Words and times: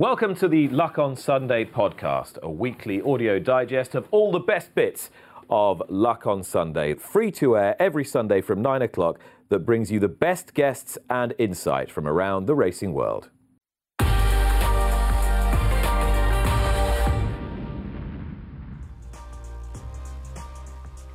Welcome 0.00 0.34
to 0.36 0.48
the 0.48 0.66
Luck 0.70 0.98
on 0.98 1.14
Sunday 1.14 1.62
podcast, 1.66 2.38
a 2.38 2.50
weekly 2.50 3.02
audio 3.02 3.38
digest 3.38 3.94
of 3.94 4.08
all 4.10 4.32
the 4.32 4.38
best 4.38 4.74
bits 4.74 5.10
of 5.50 5.82
Luck 5.90 6.26
on 6.26 6.42
Sunday, 6.42 6.94
free 6.94 7.30
to 7.32 7.58
air 7.58 7.76
every 7.78 8.06
Sunday 8.06 8.40
from 8.40 8.62
9 8.62 8.80
o'clock, 8.80 9.18
that 9.50 9.58
brings 9.58 9.92
you 9.92 10.00
the 10.00 10.08
best 10.08 10.54
guests 10.54 10.96
and 11.10 11.34
insight 11.38 11.90
from 11.90 12.08
around 12.08 12.46
the 12.46 12.54
racing 12.54 12.94
world. 12.94 13.28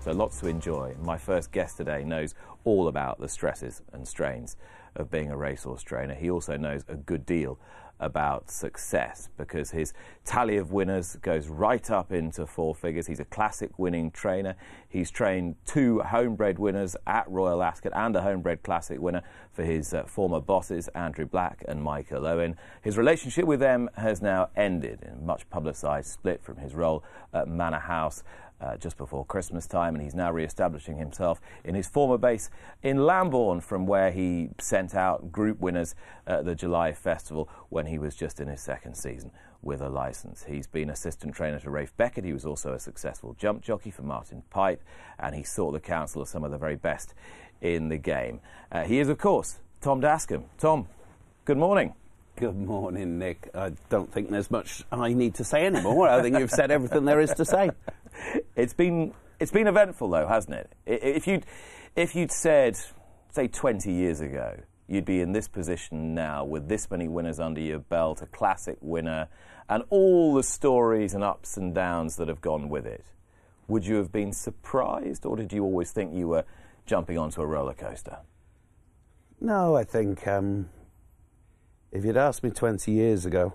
So, 0.02 0.12
lots 0.12 0.40
to 0.42 0.48
enjoy. 0.48 0.94
My 1.02 1.18
first 1.18 1.52
guest 1.52 1.78
today 1.78 2.04
knows 2.04 2.36
all 2.64 2.88
about 2.88 3.20
the 3.20 3.28
stresses 3.28 3.82
and 3.94 4.08
strains 4.08 4.58
of 4.96 5.10
being 5.10 5.32
a 5.32 5.38
racehorse 5.38 5.82
trainer. 5.82 6.14
He 6.14 6.30
also 6.30 6.56
knows 6.56 6.84
a 6.88 6.96
good 6.96 7.26
deal 7.26 7.58
about 8.00 8.52
success 8.52 9.30
because 9.38 9.72
his 9.72 9.94
tally 10.26 10.58
of 10.58 10.72
winners 10.72 11.16
goes 11.22 11.48
right 11.48 11.90
up 11.90 12.12
into 12.12 12.46
four 12.46 12.76
figures. 12.76 13.08
He's 13.08 13.20
a 13.20 13.26
classic 13.26 13.78
winning 13.78 14.12
trainer. 14.12 14.56
He's 14.88 15.12
trained 15.12 15.56
two 15.66 16.00
homebred 16.00 16.60
winners 16.60 16.96
at 17.08 17.30
Royal 17.30 17.64
Ascot 17.64 17.94
and 17.96 18.16
a 18.16 18.22
homebred 18.22 18.64
classic 18.64 19.00
winner 19.00 19.22
for 19.54 19.64
his 19.64 19.94
uh, 19.94 20.04
former 20.04 20.40
bosses, 20.40 20.88
Andrew 20.90 21.26
Black 21.26 21.64
and 21.68 21.82
Michael 21.82 22.26
Owen. 22.26 22.58
His 22.82 22.98
relationship 22.98 23.46
with 23.46 23.60
them 23.60 23.90
has 23.96 24.22
now 24.22 24.50
ended 24.56 25.02
in 25.02 25.14
a 25.14 25.22
much 25.22 25.50
publicised 25.50 26.12
split 26.12 26.44
from 26.44 26.58
his 26.58 26.76
role 26.76 27.04
at 27.34 27.48
Manor 27.48 27.80
House 27.80 28.24
uh, 28.66 28.78
just 28.78 28.98
before 28.98 29.26
Christmas 29.26 29.68
time, 29.68 29.94
and 29.96 30.04
he's 30.04 30.16
now 30.16 30.32
re-establishing 30.32 30.98
himself 30.98 31.40
in 31.64 31.76
his 31.76 31.88
former 31.88 32.18
base 32.18 32.50
in 32.82 32.98
Lambourn, 32.98 33.62
from 33.62 33.86
where 33.86 34.12
he 34.12 34.50
sent 34.60 34.96
out 34.96 35.32
group 35.32 35.60
winners 35.60 35.94
at 36.26 36.46
the 36.46 36.56
July 36.56 36.94
Festival 36.94 37.48
when 37.70 37.86
he 37.86 38.00
was 38.00 38.16
just 38.16 38.40
in 38.40 38.48
his 38.48 38.62
second 38.62 38.96
season 38.96 39.32
with 39.62 39.82
a 39.82 39.90
license. 39.90 40.46
He's 40.48 40.68
been 40.68 40.90
assistant 40.90 41.36
trainer 41.36 41.60
to 41.60 41.70
Ralph 41.70 41.96
Beckett. 41.98 42.24
He 42.24 42.34
was 42.34 42.46
also 42.46 42.74
a 42.74 42.80
successful 42.80 43.36
jump 43.38 43.62
jockey 43.62 43.92
for 43.92 44.04
Martin 44.04 44.44
Pipe, 44.50 44.82
and 45.20 45.36
he 45.36 45.44
sought 45.44 45.72
the 45.72 45.80
counsel 45.80 46.22
of 46.22 46.28
some 46.28 46.44
of 46.44 46.52
the 46.52 46.58
very 46.58 46.76
best 46.76 47.14
in 47.62 47.90
the 47.90 47.98
game. 47.98 48.40
Uh, 48.72 48.84
he 48.84 49.00
is, 49.00 49.10
of 49.10 49.18
course, 49.18 49.60
Tom 49.82 50.00
Dascombe. 50.00 50.46
Tom, 50.58 50.88
good 51.46 51.58
morning. 51.58 51.94
Good 52.38 52.58
morning, 52.58 53.18
Nick. 53.18 53.50
I 53.56 53.72
don't 53.90 54.12
think 54.12 54.30
there's 54.30 54.52
much 54.52 54.84
I 54.92 55.14
need 55.14 55.36
to 55.36 55.46
say 55.46 55.66
anymore. 55.66 56.10
I 56.10 56.22
think 56.22 56.38
you've 56.38 56.52
said 56.52 56.70
everything 56.70 57.06
there 57.06 57.22
is 57.22 57.34
to 57.36 57.46
say. 57.46 57.72
It's 58.56 58.74
been 58.74 59.14
it's 59.40 59.52
been 59.52 59.68
eventful 59.68 60.10
though, 60.10 60.28
hasn't 60.28 60.56
it? 60.56 60.74
If 60.86 61.28
you'd 61.28 61.46
if 61.96 62.16
you'd 62.16 62.32
said, 62.32 62.78
say, 63.32 63.48
20 63.48 63.92
years 63.92 64.20
ago, 64.20 64.60
you'd 64.88 65.06
be 65.06 65.22
in 65.22 65.32
this 65.32 65.48
position 65.48 66.14
now 66.14 66.44
with 66.44 66.68
this 66.68 66.92
many 66.92 67.08
winners 67.08 67.40
under 67.40 67.62
your 67.62 67.80
belt, 67.80 68.22
a 68.22 68.26
classic 68.26 68.78
winner, 68.82 69.30
and 69.70 69.84
all 69.90 70.34
the 70.34 70.44
stories 70.44 71.14
and 71.14 71.24
ups 71.24 71.56
and 71.58 71.74
downs 71.74 72.18
that 72.18 72.28
have 72.28 72.42
gone 72.42 72.70
with 72.70 72.86
it. 72.86 73.06
Would 73.68 73.88
you 73.88 73.96
have 73.96 74.12
been 74.12 74.32
surprised, 74.32 75.26
or 75.26 75.36
did 75.38 75.54
you 75.54 75.64
always 75.64 75.92
think 75.92 76.14
you 76.14 76.28
were 76.28 76.44
jumping 76.86 77.18
onto 77.18 77.42
a 77.42 77.46
roller 77.46 77.74
coaster? 77.74 78.18
No, 79.40 79.76
I 79.76 79.84
think 79.86 80.28
um, 80.28 80.70
if 81.92 82.06
you'd 82.06 82.18
asked 82.18 82.44
me 82.44 82.52
20 82.52 82.92
years 82.92 83.26
ago, 83.26 83.54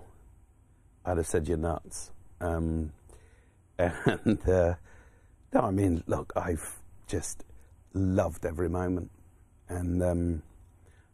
I'd 1.05 1.17
have 1.17 1.27
said 1.27 1.47
you're 1.47 1.57
nuts. 1.57 2.11
Um, 2.41 2.91
and 3.77 4.49
uh, 4.49 4.75
no, 5.53 5.61
I 5.61 5.71
mean, 5.71 6.03
look, 6.07 6.31
I've 6.35 6.79
just 7.07 7.43
loved 7.93 8.45
every 8.45 8.69
moment, 8.69 9.11
and 9.67 10.01
um, 10.01 10.43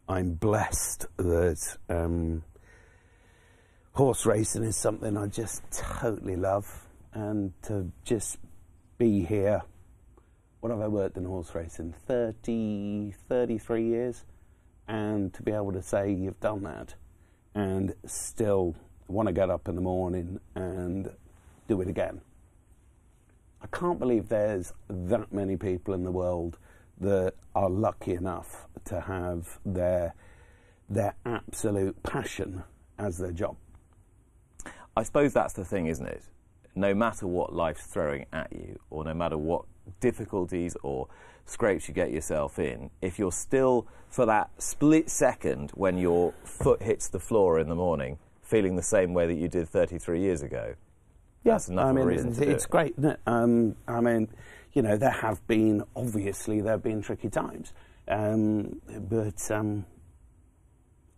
I'm 0.08 0.34
blessed 0.34 1.08
that 1.18 1.78
um, 1.90 2.44
horse 3.94 4.26
racing 4.26 4.64
is 4.64 4.76
something 4.76 5.18
I 5.18 5.28
just 5.28 5.64
totally 5.72 6.36
love, 6.36 6.88
and 7.14 7.54
to 7.64 7.92
just 8.04 8.38
be 8.98 9.24
here. 9.24 9.62
What 10.60 10.72
have 10.72 10.82
I 10.82 10.88
worked 10.88 11.18
in 11.18 11.26
horse 11.26 11.54
racing? 11.54 11.94
30, 12.08 13.14
33 13.28 13.84
years, 13.86 14.26
and 14.88 15.34
to 15.34 15.44
be 15.44 15.52
able 15.52 15.72
to 15.74 15.82
say 15.82 16.12
you've 16.12 16.40
done 16.40 16.64
that 16.64 16.96
and 17.58 17.96
still 18.06 18.76
want 19.08 19.28
to 19.28 19.34
get 19.34 19.50
up 19.50 19.68
in 19.68 19.76
the 19.76 19.82
morning 19.82 20.40
and 20.54 21.10
do 21.68 21.82
it 21.82 21.88
again. 21.88 22.22
I 23.62 23.68
can't 23.68 24.00
believe 24.00 24.30
there's 24.30 24.74
that 24.90 25.34
many 25.34 25.58
people 25.58 25.94
in 25.94 26.04
the 26.04 26.12
world 26.12 26.58
that 27.00 27.34
are 27.56 27.70
lucky 27.70 28.14
enough 28.14 28.68
to 28.86 29.02
have 29.02 29.60
their 29.66 30.14
their 30.90 31.16
absolute 31.26 32.02
passion 32.04 32.64
as 32.98 33.18
their 33.18 33.32
job. 33.32 33.58
I 34.96 35.04
suppose 35.04 35.34
that's 35.34 35.54
the 35.54 35.66
thing, 35.66 35.88
isn't 35.88 36.06
it? 36.06 36.24
No 36.76 36.96
matter 36.96 37.28
what 37.28 37.54
life's 37.54 37.86
throwing 37.86 38.26
at 38.32 38.54
you, 38.54 38.80
or 38.90 39.04
no 39.04 39.14
matter 39.14 39.38
what 39.38 39.66
difficulties 40.00 40.78
or 40.84 41.08
scrapes 41.46 41.88
you 41.88 41.94
get 41.94 42.12
yourself 42.12 42.58
in, 42.58 42.90
if 43.02 43.20
you're 43.20 43.32
still, 43.32 43.88
for 44.10 44.26
that 44.26 44.50
split 44.62 45.10
second 45.10 45.72
when 45.72 45.98
your 45.98 46.34
foot 46.44 46.82
hits 46.82 47.10
the 47.10 47.20
floor 47.20 47.60
in 47.60 47.68
the 47.68 47.76
morning, 47.76 48.18
feeling 48.42 48.76
the 48.76 48.82
same 48.82 49.14
way 49.14 49.28
that 49.28 49.36
you 49.36 49.48
did 49.48 49.68
33 49.68 50.22
years 50.22 50.42
ago, 50.42 50.76
yes, 51.48 51.70
I 51.70 51.92
mean, 51.92 52.06
reason 52.06 52.30
it's, 52.30 52.40
it's 52.40 52.66
it. 52.66 52.70
great. 52.70 52.94
It? 52.98 53.20
Um, 53.26 53.76
I 53.88 54.02
mean, 54.02 54.30
you 54.74 54.82
know, 54.82 54.98
there 54.98 55.10
have 55.10 55.46
been 55.48 55.84
obviously 55.96 56.62
there 56.62 56.74
have 56.74 56.84
been 56.84 57.02
tricky 57.02 57.30
times, 57.30 57.74
um, 58.08 58.80
but 59.10 59.50
um, 59.50 59.86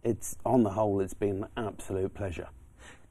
it's 0.03 0.37
on 0.45 0.63
the 0.63 0.69
whole, 0.69 1.01
it's 1.01 1.13
been 1.13 1.43
an 1.43 1.65
absolute 1.65 2.13
pleasure. 2.13 2.47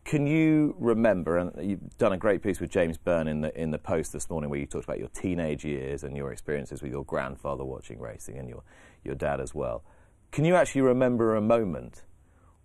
Can 0.04 0.26
you 0.26 0.74
remember, 0.78 1.36
and 1.36 1.52
you've 1.70 1.98
done 1.98 2.14
a 2.14 2.16
great 2.16 2.42
piece 2.42 2.60
with 2.60 2.70
James 2.70 2.96
Byrne 2.96 3.28
in 3.28 3.42
the, 3.42 3.60
in 3.60 3.72
the 3.72 3.78
Post 3.78 4.14
this 4.14 4.30
morning 4.30 4.48
where 4.48 4.58
you 4.58 4.64
talked 4.64 4.84
about 4.84 4.98
your 4.98 5.08
teenage 5.08 5.66
years 5.66 6.02
and 6.02 6.16
your 6.16 6.32
experiences 6.32 6.80
with 6.80 6.90
your 6.90 7.04
grandfather 7.04 7.62
watching 7.62 8.00
racing 8.00 8.38
and 8.38 8.48
your, 8.48 8.62
your 9.04 9.14
dad 9.14 9.38
as 9.38 9.54
well. 9.54 9.84
Can 10.30 10.46
you 10.46 10.54
actually 10.54 10.80
remember 10.80 11.36
a 11.36 11.42
moment 11.42 12.04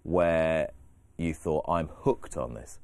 where 0.03 0.71
you 1.17 1.33
thought, 1.33 1.65
I'm 1.67 1.89
hooked 1.89 2.37
on 2.37 2.53
this? 2.53 2.79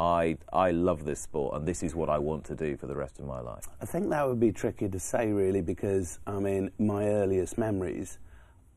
I, 0.00 0.38
I 0.50 0.70
love 0.70 1.04
this 1.04 1.20
sport 1.20 1.54
and 1.54 1.68
this 1.68 1.82
is 1.82 1.94
what 1.94 2.08
I 2.08 2.16
want 2.18 2.44
to 2.46 2.54
do 2.54 2.74
for 2.78 2.86
the 2.86 2.96
rest 2.96 3.18
of 3.18 3.26
my 3.26 3.40
life? 3.40 3.68
I 3.82 3.84
think 3.84 4.08
that 4.08 4.26
would 4.26 4.40
be 4.40 4.50
tricky 4.50 4.88
to 4.88 4.98
say, 4.98 5.30
really, 5.30 5.60
because 5.60 6.18
I 6.26 6.38
mean, 6.38 6.70
my 6.78 7.06
earliest 7.06 7.58
memories 7.58 8.18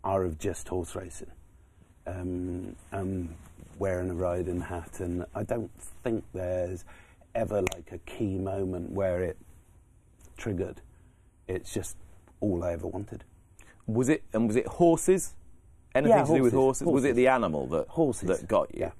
are 0.03 0.25
of 0.25 0.37
just 0.37 0.67
horse 0.67 0.95
racing. 0.95 1.31
Um, 2.05 2.75
and 2.91 3.33
wearing 3.79 4.09
a 4.09 4.13
riding 4.13 4.59
hat, 4.59 4.99
and 4.99 5.25
I 5.33 5.43
don't 5.43 5.71
think 6.03 6.25
there's 6.33 6.83
ever 7.33 7.61
like 7.61 7.93
a 7.93 7.97
key 7.99 8.37
moment 8.37 8.91
where 8.91 9.23
it 9.23 9.37
triggered. 10.35 10.81
It's 11.47 11.73
just 11.73 11.95
all 12.41 12.65
I 12.65 12.73
ever 12.73 12.87
wanted. 12.87 13.23
Was 13.87 14.09
it, 14.09 14.23
and 14.33 14.47
was 14.47 14.57
it 14.57 14.67
horses? 14.67 15.35
Anything 15.95 16.17
Yeah, 16.17 16.25
to 16.25 16.35
do 16.35 16.43
with 16.43 16.53
horses, 16.53 16.83
horses? 16.83 16.93
Was 16.93 17.05
it 17.05 17.15
the 17.15 17.27
animal 17.27 17.67
that, 17.67 17.87
Horses 17.87 18.27
that 18.27 18.47
got 18.49 18.75
you? 18.75 18.81
Yeah, 18.81 18.91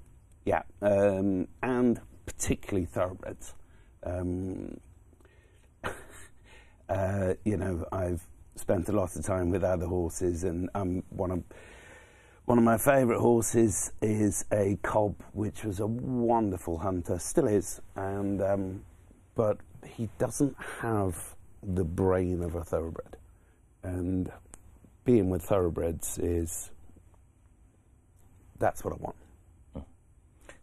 yeah, 0.46 0.62
um, 0.80 1.46
and 1.62 2.00
particularly 2.36 2.86
thoroughbreds. 2.86 3.54
Um, 4.02 4.80
uh, 6.88 7.34
you 7.44 7.56
know, 7.56 7.86
I've 7.92 8.22
spent 8.56 8.88
a 8.88 8.92
lot 8.92 9.16
of 9.16 9.24
time 9.24 9.50
with 9.50 9.64
other 9.64 9.86
horses, 9.86 10.44
and 10.44 10.68
um, 10.74 11.02
one 11.10 11.30
of 11.30 11.42
one 12.46 12.58
of 12.58 12.64
my 12.64 12.76
favourite 12.76 13.20
horses 13.20 13.92
is 14.02 14.44
a 14.52 14.78
cob, 14.82 15.14
which 15.32 15.64
was 15.64 15.80
a 15.80 15.86
wonderful 15.86 16.78
hunter, 16.78 17.18
still 17.18 17.46
is, 17.46 17.80
and 17.96 18.42
um, 18.42 18.84
but 19.34 19.58
he 19.86 20.08
doesn't 20.18 20.54
have 20.80 21.34
the 21.62 21.84
brain 21.84 22.42
of 22.42 22.54
a 22.54 22.64
thoroughbred, 22.64 23.16
and 23.82 24.30
being 25.04 25.30
with 25.30 25.42
thoroughbreds 25.42 26.18
is 26.18 26.70
that's 28.58 28.84
what 28.84 28.92
I 28.94 28.96
want. 28.96 29.16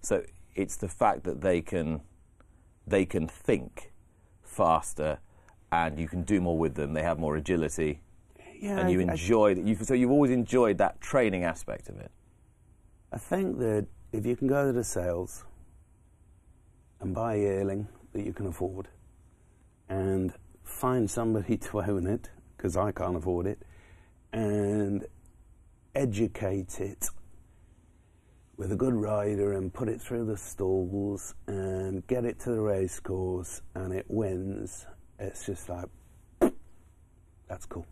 So 0.01 0.23
it's 0.55 0.75
the 0.77 0.87
fact 0.87 1.23
that 1.23 1.41
they 1.41 1.61
can 1.61 2.01
they 2.87 3.05
can 3.05 3.27
think 3.27 3.91
faster 4.43 5.19
and 5.71 5.97
you 5.99 6.07
can 6.07 6.23
do 6.23 6.41
more 6.41 6.57
with 6.57 6.75
them. 6.75 6.93
They 6.93 7.03
have 7.03 7.19
more 7.19 7.37
agility, 7.37 8.01
Yeah, 8.59 8.79
and 8.79 8.91
you 8.91 8.99
I- 8.99 9.03
I- 9.03 9.11
enjoy 9.11 9.55
that. 9.55 9.63
You, 9.63 9.75
so 9.75 9.93
you've 9.93 10.11
always 10.11 10.31
enjoyed 10.31 10.77
that 10.79 10.99
training 10.99 11.43
aspect 11.43 11.87
of 11.89 11.97
it. 11.99 12.11
I 13.11 13.17
think 13.17 13.59
that 13.59 13.87
if 14.11 14.25
you 14.25 14.35
can 14.35 14.47
go 14.47 14.65
to 14.65 14.73
the 14.73 14.83
sales 14.83 15.45
and 16.99 17.13
buy 17.15 17.35
a 17.35 17.37
yearling 17.39 17.87
that 18.13 18.25
you 18.25 18.33
can 18.33 18.47
afford 18.47 18.89
and 19.89 20.33
find 20.63 21.09
somebody 21.09 21.57
to 21.67 21.81
own 21.81 22.07
it, 22.07 22.29
because 22.57 22.75
I 22.75 22.91
can't 22.91 23.15
afford 23.15 23.45
it, 23.47 23.61
and 24.33 25.05
educate 25.95 26.79
it 26.81 27.09
with 28.61 28.71
a 28.71 28.75
good 28.75 28.93
rider 28.93 29.53
and 29.53 29.73
put 29.73 29.89
it 29.89 29.99
through 29.99 30.23
the 30.23 30.37
stalls 30.37 31.33
and 31.47 32.05
get 32.05 32.25
it 32.25 32.39
to 32.39 32.51
the 32.51 32.61
race 32.61 32.99
course 32.99 33.63
and 33.73 33.91
it 33.91 34.05
wins, 34.07 34.85
it's 35.17 35.47
just 35.47 35.67
like, 35.67 35.85
that's 37.49 37.65
cool. 37.65 37.87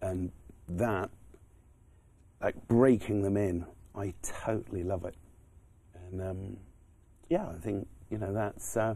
And 0.00 0.32
that 0.66 1.10
like 2.40 2.54
breaking 2.68 3.20
them 3.20 3.36
in. 3.36 3.66
I 3.94 4.14
totally 4.22 4.82
love 4.82 5.04
it, 5.04 5.14
and 5.94 6.22
um, 6.22 6.56
yeah, 7.28 7.46
I 7.46 7.58
think 7.58 7.86
you 8.08 8.16
know 8.16 8.32
that's 8.32 8.74
uh, 8.74 8.94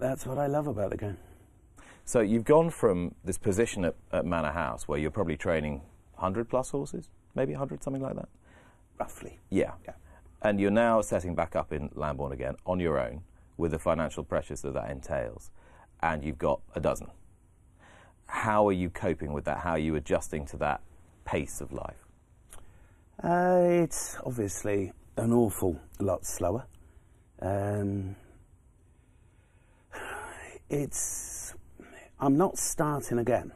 that's 0.00 0.26
what 0.26 0.38
I 0.38 0.48
love 0.48 0.66
about 0.66 0.90
the 0.90 0.96
game. 0.96 1.18
So 2.04 2.18
you've 2.18 2.44
gone 2.44 2.70
from 2.70 3.14
this 3.22 3.38
position 3.38 3.84
at, 3.84 3.94
at 4.10 4.26
Manor 4.26 4.50
House 4.50 4.88
where 4.88 4.98
you're 4.98 5.12
probably 5.12 5.36
training 5.36 5.82
100 6.14 6.48
plus 6.48 6.70
horses, 6.70 7.08
maybe 7.34 7.52
100, 7.52 7.82
something 7.82 8.02
like 8.02 8.16
that. 8.16 8.28
Roughly, 8.98 9.38
Yeah. 9.50 9.72
Yeah. 9.84 9.94
And 10.42 10.58
you're 10.60 10.70
now 10.70 11.00
setting 11.02 11.34
back 11.34 11.54
up 11.54 11.72
in 11.72 11.90
Lambourn 11.94 12.32
again 12.32 12.56
on 12.64 12.80
your 12.80 12.98
own 12.98 13.22
with 13.58 13.72
the 13.72 13.78
financial 13.78 14.24
pressures 14.24 14.62
that 14.62 14.72
that 14.74 14.90
entails, 14.90 15.50
and 16.02 16.24
you've 16.24 16.38
got 16.38 16.60
a 16.74 16.80
dozen. 16.80 17.08
How 18.26 18.66
are 18.68 18.72
you 18.72 18.88
coping 18.90 19.32
with 19.32 19.44
that? 19.44 19.58
How 19.58 19.72
are 19.72 19.78
you 19.78 19.96
adjusting 19.96 20.46
to 20.46 20.56
that 20.58 20.80
pace 21.24 21.60
of 21.60 21.72
life? 21.72 22.06
uh, 23.22 23.60
it's 23.84 24.16
obviously 24.24 24.92
an 25.18 25.32
awful 25.32 25.78
lot 25.98 26.24
slower. 26.24 26.64
Um, 27.42 28.16
it's 30.70 31.54
I'm 32.18 32.36
not 32.38 32.56
starting 32.58 33.18
again. 33.18 33.52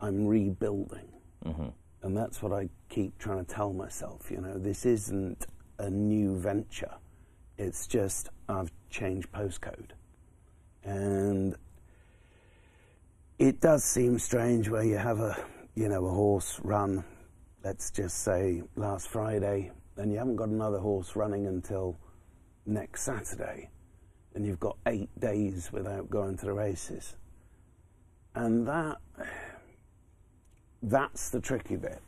I'm 0.00 0.26
rebuilding. 0.26 1.08
And 2.06 2.16
that's 2.16 2.40
what 2.40 2.52
I 2.52 2.68
keep 2.88 3.18
trying 3.18 3.44
to 3.44 3.52
tell 3.52 3.72
myself. 3.72 4.30
You 4.30 4.40
know, 4.40 4.58
this 4.58 4.86
isn't 4.86 5.44
a 5.80 5.90
new 5.90 6.36
venture. 6.36 6.92
It's 7.58 7.88
just 7.88 8.28
I've 8.48 8.70
changed 8.90 9.32
postcode. 9.32 9.90
And 10.84 11.56
it 13.40 13.60
does 13.60 13.82
seem 13.82 14.20
strange 14.20 14.68
where 14.68 14.84
you 14.84 14.96
have 14.98 15.18
a, 15.18 15.36
you 15.74 15.88
know, 15.88 16.06
a 16.06 16.10
horse 16.10 16.60
run, 16.62 17.02
let's 17.64 17.90
just 17.90 18.22
say 18.22 18.62
last 18.76 19.08
Friday, 19.08 19.72
and 19.96 20.12
you 20.12 20.18
haven't 20.18 20.36
got 20.36 20.48
another 20.48 20.78
horse 20.78 21.16
running 21.16 21.48
until 21.48 21.98
next 22.66 23.02
Saturday, 23.02 23.68
and 24.36 24.46
you've 24.46 24.60
got 24.60 24.76
eight 24.86 25.10
days 25.18 25.72
without 25.72 26.08
going 26.08 26.36
to 26.36 26.46
the 26.46 26.52
races. 26.52 27.16
And 28.36 28.64
that 28.68 28.98
that's 30.82 31.30
the 31.30 31.40
tricky 31.40 31.76
bit, 31.76 32.00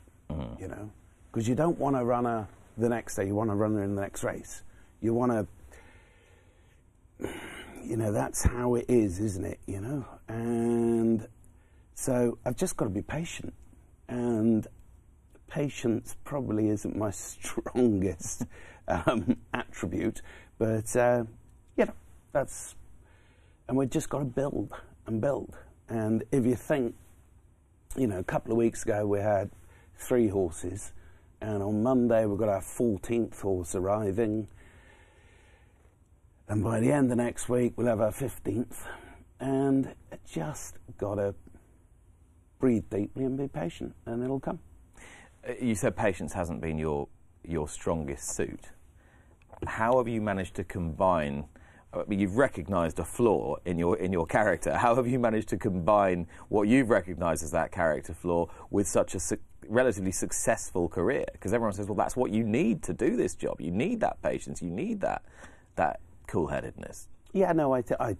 you 0.59 0.69
know, 0.69 0.91
because 1.31 1.49
you 1.49 1.55
don't 1.55 1.79
want 1.79 1.97
to 1.97 2.05
run 2.05 2.25
her 2.25 2.47
the 2.77 2.89
next 2.89 3.17
day. 3.17 3.27
You 3.27 3.35
want 3.35 3.51
to 3.51 3.57
run 3.57 3.75
her 3.75 3.83
in 3.83 3.95
the 3.95 4.01
next 4.01 4.23
race. 4.25 4.63
You 5.01 5.15
want 5.15 5.33
to, 7.21 7.29
you 7.85 7.97
know, 7.97 8.13
that's 8.13 8.43
how 8.43 8.75
it 8.75 8.87
is, 8.89 9.21
isn't 9.21 9.45
it? 9.45 9.59
You 9.67 9.81
know, 9.81 10.05
and 10.29 11.27
so 11.95 12.39
I've 12.45 12.57
just 12.57 12.77
got 12.77 12.85
to 12.87 12.91
be 12.91 13.03
patient, 13.03 13.55
and 14.09 14.67
patience 15.49 16.17
probably 16.25 16.69
isn't 16.69 16.97
my 16.97 17.11
strongest 17.13 18.45
um, 18.87 19.37
attribute, 19.53 20.23
but 20.59 20.95
uh, 20.97 21.25
you 21.77 21.87
know, 21.87 21.95
that's, 22.33 22.75
and 23.69 23.77
we've 23.77 23.91
just 23.91 24.09
got 24.09 24.19
to 24.19 24.25
build 24.25 24.73
and 25.07 25.21
build. 25.21 25.57
And 25.89 26.23
if 26.31 26.45
you 26.45 26.55
think 26.55 26.95
you 27.99 28.07
know, 28.07 28.19
a 28.19 28.25
couple 28.25 28.53
of 28.53 28.59
weeks 28.59 28.85
ago 28.85 29.07
we 29.07 29.19
had 29.19 29.51
three 29.97 30.29
horses, 30.29 30.93
and 31.41 31.63
on 31.63 31.83
Monday 31.83 32.25
we've 32.27 32.39
got 32.39 32.49
our 32.49 32.61
14th 32.61 33.41
horse 33.41 33.75
arriving, 33.75 34.47
and 36.49 36.63
by 36.63 36.79
the 36.81 36.93
end 36.93 37.11
of 37.11 37.19
next 37.19 37.49
week 37.49 37.73
we'll 37.77 37.89
have 37.89 38.01
our 38.01 38.13
15th, 38.13 38.87
and 39.41 39.95
just 40.31 40.77
gotta 40.97 41.35
breathe 42.61 42.85
deeply 42.89 43.25
and 43.25 43.37
be 43.37 43.49
patient, 43.49 43.95
and 44.07 44.23
it'll 44.23 44.41
come. 44.41 44.61
Uh, 45.47 45.53
You 45.61 45.75
said 45.75 45.97
patience 45.97 46.33
hasn't 46.33 46.61
been 46.61 46.79
your 46.79 47.09
your 47.45 47.69
strongest 47.69 48.35
suit. 48.37 48.67
How 49.67 49.97
have 49.99 50.07
you 50.07 50.21
managed 50.21 50.55
to 50.57 50.65
combine? 50.65 51.47
I 51.93 52.05
mean, 52.07 52.19
you've 52.21 52.37
recognised 52.37 52.99
a 52.99 53.05
flaw 53.05 53.57
in 53.65 53.79
your 53.79 53.97
in 53.97 54.13
your 54.13 54.27
character. 54.27 54.77
How 54.77 54.95
have 54.95 55.07
you 55.07 55.19
managed 55.19 55.49
to 55.49 55.57
combine 55.57 56.27
what 56.49 56.69
you've 56.69 56.91
recognised 56.91 57.43
as 57.43 57.51
that 57.53 57.73
character 57.73 58.13
flaw 58.13 58.47
with 58.71 58.87
such 58.87 59.15
a 59.15 59.21
su- 59.21 59.39
relatively 59.69 60.13
successful 60.13 60.89
career? 60.89 61.25
Because 61.33 61.55
everyone 61.55 61.73
says, 61.73 61.87
"Well, 61.87 61.97
that's 61.97 62.17
what 62.17 62.31
you 62.31 62.45
need 62.45 62.83
to 62.85 62.93
do 62.93 63.17
this 63.17 63.35
job. 63.35 63.61
You 63.61 63.71
need 63.71 64.01
that 64.01 64.21
patience. 64.23 64.61
You 64.61 64.71
need 64.71 65.01
that 65.01 65.23
that 65.77 66.01
cool-headedness." 66.27 67.09
Yeah, 67.33 67.53
no, 67.53 67.73
I, 67.73 67.83
th- 67.83 68.01
I, 68.01 68.17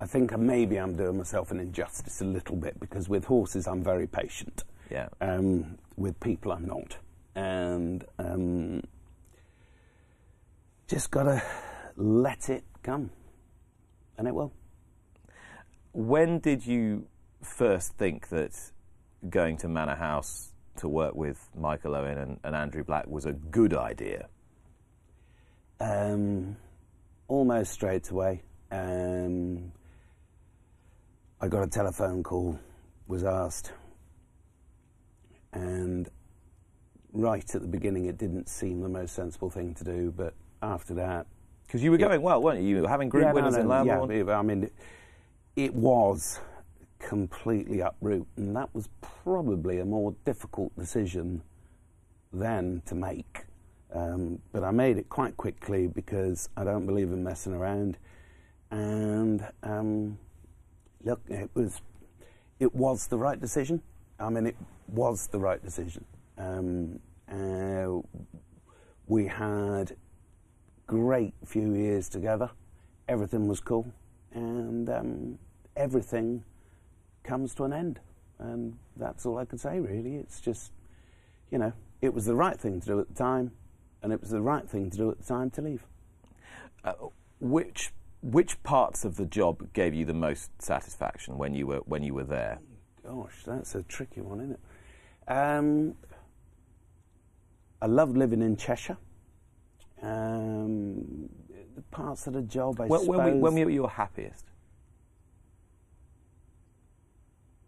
I 0.00 0.06
think 0.06 0.36
maybe 0.36 0.76
I'm 0.76 0.96
doing 0.96 1.16
myself 1.16 1.50
an 1.50 1.60
injustice 1.60 2.20
a 2.20 2.24
little 2.24 2.56
bit 2.56 2.78
because 2.80 3.08
with 3.08 3.24
horses 3.24 3.66
I'm 3.66 3.82
very 3.82 4.06
patient. 4.06 4.64
Yeah. 4.90 5.08
Um, 5.20 5.78
with 5.96 6.18
people 6.20 6.52
I'm 6.52 6.66
not, 6.66 6.96
and 7.34 8.04
um, 8.18 8.82
just 10.88 11.10
gotta 11.10 11.42
let 11.96 12.48
it 12.48 12.64
come, 12.82 13.10
and 14.16 14.28
it 14.28 14.34
will. 14.34 14.52
When 15.92 16.38
did 16.38 16.66
you 16.66 17.06
first 17.42 17.92
think 17.94 18.28
that 18.28 18.52
going 19.28 19.56
to 19.58 19.68
Manor 19.68 19.96
House 19.96 20.52
to 20.76 20.88
work 20.88 21.14
with 21.14 21.48
Michael 21.56 21.94
Owen 21.94 22.18
and, 22.18 22.38
and 22.44 22.54
Andrew 22.54 22.84
Black 22.84 23.06
was 23.06 23.24
a 23.24 23.32
good 23.32 23.74
idea? 23.74 24.28
Um, 25.80 26.56
almost 27.28 27.72
straight 27.72 28.10
away. 28.10 28.42
Um, 28.70 29.72
I 31.40 31.48
got 31.48 31.62
a 31.62 31.68
telephone 31.68 32.22
call, 32.22 32.58
was 33.06 33.24
asked, 33.24 33.72
and 35.52 36.08
right 37.12 37.54
at 37.54 37.62
the 37.62 37.68
beginning 37.68 38.06
it 38.06 38.18
didn't 38.18 38.48
seem 38.48 38.80
the 38.82 38.88
most 38.88 39.14
sensible 39.14 39.50
thing 39.50 39.74
to 39.74 39.84
do, 39.84 40.12
but 40.14 40.34
after 40.62 40.94
that, 40.94 41.26
Because 41.66 41.82
you 41.82 41.90
were 41.90 41.98
going 41.98 42.22
well, 42.22 42.42
weren't 42.42 42.62
you? 42.62 42.68
You 42.76 42.82
were 42.82 42.88
having 42.88 43.08
group 43.08 43.24
Yeah, 43.24 43.30
no, 43.30 43.34
winners 43.34 43.56
in 43.56 43.68
no, 43.68 43.74
Lambourn. 43.74 44.26
Yeah, 44.26 44.38
I 44.38 44.42
mean, 44.42 44.64
it, 44.64 44.72
it 45.56 45.74
was 45.74 46.40
completely 46.98 47.80
uproot, 47.80 48.26
and 48.36 48.54
that 48.56 48.74
was 48.74 48.88
probably 49.00 49.80
a 49.80 49.84
more 49.84 50.14
difficult 50.24 50.76
decision 50.76 51.42
then 52.32 52.82
to 52.86 52.94
make. 52.94 53.44
Um, 53.94 54.40
but 54.52 54.62
I 54.64 54.70
made 54.70 54.98
it 54.98 55.08
quite 55.08 55.36
quickly 55.36 55.86
because 55.86 56.48
I 56.56 56.64
don't 56.64 56.86
believe 56.86 57.12
in 57.12 57.22
messing 57.22 57.54
around. 57.54 57.98
And 58.70 59.46
um, 59.62 60.18
look, 61.04 61.20
it 61.28 61.50
was 61.54 61.80
it 62.58 62.74
was 62.74 63.06
the 63.06 63.16
right 63.16 63.40
decision. 63.40 63.80
I 64.18 64.28
mean, 64.30 64.46
it 64.46 64.56
was 64.88 65.28
the 65.28 65.38
right 65.38 65.62
decision. 65.62 66.04
Um, 66.38 66.98
uh, 67.30 68.00
we 69.06 69.26
had 69.26 69.96
great 70.86 71.34
few 71.44 71.74
years 71.74 72.08
together. 72.08 72.50
Everything 73.08 73.46
was 73.46 73.60
cool, 73.60 73.92
and 74.32 74.88
um, 74.88 75.38
everything 75.76 76.44
comes 77.22 77.54
to 77.54 77.64
an 77.64 77.72
end. 77.72 78.00
And 78.38 78.76
that's 78.96 79.24
all 79.24 79.38
I 79.38 79.44
can 79.44 79.58
say, 79.58 79.80
really. 79.80 80.16
It's 80.16 80.40
just, 80.40 80.72
you 81.50 81.58
know, 81.58 81.72
it 82.02 82.12
was 82.12 82.26
the 82.26 82.34
right 82.34 82.58
thing 82.58 82.80
to 82.80 82.86
do 82.86 83.00
at 83.00 83.08
the 83.08 83.14
time, 83.14 83.52
and 84.02 84.12
it 84.12 84.20
was 84.20 84.30
the 84.30 84.42
right 84.42 84.68
thing 84.68 84.90
to 84.90 84.96
do 84.96 85.10
at 85.10 85.18
the 85.18 85.24
time 85.24 85.50
to 85.50 85.62
leave. 85.62 85.86
Uh, 86.84 86.92
which 87.40 87.92
which 88.22 88.60
parts 88.62 89.04
of 89.04 89.16
the 89.16 89.24
job 89.24 89.72
gave 89.72 89.94
you 89.94 90.04
the 90.04 90.14
most 90.14 90.50
satisfaction 90.60 91.38
when 91.38 91.54
you 91.54 91.66
were 91.66 91.80
when 91.86 92.02
you 92.02 92.14
were 92.14 92.24
there? 92.24 92.58
Gosh, 93.04 93.42
that's 93.46 93.74
a 93.74 93.82
tricky 93.82 94.20
one, 94.20 94.40
isn't 94.40 94.52
it? 94.52 95.32
Um, 95.32 95.94
I 97.80 97.86
loved 97.86 98.16
living 98.16 98.42
in 98.42 98.56
Cheshire. 98.56 98.96
Um, 100.06 101.28
the 101.74 101.82
parts 101.90 102.26
of 102.26 102.34
the 102.34 102.42
job, 102.42 102.80
I 102.80 102.86
When, 102.86 103.00
suppose. 103.00 103.16
when, 103.16 103.34
we, 103.34 103.40
when 103.40 103.54
were 103.54 103.70
you 103.70 103.82
were 103.82 103.88
happiest? 103.88 104.44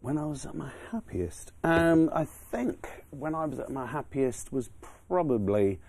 When 0.01 0.17
I 0.17 0.25
was 0.25 0.45
at 0.45 0.55
my 0.55 0.71
happiest, 0.91 1.51
um, 1.63 2.09
I 2.13 2.23
think 2.23 3.03
when 3.09 3.35
I 3.35 3.45
was 3.45 3.59
at 3.59 3.69
my 3.69 3.85
happiest 3.85 4.53
was 4.53 4.69
probably 5.09 5.79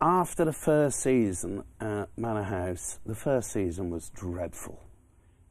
after 0.00 0.44
the 0.44 0.52
first 0.52 0.98
season 1.00 1.62
at 1.80 2.08
Manor 2.16 2.42
House, 2.42 2.98
the 3.06 3.14
first 3.14 3.52
season 3.52 3.90
was 3.90 4.10
dreadful. 4.10 4.82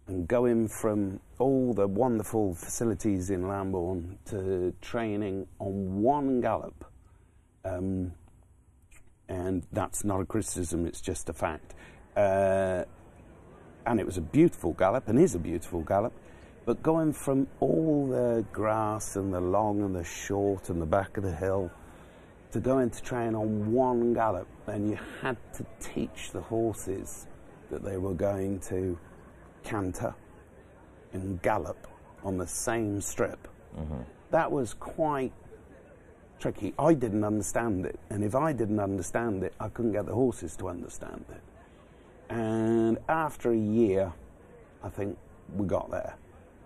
And 0.07 0.27
going 0.27 0.67
from 0.67 1.21
all 1.39 1.73
the 1.73 1.87
wonderful 1.87 2.53
facilities 2.55 3.29
in 3.29 3.47
Lambourn 3.47 4.17
to 4.25 4.73
training 4.81 5.47
on 5.59 6.01
one 6.01 6.41
gallop, 6.41 6.83
um, 7.63 8.11
and 9.31 9.65
that's 9.71 10.03
not 10.03 10.19
a 10.19 10.25
criticism, 10.25 10.85
it's 10.85 10.99
just 10.99 11.29
a 11.29 11.33
fact. 11.33 11.73
Uh, 12.17 12.83
and 13.85 13.99
it 13.99 14.05
was 14.05 14.17
a 14.17 14.21
beautiful 14.21 14.73
gallop, 14.73 15.07
and 15.07 15.17
is 15.17 15.35
a 15.35 15.39
beautiful 15.39 15.81
gallop. 15.81 16.11
But 16.65 16.83
going 16.83 17.13
from 17.13 17.47
all 17.61 18.07
the 18.07 18.45
grass 18.51 19.15
and 19.15 19.33
the 19.33 19.39
long 19.39 19.81
and 19.81 19.95
the 19.95 20.03
short 20.03 20.69
and 20.69 20.81
the 20.81 20.85
back 20.85 21.15
of 21.15 21.23
the 21.23 21.33
hill 21.33 21.71
to 22.51 22.59
going 22.59 22.89
to 22.89 23.01
train 23.01 23.33
on 23.33 23.71
one 23.71 24.13
gallop, 24.13 24.49
and 24.67 24.89
you 24.89 24.99
had 25.21 25.37
to 25.53 25.65
teach 25.79 26.31
the 26.33 26.41
horses 26.41 27.25
that 27.69 27.83
they 27.85 27.95
were 27.95 28.13
going 28.13 28.59
to 28.59 28.99
canter 29.63 30.13
and 31.13 31.41
gallop 31.41 31.87
on 32.25 32.37
the 32.37 32.47
same 32.47 32.99
strip. 32.99 33.47
Mm-hmm. 33.79 34.01
That 34.31 34.51
was 34.51 34.73
quite 34.73 35.31
tricky. 36.41 36.73
I 36.77 36.93
didn't 36.93 37.23
understand 37.23 37.85
it, 37.85 37.99
and 38.09 38.23
if 38.23 38.35
I 38.35 38.51
didn't 38.51 38.79
understand 38.79 39.43
it, 39.43 39.53
I 39.59 39.69
couldn't 39.69 39.93
get 39.93 40.05
the 40.05 40.13
horses 40.13 40.55
to 40.57 40.67
understand 40.69 41.23
it. 41.29 41.41
And 42.33 42.97
after 43.07 43.51
a 43.51 43.57
year, 43.57 44.11
I 44.83 44.89
think 44.89 45.17
we 45.55 45.67
got 45.67 45.91
there. 45.91 46.15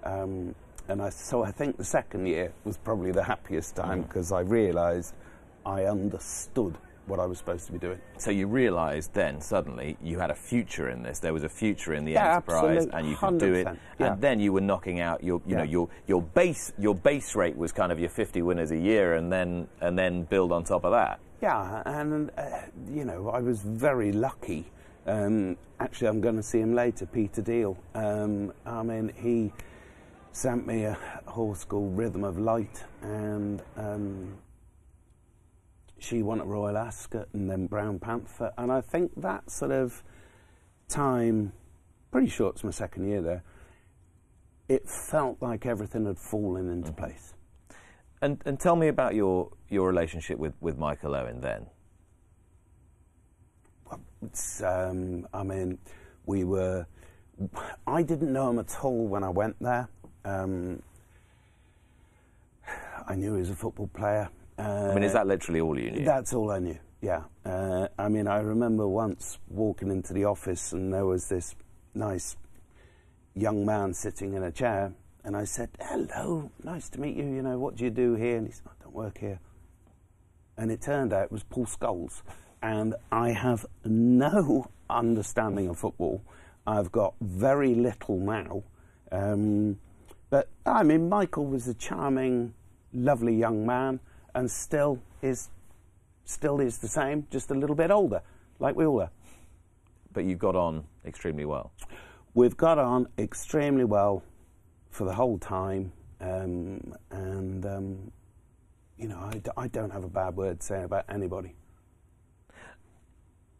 Um, 0.03 0.55
and 0.87 1.01
I, 1.01 1.09
so 1.09 1.43
I 1.43 1.51
think 1.51 1.77
the 1.77 1.83
second 1.83 2.27
year 2.27 2.53
was 2.63 2.77
probably 2.77 3.11
the 3.11 3.23
happiest 3.23 3.75
time 3.75 4.03
because 4.03 4.31
mm. 4.31 4.37
I 4.37 4.41
realised 4.41 5.13
I 5.65 5.85
understood 5.85 6.77
what 7.07 7.19
I 7.19 7.25
was 7.25 7.37
supposed 7.37 7.65
to 7.67 7.71
be 7.71 7.77
doing. 7.77 7.99
So 8.17 8.31
you 8.31 8.47
realised 8.47 9.13
then 9.13 9.41
suddenly 9.41 9.97
you 10.01 10.19
had 10.19 10.31
a 10.31 10.35
future 10.35 10.89
in 10.89 11.03
this. 11.03 11.19
There 11.19 11.33
was 11.33 11.43
a 11.43 11.49
future 11.49 11.93
in 11.93 12.05
the 12.05 12.13
yeah, 12.13 12.35
enterprise, 12.35 12.87
and 12.91 13.09
you 13.09 13.15
could 13.15 13.37
do 13.37 13.53
it. 13.53 13.67
Yeah. 13.99 14.13
And 14.13 14.21
then 14.21 14.39
you 14.39 14.53
were 14.53 14.61
knocking 14.61 14.99
out 14.99 15.23
your, 15.23 15.41
you 15.45 15.51
yeah. 15.51 15.57
know, 15.57 15.63
your 15.63 15.89
your 16.07 16.21
base 16.21 16.73
your 16.77 16.95
base 16.95 17.35
rate 17.35 17.55
was 17.55 17.71
kind 17.71 17.91
of 17.91 17.99
your 17.99 18.09
50 18.09 18.41
winners 18.41 18.71
a 18.71 18.77
year, 18.77 19.15
and 19.15 19.31
then 19.31 19.67
and 19.81 19.97
then 19.97 20.23
build 20.23 20.51
on 20.51 20.63
top 20.63 20.83
of 20.83 20.91
that. 20.91 21.19
Yeah, 21.41 21.83
and 21.85 22.31
uh, 22.37 22.61
you 22.89 23.05
know 23.05 23.29
I 23.29 23.39
was 23.39 23.61
very 23.61 24.11
lucky. 24.11 24.71
Um, 25.05 25.57
actually, 25.79 26.07
I'm 26.07 26.21
going 26.21 26.37
to 26.37 26.43
see 26.43 26.59
him 26.59 26.73
later, 26.73 27.05
Peter 27.05 27.41
Deal. 27.41 27.77
Um, 27.93 28.51
I 28.65 28.81
mean, 28.81 29.13
he 29.15 29.53
sent 30.31 30.65
me 30.65 30.83
a 30.83 30.97
horse 31.27 31.63
called 31.63 31.95
Rhythm 31.95 32.23
of 32.23 32.39
Light, 32.39 32.83
and 33.01 33.61
um, 33.77 34.35
she 35.97 36.21
won 36.21 36.39
at 36.39 36.45
Royal 36.45 36.77
Ascot 36.77 37.27
and 37.33 37.49
then 37.49 37.67
Brown 37.67 37.99
Panther. 37.99 38.51
And 38.57 38.71
I 38.71 38.81
think 38.81 39.11
that 39.17 39.49
sort 39.49 39.71
of 39.71 40.03
time, 40.87 41.53
pretty 42.11 42.29
sure 42.29 42.49
it's 42.49 42.63
my 42.63 42.71
second 42.71 43.07
year 43.07 43.21
there, 43.21 43.43
it 44.67 44.89
felt 44.89 45.41
like 45.41 45.65
everything 45.65 46.05
had 46.05 46.17
fallen 46.17 46.69
into 46.69 46.91
mm. 46.91 46.97
place. 46.97 47.33
And, 48.21 48.41
and 48.45 48.59
tell 48.59 48.75
me 48.75 48.87
about 48.87 49.13
your, 49.13 49.51
your 49.69 49.87
relationship 49.87 50.39
with, 50.39 50.53
with 50.61 50.77
Michael 50.77 51.15
Owen 51.15 51.41
then. 51.41 51.67
Um, 54.63 55.27
I 55.33 55.43
mean, 55.43 55.77
we 56.25 56.43
were. 56.43 56.87
I 57.85 58.01
didn't 58.01 58.31
know 58.31 58.49
him 58.49 58.59
at 58.59 58.75
all 58.83 59.07
when 59.07 59.23
I 59.23 59.29
went 59.29 59.57
there. 59.59 59.89
Um, 60.23 60.81
I 63.07 63.15
knew 63.15 63.33
he 63.33 63.39
was 63.41 63.49
a 63.49 63.55
football 63.55 63.87
player. 63.93 64.29
Uh, 64.57 64.89
I 64.91 64.93
mean, 64.93 65.03
is 65.03 65.13
that 65.13 65.27
literally 65.27 65.61
all 65.61 65.77
you 65.79 65.91
knew? 65.91 66.05
That's 66.05 66.33
all 66.33 66.51
I 66.51 66.59
knew. 66.59 66.77
Yeah. 67.01 67.23
Uh, 67.45 67.87
I 67.99 68.09
mean, 68.09 68.27
I 68.27 68.39
remember 68.39 68.87
once 68.87 69.37
walking 69.49 69.91
into 69.91 70.13
the 70.13 70.25
office 70.25 70.71
and 70.71 70.93
there 70.93 71.05
was 71.05 71.27
this 71.29 71.55
nice 71.93 72.35
young 73.35 73.65
man 73.65 73.93
sitting 73.93 74.33
in 74.33 74.43
a 74.43 74.51
chair, 74.51 74.93
and 75.23 75.35
I 75.35 75.43
said, 75.43 75.69
"Hello, 75.79 76.51
nice 76.63 76.89
to 76.89 76.99
meet 77.01 77.15
you. 77.15 77.25
You 77.25 77.41
know, 77.41 77.59
what 77.59 77.75
do 77.75 77.83
you 77.83 77.89
do 77.89 78.15
here?" 78.15 78.37
And 78.37 78.47
he 78.47 78.53
said, 78.53 78.67
"I 78.67 78.83
don't 78.83 78.95
work 78.95 79.17
here." 79.17 79.39
And 80.57 80.71
it 80.71 80.81
turned 80.81 81.11
out 81.11 81.25
it 81.25 81.31
was 81.31 81.43
Paul 81.43 81.65
Scholes, 81.65 82.21
and 82.61 82.95
I 83.11 83.31
have 83.31 83.65
no 83.83 84.69
understanding 84.89 85.67
of 85.67 85.77
football. 85.77 86.21
I've 86.65 86.91
got 86.91 87.13
very 87.21 87.75
little 87.75 88.17
now. 88.17 88.63
Um, 89.11 89.79
but 90.29 90.49
I 90.65 90.83
mean, 90.83 91.09
Michael 91.09 91.45
was 91.45 91.67
a 91.67 91.73
charming, 91.73 92.53
lovely 92.93 93.35
young 93.35 93.65
man 93.65 93.99
and 94.35 94.51
still 94.51 94.99
is 95.21 95.49
still 96.25 96.59
is 96.59 96.77
the 96.79 96.87
same, 96.87 97.25
just 97.31 97.49
a 97.51 97.53
little 97.53 97.75
bit 97.75 97.89
older, 97.89 98.21
like 98.59 98.75
we 98.75 98.85
all 98.85 99.01
are. 99.01 99.11
But 100.13 100.25
you've 100.25 100.39
got 100.39 100.55
on 100.55 100.83
extremely 101.05 101.45
well. 101.45 101.71
We've 102.33 102.57
got 102.57 102.77
on 102.77 103.07
extremely 103.17 103.85
well 103.85 104.23
for 104.89 105.05
the 105.05 105.13
whole 105.13 105.37
time, 105.39 105.91
um, 106.19 106.93
and 107.11 107.65
um, 107.65 108.11
you 108.97 109.07
know, 109.07 109.19
I 109.19 109.37
d- 109.37 109.51
I 109.57 109.67
don't 109.67 109.91
have 109.91 110.03
a 110.03 110.09
bad 110.09 110.35
word 110.35 110.59
to 110.59 110.65
say 110.65 110.83
about 110.83 111.05
anybody. 111.09 111.55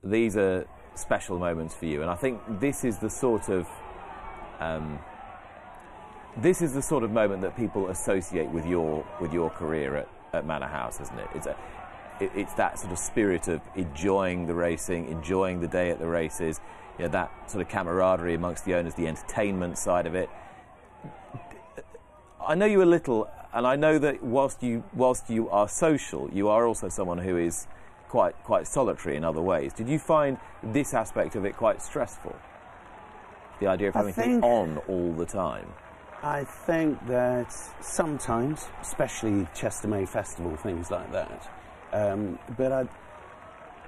These 0.04 0.38
are 0.38 0.66
special 0.96 1.40
moments 1.40 1.74
for 1.74 1.86
you, 1.86 2.02
and 2.02 2.12
I 2.12 2.16
think 2.16 2.42
this 2.60 2.84
is 2.84 2.98
the 3.00 3.10
sort 3.10 3.50
of 3.50 3.68
um, 4.60 5.00
this 6.38 6.62
is 6.62 6.74
the 6.74 6.82
sort 6.82 7.04
of 7.04 7.12
moment 7.12 7.42
that 7.44 7.56
people 7.56 7.90
associate 7.90 8.50
with 8.50 8.66
your 8.66 9.06
with 9.22 9.34
your 9.34 9.50
career 9.50 9.96
at 9.96 10.10
at 10.36 10.46
Manor 10.46 10.68
House, 10.68 11.00
isn't 11.02 11.18
it? 11.18 11.28
It's 11.36 11.48
a, 11.48 11.56
it, 12.20 12.32
it's 12.36 12.54
that 12.54 12.80
sort 12.80 12.92
of 12.92 13.00
spirit 13.00 13.48
of 13.48 13.62
enjoying 13.76 14.48
the 14.48 14.54
racing, 14.54 15.08
enjoying 15.08 15.60
the 15.60 15.68
day 15.68 15.90
at 15.90 16.00
the 16.00 16.08
races, 16.08 16.62
you 16.98 17.06
know, 17.06 17.12
that 17.12 17.32
sort 17.50 17.62
of 17.62 17.70
camaraderie 17.70 18.36
amongst 18.36 18.66
the 18.66 18.76
owners, 18.76 18.94
the 18.96 19.08
entertainment 19.08 19.78
side 19.78 20.06
of 20.06 20.16
it. 20.16 20.30
I 22.46 22.56
know 22.56 22.66
you 22.66 22.84
a 22.84 22.86
little, 22.86 23.30
and 23.54 23.66
I 23.66 23.76
know 23.76 23.98
that 24.00 24.24
whilst 24.24 24.62
you 24.62 24.84
whilst 24.94 25.30
you 25.30 25.50
are 25.50 25.68
social, 25.68 26.30
you 26.32 26.48
are 26.48 26.68
also 26.68 26.90
someone 26.90 27.18
who 27.18 27.38
is 27.38 27.68
quite 28.08 28.36
quite 28.44 28.68
solitary 28.68 29.16
in 29.16 29.24
other 29.24 29.42
ways. 29.42 29.74
Did 29.74 29.90
you 29.90 30.00
find 30.00 30.38
this 30.62 30.94
aspect 30.94 31.36
of 31.36 31.46
it 31.46 31.58
quite 31.58 31.82
stressful? 31.82 32.36
The 33.60 33.68
idea 33.68 33.90
of 33.90 33.96
having 33.96 34.14
to 34.14 34.22
be 34.22 34.36
on 34.36 34.78
all 34.88 35.14
the 35.14 35.26
time. 35.26 35.68
I 36.24 36.44
think 36.44 37.06
that 37.08 37.52
sometimes, 37.82 38.68
especially 38.82 39.48
Chester 39.54 39.88
May 39.88 40.06
Festival, 40.06 40.56
things 40.56 40.90
like 40.90 41.12
that. 41.12 41.50
Um, 41.94 42.40
but 42.58 42.72
I, 42.72 42.88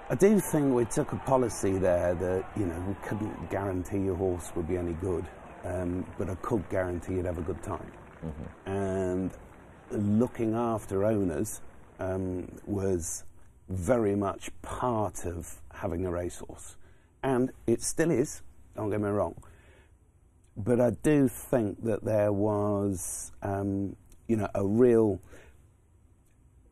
I 0.09 0.15
do 0.15 0.39
think 0.39 0.73
we 0.73 0.85
took 0.85 1.11
a 1.13 1.17
policy 1.17 1.77
there 1.77 2.13
that 2.15 2.45
you 2.55 2.65
know 2.65 2.79
we 2.87 2.95
couldn't 3.07 3.49
guarantee 3.49 3.99
your 3.99 4.15
horse 4.15 4.51
would 4.55 4.67
be 4.67 4.77
any 4.77 4.93
good, 4.93 5.25
um, 5.65 6.05
but 6.17 6.29
I 6.29 6.35
could 6.35 6.67
guarantee 6.69 7.13
you'd 7.13 7.25
have 7.25 7.37
a 7.37 7.41
good 7.41 7.61
time. 7.63 7.91
Mm-hmm. 8.25 8.69
And 8.69 9.31
looking 10.19 10.53
after 10.53 11.05
owners 11.05 11.61
um, 11.99 12.47
was 12.65 13.23
very 13.69 14.15
much 14.15 14.49
part 14.61 15.25
of 15.25 15.61
having 15.73 16.05
a 16.05 16.11
racehorse, 16.11 16.77
and 17.23 17.51
it 17.65 17.81
still 17.81 18.11
is. 18.11 18.41
Don't 18.75 18.89
get 18.89 19.01
me 19.01 19.09
wrong 19.09 19.35
but 20.57 20.81
I 20.81 20.89
do 20.89 21.27
think 21.27 21.83
that 21.83 22.03
there 22.03 22.33
was, 22.33 23.31
um, 23.43 23.95
you 24.27 24.35
know, 24.37 24.49
a 24.55 24.65
real 24.65 25.21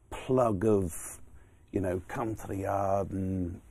plug 0.10 0.66
of, 0.66 1.20
you 1.72 1.80
know, 1.82 2.02
come 2.08 2.36
to 2.36 2.48
the 2.48 2.58
yard 2.58 3.12
and 3.12 3.62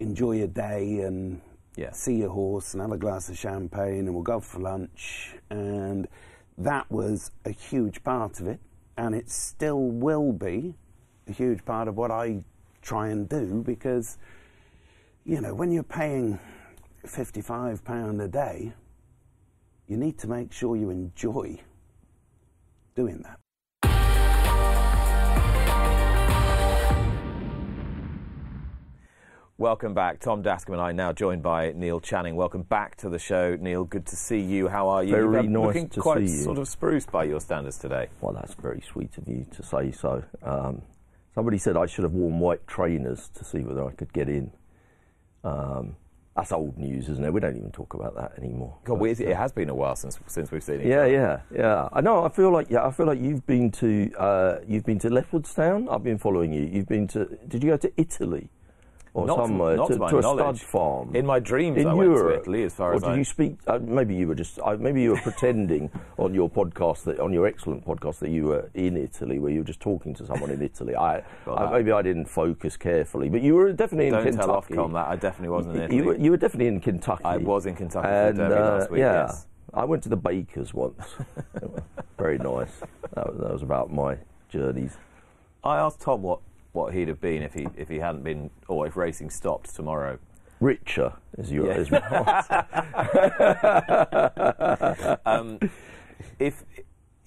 enjoy 0.00 0.32
your 0.32 0.48
day 0.48 0.98
and 1.00 1.40
yeah. 1.76 1.92
see 1.92 2.16
your 2.16 2.30
horse 2.30 2.74
and 2.74 2.80
have 2.80 2.90
a 2.90 2.98
glass 2.98 3.28
of 3.28 3.38
champagne 3.38 4.00
and 4.00 4.14
we'll 4.14 4.24
go 4.24 4.40
for 4.40 4.58
lunch. 4.58 5.36
And 5.48 6.08
that 6.58 6.90
was 6.90 7.30
a 7.44 7.50
huge 7.50 8.02
part 8.02 8.40
of 8.40 8.48
it. 8.48 8.58
And 8.96 9.14
it 9.14 9.30
still 9.30 9.80
will 9.80 10.32
be 10.32 10.74
a 11.28 11.32
huge 11.32 11.64
part 11.64 11.86
of 11.86 11.96
what 11.96 12.10
I 12.10 12.42
try 12.82 13.08
and 13.08 13.28
do 13.28 13.62
because, 13.64 14.18
you 15.24 15.40
know, 15.40 15.54
when 15.54 15.70
you're 15.70 15.84
paying 15.84 16.40
£55 17.06 18.24
a 18.24 18.28
day, 18.28 18.72
you 19.88 19.96
need 19.96 20.18
to 20.18 20.28
make 20.28 20.52
sure 20.52 20.76
you 20.76 20.90
enjoy 20.90 21.60
doing 22.94 23.22
that. 23.22 23.38
Welcome 29.58 29.94
back. 29.94 30.18
Tom 30.18 30.42
Dascombe 30.42 30.74
and 30.74 30.82
I 30.82 30.90
now 30.90 31.12
joined 31.12 31.42
by 31.42 31.72
Neil 31.72 32.00
Channing. 32.00 32.34
Welcome 32.34 32.62
back 32.62 32.96
to 32.96 33.08
the 33.08 33.18
show, 33.18 33.56
Neil. 33.60 33.84
Good 33.84 34.06
to 34.06 34.16
see 34.16 34.40
you. 34.40 34.66
How 34.66 34.88
are 34.88 35.04
you? 35.04 35.12
Very 35.12 35.46
nice 35.46 35.66
looking 35.66 35.88
to 35.90 36.00
quite 36.00 36.26
see 36.26 36.34
you. 36.38 36.42
sort 36.42 36.58
of 36.58 36.66
spruced 36.66 37.12
by 37.12 37.24
your 37.24 37.38
standards 37.38 37.78
today. 37.78 38.08
Well, 38.20 38.32
that's 38.32 38.54
very 38.54 38.80
sweet 38.80 39.16
of 39.18 39.28
you 39.28 39.46
to 39.52 39.62
say 39.62 39.92
so. 39.92 40.24
Um, 40.42 40.82
somebody 41.34 41.58
said 41.58 41.76
I 41.76 41.86
should 41.86 42.02
have 42.02 42.12
worn 42.12 42.40
white 42.40 42.66
trainers 42.66 43.28
to 43.34 43.44
see 43.44 43.60
whether 43.60 43.84
I 43.86 43.92
could 43.92 44.12
get 44.12 44.28
in. 44.28 44.50
Um, 45.44 45.94
that's 46.36 46.50
old 46.52 46.78
news, 46.78 47.08
isn't 47.10 47.24
it? 47.24 47.32
We 47.32 47.40
don't 47.40 47.56
even 47.56 47.70
talk 47.70 47.92
about 47.94 48.14
that 48.16 48.32
anymore. 48.38 48.78
God, 48.84 48.98
But, 48.98 49.20
it 49.20 49.36
has 49.36 49.52
been 49.52 49.68
a 49.68 49.74
while 49.74 49.94
since 49.96 50.18
since 50.26 50.50
we've 50.50 50.62
seen 50.62 50.80
it. 50.80 50.86
yeah, 50.86 51.04
yeah, 51.04 51.40
yeah. 51.54 51.88
I 51.92 52.00
know. 52.00 52.24
I 52.24 52.30
feel 52.30 52.50
like 52.50 52.70
yeah. 52.70 52.86
I 52.86 52.90
feel 52.90 53.06
like 53.06 53.20
you've 53.20 53.46
been 53.46 53.70
to 53.72 54.10
uh, 54.18 54.58
you've 54.66 54.84
been 54.84 54.98
to 55.00 55.08
Leopardstown. 55.10 55.92
I've 55.92 56.02
been 56.02 56.18
following 56.18 56.52
you. 56.52 56.62
You've 56.62 56.88
been 56.88 57.06
to. 57.08 57.26
Did 57.48 57.62
you 57.62 57.70
go 57.70 57.76
to 57.76 57.92
Italy 58.00 58.48
or 59.14 59.26
Not 59.26 59.36
to- 59.36 59.42
somewhere 59.46 59.76
not 59.76 59.88
to, 59.88 59.92
to 59.94 59.98
my 60.00 60.10
to 60.10 60.18
a 60.18 60.22
stud 60.22 60.60
farm? 60.60 61.14
In 61.14 61.26
my 61.26 61.38
dreams, 61.38 61.76
in 61.76 61.86
I 61.86 61.94
Europe. 61.94 62.24
went 62.24 62.34
to 62.36 62.40
Italy. 62.42 62.62
As 62.64 62.74
far 62.74 62.92
or 62.92 62.94
as 62.94 63.02
did 63.02 63.10
I 63.10 63.16
you 63.16 63.24
speak? 63.24 63.56
Uh, 63.66 63.78
maybe 63.82 64.14
you 64.14 64.26
were 64.26 64.34
just. 64.34 64.58
Uh, 64.58 64.76
maybe 64.80 65.02
you 65.02 65.10
were 65.10 65.20
pretending 65.22 65.90
on 66.16 66.32
your 66.32 66.48
podcast 66.48 67.04
that 67.04 67.20
on 67.20 67.32
your 67.32 67.46
excellent 67.46 67.84
podcast 67.86 68.20
that 68.20 68.30
you 68.30 68.46
were 68.46 68.70
in 68.74 68.96
Italy, 68.96 69.38
where 69.38 69.52
you 69.52 69.58
were 69.60 69.66
just 69.66 69.80
talking 69.80 70.14
to 70.14 70.24
someone 70.24 70.50
in 70.50 70.62
Italy. 70.62 70.94
I, 70.96 71.22
I 71.46 71.70
maybe 71.70 71.92
I 71.92 72.00
didn't 72.02 72.26
focus 72.26 72.76
carefully, 72.76 73.28
but 73.28 73.42
you 73.42 73.54
were 73.54 73.72
definitely 73.72 74.06
in 74.08 74.14
don't 74.14 74.24
Kentucky. 74.24 74.74
tell 74.74 74.86
Ofcom 74.88 74.92
that 74.94 75.08
I 75.08 75.16
definitely 75.16 75.50
wasn't 75.50 75.76
in 75.76 75.80
You- 75.80 75.84
Italy. 75.84 75.96
You 75.98 76.04
were, 76.06 76.16
you 76.16 76.30
were 76.30 76.36
definitely 76.38 76.68
in 76.68 76.80
Kentucky. 76.80 77.24
I 77.24 77.36
was 77.36 77.66
in 77.66 77.74
Kentucky 77.76 78.06
for 78.06 78.12
and 78.12 78.36
Derby 78.38 78.54
uh, 78.54 78.78
last 78.78 78.90
week. 78.90 78.98
yeah, 79.00 79.12
Yes. 79.26 79.46
I 79.74 79.84
went 79.84 80.02
to 80.04 80.08
the 80.08 80.16
Bakers 80.16 80.72
once. 80.74 81.02
Very 82.18 82.38
nice. 82.38 82.70
That 83.14 83.26
was, 83.28 83.38
that 83.40 83.52
was 83.52 83.62
about 83.62 83.92
my 83.92 84.16
journeys. 84.48 84.96
I 85.64 85.76
asked 85.78 86.00
Tom 86.00 86.22
what, 86.22 86.40
what 86.72 86.94
he'd 86.94 87.08
have 87.08 87.20
been 87.20 87.42
if 87.42 87.54
he 87.54 87.66
if 87.76 87.88
he 87.88 87.98
hadn't 87.98 88.24
been, 88.24 88.50
or 88.68 88.86
if 88.86 88.96
racing 88.96 89.30
stopped 89.30 89.74
tomorrow. 89.74 90.18
Richer 90.60 91.12
is 91.38 91.50
your 91.52 91.66
Yeah. 91.66 91.74
is 91.78 91.90
my. 91.90 91.98
Um, 95.26 95.58
if 96.38 96.64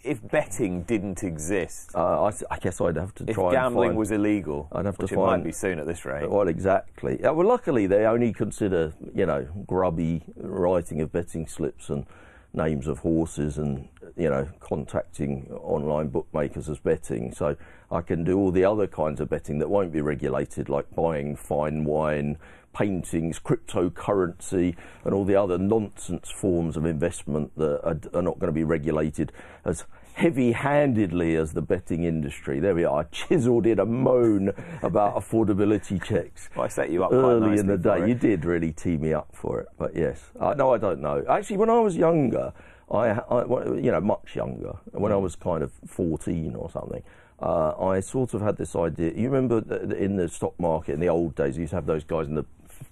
if 0.03 0.21
betting 0.29 0.83
didn't 0.83 1.23
exist, 1.23 1.91
uh, 1.95 2.25
I, 2.25 2.31
I 2.51 2.59
guess 2.59 2.79
I'd 2.79 2.95
have 2.95 3.15
to 3.15 3.23
if 3.27 3.33
try 3.35 3.51
gambling 3.53 3.87
and 3.89 3.93
find, 3.93 3.97
was 3.97 4.11
illegal, 4.11 4.67
I'd 4.71 4.85
have 4.85 4.97
to 4.99 5.03
which 5.05 5.11
it 5.13 5.15
find- 5.15 5.41
might 5.41 5.43
be 5.43 5.51
soon 5.51 5.79
at 5.79 5.87
this 5.87 6.05
rate. 6.05 6.29
Well, 6.29 6.47
exactly. 6.47 7.23
Uh, 7.23 7.33
well, 7.33 7.47
luckily 7.47 7.87
they 7.87 8.05
only 8.05 8.31
consider 8.33 8.93
you 9.13 9.25
know 9.25 9.47
grubby 9.67 10.23
writing 10.37 11.01
of 11.01 11.11
betting 11.11 11.47
slips 11.47 11.89
and 11.89 12.05
names 12.53 12.87
of 12.87 12.99
horses 12.99 13.57
and 13.57 13.87
you 14.17 14.29
know 14.29 14.47
contacting 14.59 15.47
online 15.61 16.07
bookmakers 16.07 16.69
as 16.69 16.79
betting. 16.79 17.33
So 17.33 17.55
I 17.91 18.01
can 18.01 18.23
do 18.23 18.37
all 18.37 18.51
the 18.51 18.65
other 18.65 18.87
kinds 18.87 19.19
of 19.21 19.29
betting 19.29 19.59
that 19.59 19.69
won't 19.69 19.91
be 19.91 20.01
regulated, 20.01 20.69
like 20.69 20.93
buying 20.95 21.35
fine 21.35 21.85
wine, 21.85 22.37
paintings, 22.73 23.39
cryptocurrency, 23.39 24.75
and 25.03 25.13
all 25.13 25.25
the 25.25 25.35
other 25.35 25.57
nonsense 25.57 26.29
forms 26.29 26.77
of 26.77 26.85
investment 26.85 27.51
that 27.57 27.81
are, 27.83 27.99
are 28.13 28.21
not 28.21 28.39
going 28.39 28.47
to 28.47 28.55
be 28.55 28.63
regulated 28.63 29.31
as 29.63 29.85
heavy-handedly 30.15 31.35
as 31.35 31.51
the 31.51 31.61
betting 31.61 32.05
industry. 32.05 32.59
There 32.59 32.73
we 32.73 32.85
are. 32.85 33.01
I 33.01 33.03
chiselled 33.03 33.65
in 33.65 33.79
a 33.79 33.85
moan 33.85 34.53
about 34.81 35.15
affordability 35.21 36.01
checks 36.01 36.49
Well, 36.55 36.65
I 36.65 36.69
set 36.69 36.89
you 36.89 37.03
up 37.03 37.11
early 37.11 37.59
in 37.59 37.67
the 37.67 37.77
day. 37.77 38.07
You 38.07 38.15
did 38.15 38.45
really 38.45 38.71
tee 38.71 38.97
me 38.97 39.13
up 39.13 39.27
for 39.33 39.59
it, 39.59 39.67
but 39.77 39.95
yes, 39.95 40.23
I, 40.39 40.53
no, 40.53 40.73
I 40.73 40.77
don't 40.77 41.01
know. 41.01 41.23
Actually, 41.29 41.57
when 41.57 41.69
I 41.69 41.79
was 41.79 41.97
younger, 41.97 42.53
I, 42.91 43.09
I 43.09 43.43
you 43.75 43.91
know, 43.91 44.01
much 44.01 44.35
younger, 44.35 44.73
when 44.91 45.11
Mm. 45.11 45.15
I 45.15 45.17
was 45.17 45.35
kind 45.35 45.63
of 45.63 45.71
fourteen 45.87 46.55
or 46.55 46.69
something. 46.69 47.03
Uh, 47.41 47.73
I 47.83 47.99
sort 47.99 48.33
of 48.33 48.41
had 48.41 48.57
this 48.57 48.75
idea. 48.75 49.11
You 49.13 49.29
remember 49.29 49.59
th- 49.61 49.89
th- 49.89 50.01
in 50.01 50.15
the 50.15 50.29
stock 50.29 50.53
market 50.59 50.93
in 50.93 50.99
the 50.99 51.09
old 51.09 51.35
days, 51.35 51.57
you 51.57 51.61
used 51.61 51.71
to 51.71 51.75
have 51.77 51.85
those 51.85 52.03
guys 52.05 52.27
in 52.27 52.35
the 52.35 52.45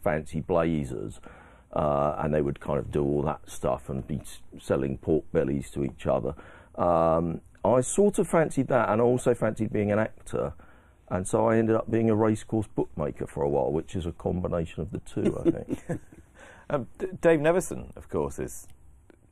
fancy 0.03 0.41
blazers, 0.41 1.21
uh, 1.73 2.15
and 2.19 2.33
they 2.33 2.41
would 2.41 2.59
kind 2.59 2.77
of 2.79 2.91
do 2.91 3.03
all 3.03 3.21
that 3.21 3.39
stuff 3.49 3.87
and 3.89 4.05
be 4.05 4.21
selling 4.59 4.97
pork 4.97 5.23
bellies 5.31 5.69
to 5.71 5.83
each 5.85 6.05
other. 6.07 6.35
Um, 6.75 7.39
I 7.63 7.79
sort 7.81 8.19
of 8.19 8.27
fancied 8.27 8.67
that, 8.67 8.89
and 8.89 8.99
I 8.99 9.03
also 9.05 9.33
fancied 9.33 9.71
being 9.71 9.91
an 9.93 9.99
actor. 9.99 10.53
And 11.09 11.27
so 11.27 11.47
I 11.47 11.57
ended 11.57 11.75
up 11.75 11.89
being 11.91 12.09
a 12.09 12.15
racecourse 12.15 12.67
bookmaker 12.67 13.27
for 13.27 13.43
a 13.43 13.49
while, 13.49 13.71
which 13.71 13.95
is 13.95 14.05
a 14.05 14.11
combination 14.11 14.81
of 14.81 14.91
the 14.91 14.99
two, 14.99 15.37
I 15.45 15.51
think. 15.51 15.79
Um, 16.69 16.87
D- 16.97 17.07
Dave 17.21 17.39
Nevison, 17.41 17.95
of 17.97 18.09
course, 18.09 18.39
is. 18.39 18.67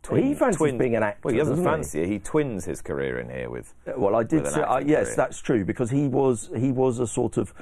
Twin, 0.04 0.24
he 0.24 0.34
fancies 0.34 0.58
twin- 0.58 0.78
being 0.78 0.96
an 0.96 1.04
actor. 1.04 1.22
Well, 1.24 1.34
he 1.34 1.38
doesn't 1.38 1.58
doesn't 1.58 1.66
he? 1.66 1.72
fancy 1.72 2.02
it. 2.02 2.08
He 2.10 2.20
twins 2.20 2.66
his 2.66 2.82
career 2.82 3.20
in 3.20 3.30
here 3.30 3.50
with. 3.50 3.74
Well, 3.96 4.16
I 4.16 4.24
did 4.24 4.48
say 4.48 4.62
uh, 4.62 4.80
yes, 4.80 5.06
career. 5.06 5.16
that's 5.16 5.40
true 5.42 5.64
because 5.66 5.92
he 5.92 6.08
was 6.08 6.50
he 6.58 6.72
was 6.72 7.00
a 7.00 7.06
sort 7.08 7.38
of 7.38 7.54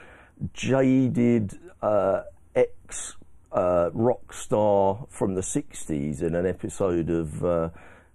jaded 0.54 1.60
uh, 1.82 2.24
ex 2.56 3.16
uh, 3.52 3.90
rock 3.94 4.34
star 4.34 5.06
from 5.10 5.36
the 5.36 5.42
'60s 5.42 6.22
in 6.22 6.36
an 6.36 6.46
episode 6.46 7.10
of. 7.10 7.44
Uh, 7.44 7.70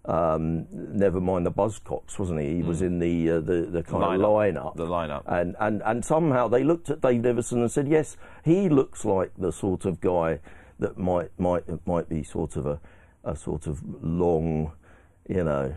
um, 0.07 0.67
never 0.71 1.19
mind 1.19 1.47
the 1.47 1.51
Buzzcocks, 1.51 2.19
wasn't 2.19 2.41
he? 2.41 2.57
He 2.57 2.63
was 2.63 2.83
in 2.83 2.99
the 2.99 3.31
uh, 3.31 3.41
the 3.41 3.63
the 3.71 3.83
kind 3.83 4.05
of 4.05 4.21
lineup. 4.21 4.77
The 4.77 4.87
lineup. 4.87 5.23
and, 5.27 5.57
and 5.59 5.83
and 5.83 6.05
somehow 6.05 6.47
they 6.47 6.63
looked 6.63 6.91
at 6.91 7.01
Dave 7.01 7.23
Nevison 7.23 7.53
and 7.63 7.71
said, 7.71 7.89
"Yes, 7.89 8.19
he 8.45 8.69
looks 8.69 9.07
like 9.07 9.33
the 9.39 9.51
sort 9.51 9.87
of 9.87 10.03
guy 10.03 10.41
that 10.79 10.99
might 10.99 11.31
might 11.39 11.65
might 11.87 12.11
be 12.11 12.23
sort 12.23 12.57
of 12.57 12.67
a 12.67 12.81
a 13.25 13.35
sort 13.37 13.67
of 13.67 13.83
long, 14.03 14.73
you 15.29 15.45
know." 15.45 15.75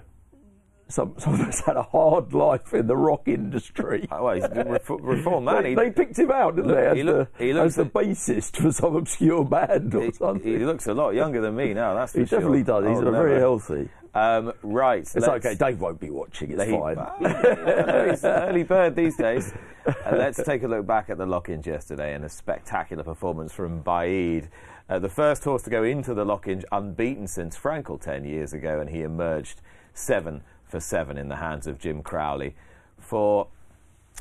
Some, 0.90 1.16
someone 1.18 1.42
that's 1.42 1.60
had 1.66 1.76
a 1.76 1.84
hard 1.84 2.32
life 2.34 2.74
in 2.74 2.88
the 2.88 2.96
rock 2.96 3.24
industry. 3.28 4.08
Oh, 4.10 4.24
well, 4.24 4.36
he's 4.36 4.46
refo- 4.46 5.00
reform 5.02 5.44
man. 5.44 5.64
They, 5.64 5.70
He- 5.72 5.76
they 5.76 5.92
picked 5.92 6.18
him 6.18 6.32
out, 6.32 6.56
didn't 6.56 6.70
Look, 6.70 6.78
they, 6.78 6.88
as, 6.88 6.96
he 6.98 7.04
look- 7.04 7.38
the, 7.38 7.52
as 7.60 7.76
the 7.76 7.86
bassist 7.86 8.56
for 8.56 8.72
some 8.72 8.96
obscure 8.96 9.44
band 9.44 9.94
or 9.94 10.04
he, 10.06 10.12
something. 10.14 10.48
he 10.60 10.60
looks 10.66 10.88
a 10.88 10.94
lot 10.94 11.10
younger 11.10 11.42
than 11.42 11.58
me 11.58 11.74
now. 11.74 11.94
That's 11.94 12.14
He 12.14 12.20
sure. 12.26 12.40
definitely 12.40 12.64
does. 12.64 12.88
He's 12.88 13.00
Oh, 13.00 13.12
very 13.12 13.38
healthy. 13.38 13.90
Um, 14.14 14.54
right. 14.64 15.02
It's 15.02 15.16
okay. 15.28 15.56
Dave 15.56 15.82
won't 15.82 16.00
be 16.00 16.10
watching. 16.10 16.52
It's 16.52 16.64
He- 16.64 16.72
fine. 16.72 16.96
He's 18.10 18.24
an 18.24 18.32
early 18.50 18.64
bird 18.64 18.96
these 18.96 19.18
days. 19.18 19.52
Uh, 19.86 19.94
let's 20.14 20.42
take 20.42 20.64
a 20.64 20.68
look 20.70 20.88
back 20.88 21.10
at 21.10 21.18
the 21.18 21.26
Lockinge 21.26 21.66
yesterday 21.66 22.14
and 22.14 22.24
a 22.24 22.30
spectacular 22.30 23.04
performance 23.04 23.52
from 23.52 23.84
Baaeed. 23.84 24.48
Uh, 24.90 25.00
the 25.00 25.10
first 25.10 25.44
horse 25.44 25.64
to 25.64 25.70
go 25.70 25.84
into 25.84 26.14
the 26.14 26.24
Lockinge 26.24 26.64
unbeaten 26.72 27.28
since 27.28 27.58
Frankel 27.58 28.00
10 28.00 28.24
years 28.24 28.54
ago, 28.54 28.80
and 28.80 28.90
he 28.90 29.02
emerged 29.02 29.62
seven 29.94 30.42
for 30.66 30.80
seven 30.80 31.18
in 31.18 31.28
the 31.28 31.36
hands 31.38 31.68
of 31.68 31.78
Jim 31.78 32.02
Crowley. 32.02 32.56
For 32.98 33.48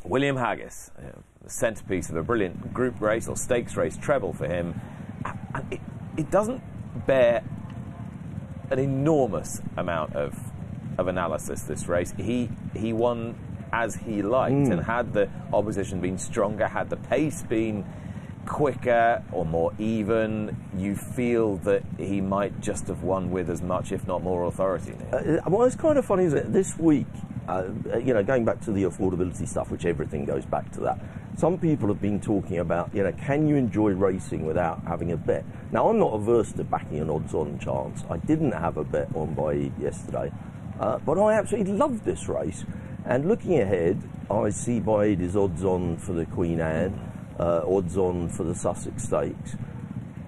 William 0.04 0.36
Haggas, 0.36 0.90
uh, 0.98 1.18
the 1.42 1.50
centrepiece 1.50 2.10
of 2.10 2.16
a 2.16 2.22
brilliant 2.22 2.74
group 2.74 3.00
race 3.00 3.28
or 3.28 3.36
stakes 3.36 3.76
race 3.76 3.96
treble 3.96 4.32
for 4.32 4.48
him. 4.48 4.80
And 5.54 5.72
it, 5.72 5.80
it 6.16 6.30
doesn't 6.30 6.62
bear 7.06 7.44
an 8.70 8.78
enormous 8.78 9.60
amount 9.76 10.14
of 10.14 10.36
of 10.98 11.08
analysis 11.08 11.62
this 11.62 11.88
race. 11.88 12.14
He 12.16 12.48
he 12.74 12.92
won 12.92 13.38
as 13.72 13.96
he 13.96 14.22
liked, 14.22 14.68
and 14.68 14.80
had 14.80 15.12
the 15.12 15.28
opposition 15.52 16.00
been 16.00 16.18
stronger, 16.18 16.66
had 16.66 16.88
the 16.88 16.96
pace 16.96 17.42
been 17.42 17.84
quicker 18.46 19.22
or 19.32 19.44
more 19.44 19.72
even, 19.78 20.56
you 20.76 20.96
feel 20.96 21.56
that 21.58 21.82
he 21.98 22.20
might 22.20 22.60
just 22.60 22.86
have 22.86 23.02
won 23.02 23.30
with 23.30 23.50
as 23.50 23.60
much, 23.60 23.92
if 23.92 24.06
not 24.06 24.22
more, 24.22 24.44
authority. 24.44 24.92
Neil. 24.92 25.40
Uh, 25.44 25.50
well, 25.50 25.66
it's 25.66 25.76
kind 25.76 25.98
of 25.98 26.04
funny, 26.04 26.24
isn't 26.24 26.38
it? 26.38 26.52
This 26.52 26.78
week, 26.78 27.06
uh, 27.48 27.64
you 28.04 28.14
know, 28.14 28.22
going 28.22 28.44
back 28.44 28.60
to 28.62 28.72
the 28.72 28.84
affordability 28.84 29.46
stuff, 29.46 29.70
which 29.70 29.84
everything 29.84 30.24
goes 30.24 30.44
back 30.46 30.70
to 30.72 30.80
that. 30.80 30.98
Some 31.36 31.58
people 31.58 31.88
have 31.88 32.00
been 32.00 32.20
talking 32.20 32.58
about, 32.58 32.94
you 32.94 33.02
know, 33.02 33.12
can 33.12 33.46
you 33.46 33.56
enjoy 33.56 33.90
racing 33.90 34.46
without 34.46 34.82
having 34.86 35.12
a 35.12 35.16
bet? 35.16 35.44
Now, 35.70 35.88
I'm 35.88 35.98
not 35.98 36.14
averse 36.14 36.52
to 36.52 36.64
backing 36.64 37.00
an 37.00 37.10
odds-on 37.10 37.58
chance. 37.58 38.04
I 38.08 38.16
didn't 38.16 38.52
have 38.52 38.78
a 38.78 38.84
bet 38.84 39.14
on 39.14 39.34
by 39.34 39.70
yesterday, 39.78 40.32
uh, 40.80 40.98
but 40.98 41.18
I 41.18 41.34
absolutely 41.34 41.74
love 41.74 42.04
this 42.04 42.28
race. 42.28 42.64
And 43.04 43.28
looking 43.28 43.60
ahead, 43.60 44.02
I 44.30 44.48
see 44.48 44.80
Baaeed 44.80 45.20
is 45.20 45.36
odds-on 45.36 45.98
for 45.98 46.14
the 46.14 46.24
Queen 46.26 46.60
Anne, 46.60 46.98
uh, 47.38 47.62
odds-on 47.66 48.28
for 48.28 48.44
the 48.44 48.54
Sussex 48.54 49.04
Stakes. 49.04 49.56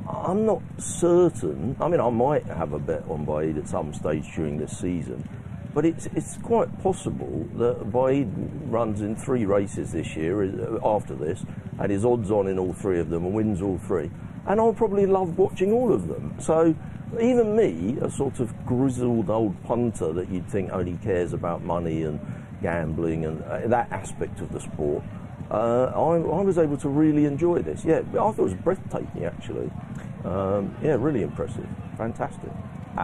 I'm 0.08 0.46
not 0.46 0.62
certain. 0.78 1.76
I 1.80 1.88
mean, 1.88 2.00
I 2.00 2.08
might 2.10 2.46
have 2.46 2.72
a 2.72 2.78
bet 2.78 3.04
on 3.08 3.26
Baaeed 3.26 3.58
at 3.58 3.68
some 3.68 3.92
stage 3.92 4.24
during 4.34 4.58
this 4.58 4.78
season, 4.78 5.28
but 5.74 5.84
it's 5.84 6.06
it's 6.14 6.38
quite 6.38 6.82
possible 6.82 7.46
that 7.56 7.90
Baaeed 7.90 8.30
runs 8.70 9.02
in 9.02 9.16
three 9.16 9.44
races 9.44 9.92
this 9.92 10.16
year 10.16 10.42
uh, 10.42 10.78
after 10.82 11.14
this, 11.14 11.44
and 11.78 11.92
is 11.92 12.04
odds 12.04 12.30
on 12.30 12.46
in 12.48 12.58
all 12.58 12.72
three 12.72 13.00
of 13.00 13.10
them 13.10 13.26
and 13.26 13.34
wins 13.34 13.60
all 13.60 13.78
three. 13.78 14.10
And 14.46 14.60
I'll 14.60 14.72
probably 14.72 15.04
love 15.04 15.36
watching 15.36 15.72
all 15.72 15.92
of 15.92 16.08
them. 16.08 16.34
So 16.40 16.74
even 17.20 17.54
me, 17.54 17.98
a 18.00 18.10
sort 18.10 18.40
of 18.40 18.54
grizzled 18.64 19.28
old 19.28 19.62
punter 19.64 20.12
that 20.14 20.30
you'd 20.30 20.48
think 20.48 20.72
only 20.72 20.98
cares 21.02 21.34
about 21.34 21.62
money 21.62 22.02
and 22.02 22.18
gambling 22.62 23.24
and 23.24 23.42
uh, 23.42 23.66
that 23.68 23.90
aspect 23.92 24.40
of 24.40 24.52
the 24.52 24.60
sport. 24.60 25.02
Uh, 25.50 25.92
I, 25.94 26.16
I 26.16 26.42
was 26.42 26.58
able 26.58 26.76
to 26.78 26.88
really 26.88 27.24
enjoy 27.24 27.62
this. 27.62 27.84
Yeah, 27.84 28.00
I 28.00 28.02
thought 28.02 28.38
it 28.38 28.42
was 28.42 28.54
breathtaking 28.54 29.24
actually. 29.24 29.70
Um, 30.24 30.76
yeah, 30.82 30.96
really 30.98 31.22
impressive. 31.22 31.66
Fantastic. 31.96 32.50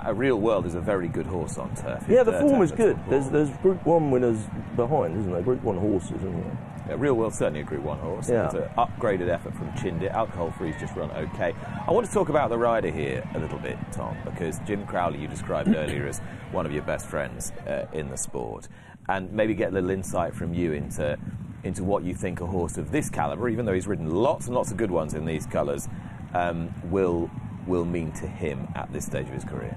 A 0.05 0.13
real 0.13 0.41
world 0.41 0.67
is 0.67 0.75
a 0.75 0.81
very 0.81 1.07
good 1.07 1.27
horse 1.27 1.57
on 1.57 1.75
turf. 1.77 2.05
Yeah, 2.09 2.25
the 2.25 2.33
form 2.33 2.61
is 2.63 2.73
good. 2.73 2.99
There's, 3.09 3.29
there's 3.31 3.51
Group 3.59 3.87
1 3.87 4.11
winners 4.11 4.41
behind, 4.75 5.17
isn't 5.17 5.31
there? 5.31 5.43
Group 5.43 5.63
1 5.63 5.79
horses, 5.79 6.17
isn't 6.17 6.43
there? 6.43 6.59
Yeah, 6.89 6.97
Real 6.99 7.15
World 7.15 7.33
certainly 7.33 7.61
a 7.61 7.65
Group 7.65 7.83
1 7.83 7.99
horse. 7.99 8.29
Yeah. 8.29 8.47
It's 8.47 8.55
an 8.55 8.69
upgraded 8.77 9.29
effort 9.29 9.55
from 9.55 9.69
Chindit. 9.73 10.13
Alcohol 10.13 10.51
free's 10.59 10.75
just 10.81 10.97
run 10.97 11.11
okay. 11.13 11.55
I 11.87 11.93
want 11.93 12.07
to 12.07 12.13
talk 12.13 12.29
about 12.29 12.51
the 12.51 12.59
rider 12.59 12.91
here 12.91 13.29
a 13.35 13.39
little 13.39 13.59
bit, 13.59 13.79
Tom, 13.93 14.17
because 14.25 14.59
Jim 14.67 14.85
Crowley, 14.85 15.21
you 15.21 15.29
described 15.29 15.69
earlier 15.77 16.07
as 16.09 16.19
one 16.51 16.67
of 16.67 16.73
your 16.73 16.83
best 16.83 17.07
friends 17.07 17.53
uh, 17.67 17.87
in 17.93 18.11
the 18.11 18.17
sport. 18.17 18.69
And 19.09 19.33
maybe 19.33 19.55
get 19.55 19.71
a 19.71 19.73
little 19.73 19.91
insight 19.91 20.35
from 20.35 20.55
you 20.55 20.73
into, 20.73 21.19
into 21.65 21.83
what 21.83 22.05
you 22.05 22.15
think 22.15 22.41
a 22.41 22.47
horse 22.47 22.77
of 22.79 22.91
this 22.91 23.11
calibre, 23.11 23.51
even 23.51 23.65
though 23.65 23.73
he's 23.73 23.87
ridden 23.87 24.11
lots 24.11 24.47
and 24.47 24.55
lots 24.55 24.71
of 24.71 24.77
good 24.77 24.91
ones 24.91 25.15
in 25.15 25.25
these 25.25 25.47
colours, 25.47 25.89
um, 26.35 26.73
will 26.85 27.31
will 27.67 27.85
mean 27.85 28.13
to 28.13 28.27
him 28.27 28.69
at 28.75 28.93
this 28.93 29.07
stage 29.07 29.27
of 29.27 29.33
his 29.33 29.45
career? 29.45 29.77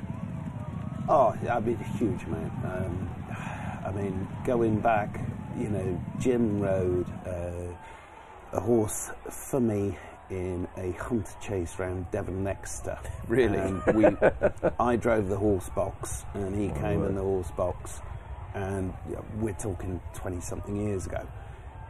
Oh, 1.07 1.33
I 1.49 1.59
mean, 1.61 1.77
a 1.79 1.97
huge 1.97 2.23
amount. 2.23 2.53
Um, 2.65 3.09
I 3.85 3.91
mean, 3.91 4.27
going 4.45 4.81
back, 4.81 5.21
you 5.57 5.69
know, 5.69 6.03
Jim 6.19 6.59
rode 6.59 7.07
uh, 7.25 7.73
a 8.51 8.59
horse 8.59 9.09
for 9.29 9.61
me 9.61 9.97
in 10.29 10.67
a 10.75 10.91
hunter 10.91 11.31
chase 11.41 11.79
round 11.79 12.11
Devon 12.11 12.35
and 12.39 12.47
Exeter. 12.47 12.99
Really? 13.29 13.57
And 13.57 13.81
we, 13.93 14.05
I 14.79 14.97
drove 14.97 15.29
the 15.29 15.37
horse 15.37 15.69
box, 15.69 16.25
and 16.33 16.55
he 16.55 16.69
came 16.79 17.03
in 17.05 17.15
the 17.15 17.21
horse 17.21 17.51
box, 17.51 18.01
and 18.53 18.93
we're 19.39 19.53
talking 19.53 20.01
twenty 20.13 20.41
something 20.41 20.75
years 20.75 21.05
ago. 21.05 21.25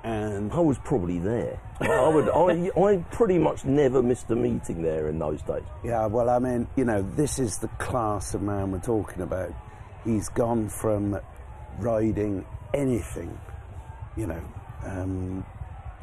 And 0.08 0.54
I 0.54 0.62
was 0.62 0.78
probably 0.78 1.20
there. 1.20 1.60
I 1.82 2.08
would. 2.08 2.30
I, 2.30 2.72
I 2.82 2.96
pretty 3.12 3.38
much 3.38 3.66
never 3.66 4.02
missed 4.02 4.32
a 4.32 4.38
meeting 4.38 4.82
there 4.82 5.10
in 5.10 5.20
those 5.20 5.42
days. 5.42 5.64
Yeah, 5.84 6.06
well, 6.06 6.30
I 6.30 6.40
mean, 6.40 6.66
you 6.78 6.86
know, 6.86 7.02
this 7.18 7.40
is 7.40 7.58
the 7.58 7.68
class 7.78 8.34
of 8.34 8.42
man 8.42 8.72
we're 8.72 8.80
talking 8.80 9.22
about. 9.22 9.52
He's 10.06 10.30
gone 10.30 10.70
from 10.70 11.20
riding 11.80 12.46
anything, 12.74 13.38
you 14.16 14.28
know, 14.28 14.42
um, 14.86 15.46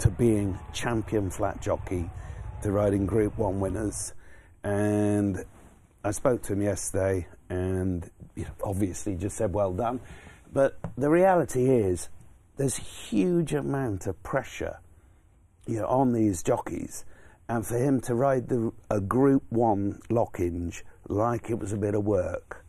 to 0.01 0.11
being 0.11 0.59
champion 0.75 1.31
flat 1.31 1.62
jockey, 1.62 2.11
to 2.61 2.73
riding 2.73 3.07
Group 3.07 3.38
One 3.38 3.59
winners, 3.59 4.12
and 4.62 5.43
I 6.05 6.11
spoke 6.11 6.43
to 6.43 6.53
him 6.53 6.61
yesterday, 6.61 7.27
and 7.49 8.11
you 8.35 8.45
know, 8.45 8.51
obviously 8.64 9.17
just 9.17 9.38
said 9.38 9.55
well 9.55 9.73
done. 9.73 10.01
But 10.53 10.79
the 10.99 11.09
reality 11.09 11.71
is, 11.71 12.11
there's 12.57 12.77
huge 12.77 13.53
amount 13.53 14.07
of 14.07 14.23
pressure 14.23 14.79
you 15.67 15.81
know, 15.81 15.87
on 15.87 16.12
these 16.12 16.43
jockeys, 16.43 17.05
and 17.49 17.67
for 17.67 17.77
him 17.79 18.01
to 18.03 18.14
ride 18.14 18.49
the, 18.49 18.73
a 18.90 19.01
Group 19.01 19.43
One 19.51 20.01
Lockinge 20.11 20.83
like 21.09 21.51
it 21.51 21.59
was 21.59 21.73
a 21.73 21.77
bit 21.77 21.95
of 21.95 22.05
work 22.05 22.64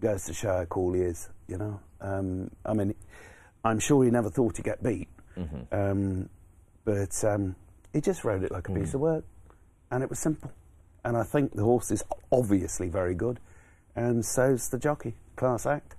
goes 0.00 0.24
to 0.24 0.32
show 0.34 0.58
how 0.58 0.64
cool 0.66 0.92
he 0.94 1.00
is. 1.00 1.28
You 1.46 1.58
know, 1.58 1.80
um, 2.00 2.50
I 2.64 2.72
mean, 2.74 2.94
I'm 3.64 3.78
sure 3.78 4.04
he 4.04 4.10
never 4.10 4.30
thought 4.30 4.56
he'd 4.56 4.64
get 4.64 4.82
beat, 4.82 5.08
um, 5.72 6.28
but 6.84 7.24
um, 7.24 7.56
he 7.92 8.00
just 8.00 8.24
rode 8.24 8.42
it 8.44 8.50
like 8.52 8.68
a 8.68 8.72
piece 8.72 8.94
of 8.94 9.00
work, 9.00 9.24
and 9.90 10.02
it 10.02 10.10
was 10.10 10.18
simple. 10.18 10.52
And 11.04 11.16
I 11.16 11.22
think 11.22 11.54
the 11.54 11.62
horse 11.64 11.90
is 11.90 12.02
obviously 12.32 12.88
very 12.88 13.14
good, 13.14 13.40
and 13.96 14.24
so's 14.24 14.68
the 14.68 14.78
jockey. 14.78 15.14
Class 15.36 15.64
act. 15.66 15.94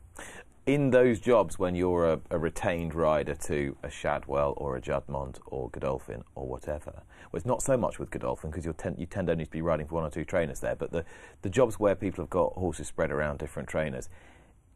In 0.73 0.91
those 0.91 1.19
jobs 1.19 1.57
when 1.57 1.73
you're 1.73 2.07
a, 2.07 2.19
a 2.29 2.37
retained 2.37 2.93
rider 2.93 3.33
to 3.33 3.75
a 3.81 3.89
Shadwell 3.89 4.53
or 4.55 4.77
a 4.77 4.81
Juddmonte 4.81 5.39
or 5.47 5.67
Godolphin 5.71 6.23
or 6.35 6.47
whatever, 6.47 6.91
well, 7.31 7.37
it's 7.37 7.45
not 7.45 7.63
so 7.63 7.75
much 7.75 7.97
with 7.97 8.11
Godolphin 8.11 8.51
because 8.51 8.67
tend, 8.77 8.99
you 8.99 9.07
tend 9.07 9.31
only 9.31 9.45
to 9.45 9.51
be 9.51 9.63
riding 9.63 9.87
for 9.87 9.95
one 9.95 10.03
or 10.03 10.11
two 10.11 10.23
trainers 10.23 10.59
there, 10.59 10.75
but 10.75 10.91
the, 10.91 11.03
the 11.41 11.49
jobs 11.49 11.79
where 11.79 11.95
people 11.95 12.23
have 12.23 12.29
got 12.29 12.53
horses 12.53 12.87
spread 12.87 13.09
around 13.09 13.39
different 13.39 13.67
trainers, 13.67 14.09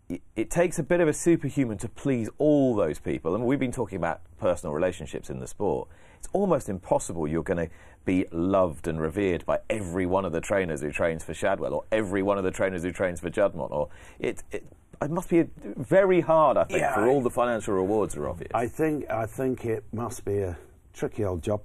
it, 0.09 0.21
it 0.35 0.49
takes 0.49 0.79
a 0.79 0.83
bit 0.83 0.99
of 0.99 1.07
a 1.07 1.13
superhuman 1.13 1.77
to 1.77 1.87
please 1.87 2.27
all 2.39 2.75
those 2.75 2.97
people. 2.97 3.35
And 3.35 3.45
we've 3.45 3.59
been 3.59 3.71
talking 3.71 3.97
about 3.97 4.21
personal 4.39 4.73
relationships 4.73 5.29
in 5.29 5.39
the 5.39 5.47
sport. 5.47 5.89
It's 6.17 6.29
almost 6.33 6.69
impossible 6.69 7.27
you're 7.27 7.43
going 7.43 7.67
to 7.67 7.73
be 8.03 8.25
loved 8.31 8.87
and 8.87 8.99
revered 8.99 9.45
by 9.45 9.59
every 9.69 10.07
one 10.07 10.25
of 10.25 10.31
the 10.31 10.41
trainers 10.41 10.81
who 10.81 10.91
trains 10.91 11.23
for 11.23 11.35
Shadwell 11.35 11.73
or 11.73 11.83
every 11.91 12.23
one 12.23 12.39
of 12.39 12.43
the 12.43 12.51
trainers 12.51 12.81
who 12.81 12.91
trains 12.91 13.19
for 13.19 13.29
Juddmonte. 13.29 13.71
Or 13.71 13.89
it, 14.19 14.41
it, 14.51 14.65
it 15.03 15.11
must 15.11 15.29
be 15.29 15.45
very 15.63 16.21
hard, 16.21 16.57
I 16.57 16.63
think, 16.65 16.79
Yeah, 16.79 16.95
for 16.95 17.07
all 17.07 17.21
the 17.21 17.29
financial 17.29 17.73
rewards 17.73 18.15
are 18.17 18.27
obvious. 18.27 18.51
I 18.53 18.67
think 18.67 19.09
I 19.09 19.25
think 19.25 19.65
it 19.65 19.83
must 19.91 20.25
be 20.25 20.39
a 20.39 20.57
tricky 20.93 21.23
old 21.25 21.41
job 21.41 21.61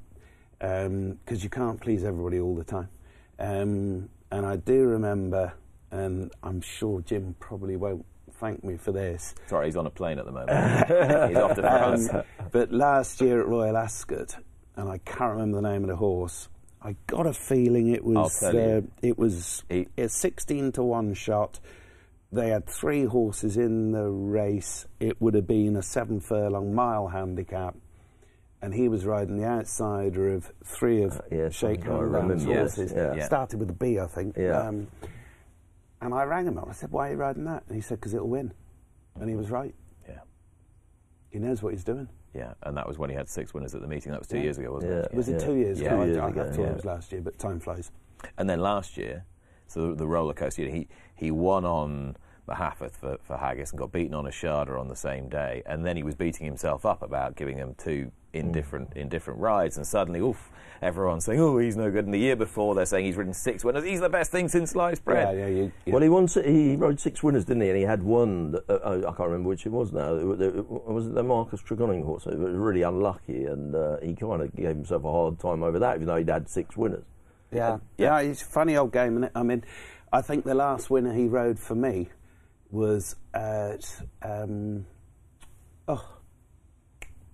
because 0.59 1.45
you 1.45 1.51
can't 1.51 1.81
please 1.81 2.05
everybody 2.05 2.41
all 2.41 2.55
the 2.57 2.65
time. 2.65 2.89
Um, 3.39 4.09
and 4.31 4.45
I 4.45 4.57
do 4.57 4.87
remember, 4.87 5.53
and 5.91 6.33
I'm 6.43 6.61
sure 6.61 7.01
Jim 7.01 7.37
probably 7.39 7.77
won't 7.77 8.05
thank 8.33 8.65
me 8.65 8.77
for 8.77 8.93
this. 8.93 9.35
Sorry, 9.47 9.67
he's 9.67 9.77
on 9.77 9.87
a 9.87 9.91
plane 9.91 10.19
at 10.19 10.25
the 10.25 10.33
moment. 10.33 10.51
he's 11.29 11.37
off 11.39 11.55
to 11.55 11.63
France. 11.63 12.13
Um, 12.13 12.23
but 12.51 12.73
last 12.73 13.21
year 13.21 13.41
at 13.41 13.47
Royal 13.47 13.77
Ascot, 13.77 14.37
and 14.77 14.89
I 14.89 14.99
can't 14.99 15.33
remember 15.33 15.61
the 15.61 15.69
name 15.69 15.83
of 15.83 15.89
the 15.89 15.97
horse. 15.97 16.49
I 16.81 16.95
got 17.09 17.27
a 17.27 17.33
feeling 17.33 17.89
it 17.89 18.05
was 18.05 18.17
I'll 18.43 18.53
tell 18.53 18.55
you. 18.55 18.77
uh, 18.79 18.81
it 19.03 19.19
was 19.19 19.65
a 19.71 19.87
sixteen 20.09 20.71
to 20.73 20.83
one 20.83 21.15
shot. 21.15 21.59
They 22.31 22.51
had 22.51 22.67
three 22.67 23.05
horses 23.05 23.57
in 23.57 23.93
the 23.93 24.09
race. 24.11 24.87
It 25.01 25.21
would 25.21 25.35
have 25.35 25.47
been 25.47 25.77
a 25.77 25.83
seven 25.83 26.21
furlong 26.21 26.75
mile 26.75 27.09
handicap, 27.09 27.75
and 28.61 28.75
he 28.75 28.89
was 28.89 29.07
riding 29.07 29.39
the 29.39 29.47
outsider 29.47 30.35
of 30.35 30.53
three 30.65 31.03
of 31.03 31.17
Uh, 31.17 31.21
yeah, 31.31 31.49
Sheikh 31.49 31.85
something 31.85 31.91
I 31.91 31.95
Hamdan's 31.97 32.45
remember, 32.45 32.45
yes, 32.51 32.77
horses. 32.77 32.93
yeah. 32.95 33.15
Yeah. 33.15 33.25
Started 33.25 33.59
with 33.61 33.71
a 33.71 33.75
B, 33.75 33.99
I 33.99 34.07
think. 34.07 34.37
Yeah. 34.37 34.61
Um, 34.61 34.89
and 36.03 36.13
I 36.15 36.25
rang 36.25 36.47
him 36.47 36.59
up. 36.59 36.69
I 36.69 36.73
said, 36.73 36.91
"Why 36.93 37.09
are 37.09 37.13
you 37.13 37.17
riding 37.17 37.45
that?" 37.45 37.65
And 37.67 37.75
he 37.75 37.81
said, 37.81 37.99
"Because 37.99 38.13
it'll 38.15 38.29
win." 38.29 38.53
And 39.19 39.29
he 39.29 39.35
was 39.35 39.51
right. 39.51 39.75
yeah, 40.09 40.21
He 41.31 41.39
knows 41.39 41.63
what 41.63 41.73
he's 41.73 41.83
doing. 41.83 42.09
yeah, 42.35 42.53
and 42.63 42.77
that 42.77 42.87
was 42.87 42.99
when 42.99 43.11
he 43.11 43.17
had 43.17 43.29
six 43.29 43.53
winners 43.55 43.75
at 43.75 43.81
the 43.81 43.89
meeting. 43.89 44.13
That 44.13 44.21
was 44.21 44.29
two 44.29 44.37
Yeah. 44.37 44.43
years 44.45 44.59
ago, 44.59 44.73
wasn't 44.75 44.93
it? 44.93 45.09
Yeah. 45.11 45.17
Was 45.17 45.29
it 45.29 45.41
two 45.41 45.55
years 45.57 45.81
Yeah, 45.81 45.95
ago? 45.95 46.03
two 46.03 46.07
years 46.11 46.19
I, 46.19 46.27
I 46.27 46.29
ago, 46.31 46.45
thought 46.53 46.61
yeah. 46.63 46.67
it 46.69 46.75
was 46.77 46.85
last 46.85 47.11
year, 47.11 47.21
but 47.23 47.39
time 47.39 47.59
flies. 47.59 47.91
And 48.37 48.49
then 48.49 48.61
last 48.61 48.97
year, 48.97 49.25
so 49.67 49.89
the, 49.89 49.95
the 49.97 50.07
roller 50.07 50.35
coaster, 50.35 50.63
you 50.63 50.69
know, 50.69 50.75
he 50.75 50.89
he 51.19 51.31
won 51.31 51.65
on 51.65 52.17
Mohaafeth 52.49 52.93
for, 52.93 53.19
for 53.23 53.37
Haggas 53.37 53.71
and 53.71 53.79
got 53.79 53.93
beaten 53.93 54.15
on 54.15 54.25
Ashada 54.25 54.79
on 54.79 54.89
the 54.89 54.97
same 54.97 55.29
day, 55.29 55.63
and 55.67 55.85
then 55.85 55.97
he 55.97 56.03
was 56.03 56.15
beating 56.15 56.47
himself 56.47 56.87
up 56.87 57.03
about 57.03 57.37
giving 57.37 57.57
them 57.59 57.75
two 57.77 58.11
in 58.33 58.53
different 58.53 58.95
in 58.97 59.09
different 59.09 59.41
rides, 59.41 59.77
and 59.79 59.87
suddenly, 59.87 60.21
oof, 60.21 60.51
everyone's 60.83 61.25
saying, 61.25 61.41
oh, 61.41 61.59
he's 61.59 61.77
no 61.77 61.91
good. 61.91 62.05
And 62.05 62.13
the 62.15 62.19
year 62.19 62.37
before, 62.37 62.75
they're 62.75 62.85
saying 62.87 63.07
he's 63.07 63.17
ridden 63.17 63.33
six 63.35 63.65
winners. 63.65 63.85
He's 63.85 64.01
the 64.01 64.09
best 64.11 64.31
thing 64.31 64.49
since 64.49 64.71
sliced 64.73 65.05
bread. 65.05 65.37
Yeah, 65.37 65.47
yeah, 65.47 65.49
you, 65.49 65.73
yeah. 65.87 65.93
Well, 65.95 66.03
he 66.03 66.09
won. 66.09 66.27
He 66.29 66.77
rode 66.77 67.01
six 67.01 67.23
winners, 67.23 67.45
didn't 67.47 67.63
he? 67.63 67.69
And 67.69 67.77
he 67.79 67.85
had 67.85 68.03
one. 68.03 68.53
that- 68.53 68.69
Uh, 68.71 68.99
I 69.01 69.13
can't 69.17 69.31
remember 69.31 69.49
which 69.49 69.65
it 69.67 69.73
was 69.73 69.93
now. 69.93 70.15
It, 70.15 70.41
it, 70.43 70.71
was 70.71 71.07
it 71.07 71.15
the 71.15 71.23
Marcus 71.23 71.61
Tregoning 71.63 72.05
horse? 72.05 72.27
It 72.27 72.39
was 72.39 72.55
really 72.55 72.83
unlucky, 72.83 73.45
and 73.47 73.75
uh, 73.75 73.97
he 74.03 74.15
kind 74.15 74.43
of 74.43 74.55
gave 74.55 74.69
himself 74.77 75.05
a 75.05 75.11
hard 75.11 75.39
time 75.39 75.63
over 75.63 75.79
that, 75.79 75.97
even 75.97 76.07
though 76.07 76.17
he'd 76.17 76.29
had 76.29 76.49
six 76.51 76.77
winners. 76.77 77.05
yeah, 77.51 77.79
yeah, 77.97 78.21
It's 78.21 78.43
a 78.43 78.47
funny 78.47 78.77
old 78.77 78.93
game, 78.93 79.15
isn't 79.15 79.25
it? 79.25 79.33
I 79.35 79.43
mean, 79.43 79.65
I 80.13 80.23
think 80.23 80.45
the 80.45 80.55
last 80.55 80.91
winner 80.91 81.13
he 81.13 81.27
rode 81.27 81.59
for 81.59 81.75
me 81.75 82.09
was 82.71 83.17
at 83.35 84.03
um, 84.23 84.87
oh, 85.87 86.05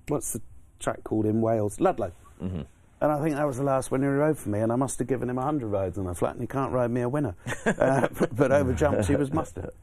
what's 0.08 0.32
the 0.32 0.40
track 0.78 1.04
called 1.04 1.26
in 1.26 1.40
Wales? 1.40 1.80
Ludlow. 1.80 2.12
Mm-hmm. 2.42 2.62
And 3.00 3.12
I 3.12 3.22
think 3.22 3.36
that 3.36 3.46
was 3.46 3.58
the 3.58 3.64
last 3.64 3.90
winner 3.90 4.12
he 4.12 4.18
rode 4.18 4.38
for 4.38 4.48
me, 4.48 4.60
and 4.60 4.72
I 4.72 4.76
must 4.76 4.98
have 4.98 5.08
given 5.08 5.28
him 5.28 5.36
100 5.36 5.66
rides 5.66 5.98
on 5.98 6.06
a 6.06 6.14
flat, 6.14 6.32
and 6.32 6.40
he 6.40 6.46
can't 6.46 6.72
ride 6.72 6.90
me 6.90 7.02
a 7.02 7.08
winner. 7.08 7.34
uh, 7.66 8.08
but, 8.18 8.34
but 8.34 8.52
over 8.52 8.72
jumps, 8.72 9.08
he 9.08 9.16
was 9.16 9.32
mustard. 9.32 9.70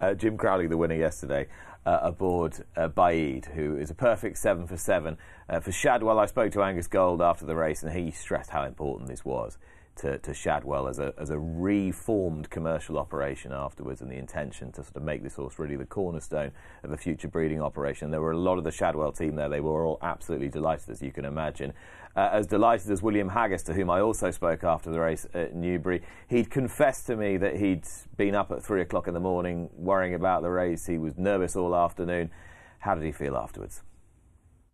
Uh, 0.00 0.14
Jim 0.14 0.38
Crowley, 0.38 0.66
the 0.66 0.78
winner 0.78 0.94
yesterday, 0.94 1.46
uh, 1.84 1.98
aboard 2.00 2.64
uh, 2.74 2.88
Baaeed, 2.88 3.52
who 3.52 3.76
is 3.76 3.90
a 3.90 3.94
perfect 3.94 4.38
seven 4.38 4.66
for 4.66 4.78
seven. 4.78 5.18
Uh, 5.46 5.60
for 5.60 5.72
Shadwell, 5.72 6.18
I 6.18 6.24
spoke 6.24 6.52
to 6.52 6.62
Angus 6.62 6.86
Gold 6.86 7.20
after 7.20 7.44
the 7.44 7.54
race, 7.54 7.82
and 7.82 7.92
he 7.92 8.10
stressed 8.10 8.48
how 8.48 8.62
important 8.62 9.10
this 9.10 9.26
was 9.26 9.58
to, 9.98 10.18
to 10.18 10.34
Shadwell 10.34 10.88
as 10.88 10.98
a, 10.98 11.12
as 11.18 11.30
a 11.30 11.38
reformed 11.38 12.50
commercial 12.50 12.98
operation 12.98 13.52
afterwards, 13.52 14.00
and 14.00 14.10
the 14.10 14.16
intention 14.16 14.72
to 14.72 14.82
sort 14.82 14.96
of 14.96 15.02
make 15.02 15.22
this 15.22 15.34
horse 15.34 15.58
really 15.58 15.76
the 15.76 15.84
cornerstone 15.84 16.52
of 16.82 16.92
a 16.92 16.96
future 16.96 17.28
breeding 17.28 17.60
operation. 17.60 18.10
There 18.10 18.20
were 18.20 18.32
a 18.32 18.38
lot 18.38 18.58
of 18.58 18.64
the 18.64 18.70
Shadwell 18.70 19.12
team 19.12 19.36
there. 19.36 19.48
They 19.48 19.60
were 19.60 19.84
all 19.84 19.98
absolutely 20.02 20.48
delighted, 20.48 20.90
as 20.90 21.02
you 21.02 21.12
can 21.12 21.24
imagine. 21.24 21.72
Uh, 22.16 22.30
as 22.32 22.46
delighted 22.46 22.90
as 22.90 23.02
William 23.02 23.30
Haggas, 23.30 23.64
to 23.66 23.74
whom 23.74 23.90
I 23.90 24.00
also 24.00 24.30
spoke 24.30 24.64
after 24.64 24.90
the 24.90 24.98
race 24.98 25.26
at 25.34 25.54
Newbury. 25.54 26.02
He'd 26.28 26.50
confessed 26.50 27.06
to 27.06 27.16
me 27.16 27.36
that 27.36 27.56
he'd 27.56 27.84
been 28.16 28.34
up 28.34 28.50
at 28.50 28.62
three 28.62 28.80
o'clock 28.80 29.08
in 29.08 29.14
the 29.14 29.20
morning 29.20 29.70
worrying 29.74 30.14
about 30.14 30.42
the 30.42 30.50
race. 30.50 30.86
He 30.86 30.98
was 30.98 31.16
nervous 31.16 31.54
all 31.54 31.76
afternoon. 31.76 32.30
How 32.80 32.94
did 32.94 33.04
he 33.04 33.12
feel 33.12 33.36
afterwards? 33.36 33.82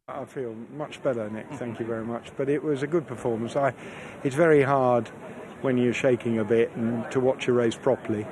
I 0.07 0.27
feel 0.27 0.55
much 0.77 1.03
better, 1.03 1.31
Nick. 1.31 1.47
Thank 1.53 1.81
you 1.81 1.87
very 1.87 2.05
much. 2.05 2.31
But 2.37 2.51
it 2.51 2.63
was 2.63 2.83
a 2.83 2.87
good 2.87 3.07
performance. 3.07 3.57
I, 3.57 3.73
it's 4.23 4.37
very 4.37 4.63
hard 4.63 5.09
when 5.63 5.79
you're 5.79 5.95
shaking 5.95 6.39
a 6.39 6.45
bit 6.45 6.71
and 6.77 7.11
to 7.11 7.21
watch 7.21 7.49
a 7.49 7.55
race 7.55 7.75
properly. 7.75 8.27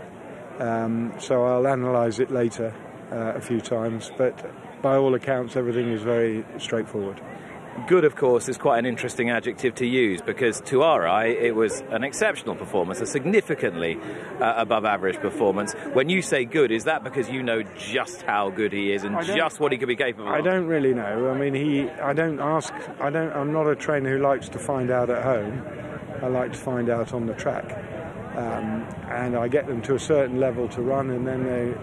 Um, 0.58 1.14
so 1.18 1.44
I'll 1.44 1.64
analyse 1.64 2.18
it 2.18 2.30
later 2.30 2.74
uh, 3.10 3.38
a 3.38 3.40
few 3.40 3.62
times. 3.62 4.12
But 4.18 4.44
by 4.82 4.96
all 4.96 5.14
accounts, 5.14 5.56
everything 5.56 5.88
is 5.88 6.02
very 6.02 6.44
straightforward. 6.58 7.22
Good, 7.86 8.04
of 8.04 8.16
course, 8.16 8.50
is 8.50 8.58
quite 8.58 8.78
an 8.78 8.86
interesting 8.86 9.30
adjective 9.30 9.74
to 9.76 9.86
use 9.86 10.20
because 10.20 10.60
to 10.66 10.82
our 10.82 11.08
eye 11.08 11.28
it 11.28 11.56
was 11.56 11.82
an 11.90 12.04
exceptional 12.04 12.54
performance, 12.54 13.00
a 13.00 13.06
significantly 13.06 13.98
uh, 14.40 14.54
above 14.58 14.84
average 14.84 15.16
performance. 15.16 15.72
When 15.94 16.10
you 16.10 16.20
say 16.20 16.44
good, 16.44 16.70
is 16.70 16.84
that 16.84 17.02
because 17.02 17.30
you 17.30 17.42
know 17.42 17.62
just 17.62 18.22
how 18.22 18.50
good 18.50 18.72
he 18.72 18.92
is 18.92 19.04
and 19.04 19.20
just 19.24 19.58
what 19.58 19.72
he 19.72 19.78
could 19.78 19.88
be 19.88 19.96
capable 19.96 20.28
of? 20.28 20.34
I 20.34 20.42
don't 20.42 20.66
really 20.66 20.92
know. 20.92 21.30
I 21.30 21.38
mean, 21.38 21.54
he. 21.54 21.88
I 21.88 22.12
don't 22.12 22.40
ask. 22.40 22.74
I 23.00 23.08
don't. 23.08 23.32
I'm 23.32 23.52
not 23.52 23.66
a 23.66 23.74
trainer 23.74 24.16
who 24.16 24.22
likes 24.22 24.50
to 24.50 24.58
find 24.58 24.90
out 24.90 25.08
at 25.08 25.22
home. 25.22 25.62
I 26.22 26.26
like 26.26 26.52
to 26.52 26.58
find 26.58 26.90
out 26.90 27.14
on 27.14 27.26
the 27.26 27.34
track, 27.34 27.72
um, 28.36 28.86
and 29.08 29.34
I 29.34 29.48
get 29.48 29.66
them 29.66 29.80
to 29.82 29.94
a 29.94 29.98
certain 29.98 30.38
level 30.38 30.68
to 30.68 30.82
run, 30.82 31.10
and 31.10 31.26
then 31.26 31.44
they 31.44 31.74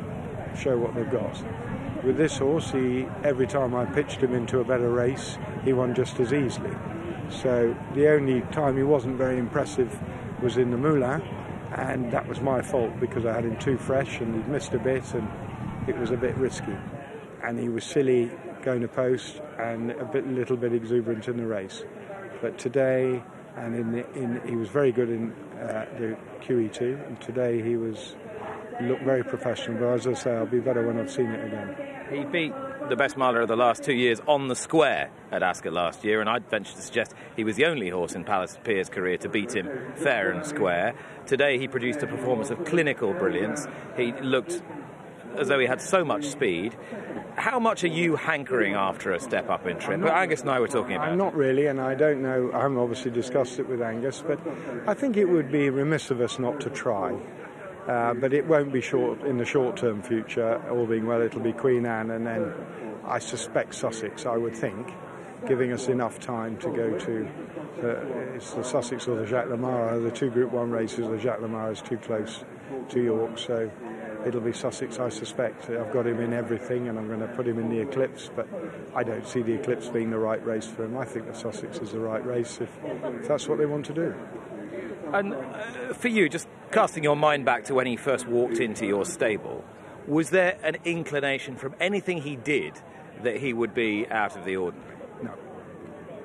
show 0.58 0.78
what 0.78 0.96
they've 0.96 1.10
got. 1.10 1.42
With 2.04 2.18
this 2.18 2.38
horse, 2.38 2.72
he 2.72 3.08
every 3.24 3.48
time 3.48 3.76
I 3.76 3.86
pitched 3.86 4.22
him 4.22 4.34
into 4.34 4.60
a 4.60 4.64
better 4.64 4.90
race, 4.90 5.38
he 5.64 5.74
won 5.74 5.94
just 5.94 6.20
as 6.20 6.32
easily. 6.32 6.76
So 7.30 7.76
the 7.94 8.10
only 8.10 8.42
time 8.52 8.78
he 8.78 8.84
wasn't 8.84 9.18
very 9.18 9.38
impressive 9.38 10.00
was 10.42 10.58
in 10.58 10.72
the 10.72 10.78
Moulin, 10.78 11.22
and 11.76 12.12
that 12.12 12.28
was 12.28 12.42
my 12.42 12.62
fault 12.62 13.00
because 13.00 13.26
I 13.26 13.34
had 13.34 13.46
him 13.46 13.58
too 13.58 13.78
fresh 13.78 14.20
and 14.20 14.36
he'd 14.36 14.48
missed 14.48 14.74
a 14.74 14.80
bit 14.80 15.14
and 15.14 15.28
it 15.88 15.98
was 15.98 16.12
a 16.12 16.18
bit 16.18 16.36
risky. 16.38 16.76
And 17.44 17.60
he 17.60 17.70
was 17.70 17.84
silly 17.84 18.32
going 18.64 18.82
to 18.82 18.88
post 18.88 19.42
and 19.58 19.92
a 19.92 20.06
bit, 20.06 20.28
little 20.28 20.58
bit 20.58 20.74
exuberant 20.74 21.28
in 21.28 21.38
the 21.38 21.46
race. 21.46 21.84
But 22.42 22.58
today, 22.58 23.24
and 23.56 23.76
in, 23.76 23.92
the, 23.92 24.14
in 24.14 24.42
he 24.48 24.56
was 24.56 24.70
very 24.70 24.92
good 24.92 25.10
in 25.10 25.32
uh, 25.60 25.86
the 25.98 26.18
QE2, 26.42 27.08
and 27.08 27.20
today 27.22 27.62
he 27.62 27.76
was 27.76 28.16
looked 28.82 29.04
very 29.04 29.24
professional. 29.24 29.78
But 29.80 29.94
as 29.94 30.08
I 30.08 30.14
say, 30.14 30.32
I'll 30.32 30.46
be 30.46 30.60
better 30.60 30.86
when 30.86 31.00
I've 31.00 31.12
seen 31.12 31.28
it 31.28 31.46
again. 31.46 31.76
He 32.12 32.24
beat 32.26 32.54
the 32.90 32.96
best 32.96 33.18
miler 33.18 33.42
of 33.42 33.48
the 33.48 33.56
last 33.56 33.84
two 33.84 33.94
years 33.94 34.20
on 34.28 34.48
the 34.48 34.56
square 34.56 35.12
at 35.32 35.44
Ascot 35.44 35.74
last 35.74 36.04
year, 36.04 36.22
and 36.22 36.30
I'd 36.30 36.50
venture 36.50 36.74
to 36.74 36.82
suggest 36.82 37.14
he 37.36 37.44
was 37.44 37.56
the 37.56 37.66
only 37.66 37.90
horse 37.90 38.16
in 38.16 38.24
Palace 38.24 38.58
Pier's 38.64 38.90
career 38.90 39.18
to 39.18 39.30
beat 39.30 39.56
him 39.56 39.70
fair 39.96 40.32
and 40.32 40.46
square. 40.46 40.96
Today 41.28 41.60
he 41.60 41.68
produced 41.68 42.02
a 42.02 42.08
performance 42.08 42.50
of 42.50 42.66
clinical 42.66 43.14
brilliance. 43.14 43.68
He 43.96 44.14
looked 44.14 44.62
as 45.38 45.48
though 45.48 45.60
he 45.60 45.68
had 45.68 45.82
so 45.82 46.04
much 46.04 46.26
speed. 46.26 46.76
How 47.36 47.60
much 47.60 47.84
are 47.84 47.88
you 47.88 48.16
hankering 48.16 48.74
after 48.74 49.12
a 49.12 49.20
step 49.20 49.50
up 49.50 49.66
in 49.68 49.78
trim? 49.78 50.02
But 50.02 50.12
Angus 50.12 50.42
and 50.42 50.50
I 50.50 50.60
were 50.60 50.68
talking 50.68 50.96
about. 50.96 51.10
I'm 51.10 51.18
not 51.18 51.36
really, 51.36 51.68
and 51.68 51.80
I 51.80 51.96
don't 51.96 52.22
know. 52.22 52.52
I 52.54 52.62
haven't 52.62 52.78
obviously 52.78 53.12
discussed 53.12 53.60
it 53.60 53.70
with 53.70 53.82
Angus, 53.82 54.24
but 54.26 54.40
I 54.88 54.94
think 54.94 55.16
it 55.16 55.26
would 55.26 55.52
be 55.52 55.70
remiss 55.70 56.12
of 56.12 56.20
us 56.20 56.40
not 56.40 56.60
to 56.62 56.70
try. 56.70 57.16
Uh, 57.90 58.14
but 58.14 58.34
it 58.34 58.46
won't 58.46 58.72
be 58.72 58.82
short 58.82 59.20
in 59.24 59.38
the 59.38 59.46
short-term 59.46 60.04
future. 60.04 60.62
All 60.70 60.86
being 60.86 61.08
well, 61.08 61.24
it'll 61.24 61.42
be 61.42 61.54
Queen 61.54 61.88
Anne, 61.88 62.12
and 62.12 62.28
then 62.28 62.54
I 63.04 63.18
suspect 63.18 63.74
Sussex. 63.74 64.28
I 64.28 64.38
would 64.38 64.56
think, 64.56 64.94
giving 65.48 65.74
us 65.74 65.88
enough 65.88 66.20
time 66.20 66.56
to 66.58 66.70
go 66.70 67.00
to. 67.00 67.28
Uh, 67.82 68.36
it's 68.36 68.52
the 68.54 68.64
Sussex 68.64 69.08
or 69.08 69.16
the 69.16 69.26
Jacques 69.26 69.50
le 69.50 69.58
Marois. 69.58 70.04
The 70.04 70.12
two 70.12 70.30
Group 70.30 70.52
One 70.52 70.70
races. 70.70 71.08
The 71.08 71.18
Jacques 71.18 71.42
le 71.42 71.48
Marois 71.48 71.72
is 71.72 71.82
too 71.82 71.98
close 71.98 72.44
to 72.90 73.02
York, 73.02 73.40
so 73.40 73.72
it'll 74.24 74.40
be 74.42 74.54
Sussex. 74.54 75.00
I 75.00 75.10
suspect. 75.10 75.72
I've 75.72 75.92
got 75.92 76.06
him 76.06 76.20
in 76.20 76.32
everything, 76.32 76.90
and 76.90 77.00
I'm 77.00 77.08
going 77.08 77.22
to 77.22 77.28
put 77.30 77.48
him 77.48 77.58
in 77.58 77.70
the 77.70 77.80
Eclipse. 77.80 78.30
But 78.36 78.48
I 78.94 79.02
don't 79.02 79.26
see 79.28 79.42
the 79.42 79.54
Eclipse 79.54 79.88
being 79.88 80.12
the 80.12 80.20
right 80.20 80.46
race 80.46 80.68
for 80.68 80.86
him. 80.86 80.96
I 80.96 81.06
think 81.06 81.26
the 81.26 81.34
Sussex 81.34 81.80
is 81.80 81.94
the 81.94 82.00
right 82.00 82.24
race 82.24 82.60
if, 82.62 82.70
if 82.86 83.28
that's 83.28 83.48
what 83.48 83.58
they 83.58 83.66
want 83.66 83.88
to 83.88 83.94
do. 83.94 84.14
And 85.14 85.34
uh, 85.34 85.94
for 85.94 86.08
you, 86.08 86.30
just 86.30 86.48
casting 86.72 87.04
your 87.04 87.16
mind 87.16 87.46
back 87.46 87.66
to 87.66 87.74
when 87.74 87.88
he 87.88 87.98
first 87.98 88.28
walked 88.28 88.60
into 88.60 88.86
your 88.86 89.06
stable, 89.06 89.64
was 90.08 90.30
there 90.30 90.58
an 90.64 90.78
inclination 90.86 91.56
from 91.56 91.76
anything 91.80 92.22
he 92.22 92.36
did 92.36 92.74
that 93.24 93.38
he 93.38 93.54
would 93.54 93.74
be 93.74 94.08
out 94.10 94.38
of 94.38 94.46
the 94.46 94.56
ordinary? 94.56 94.96
No. 95.24 95.34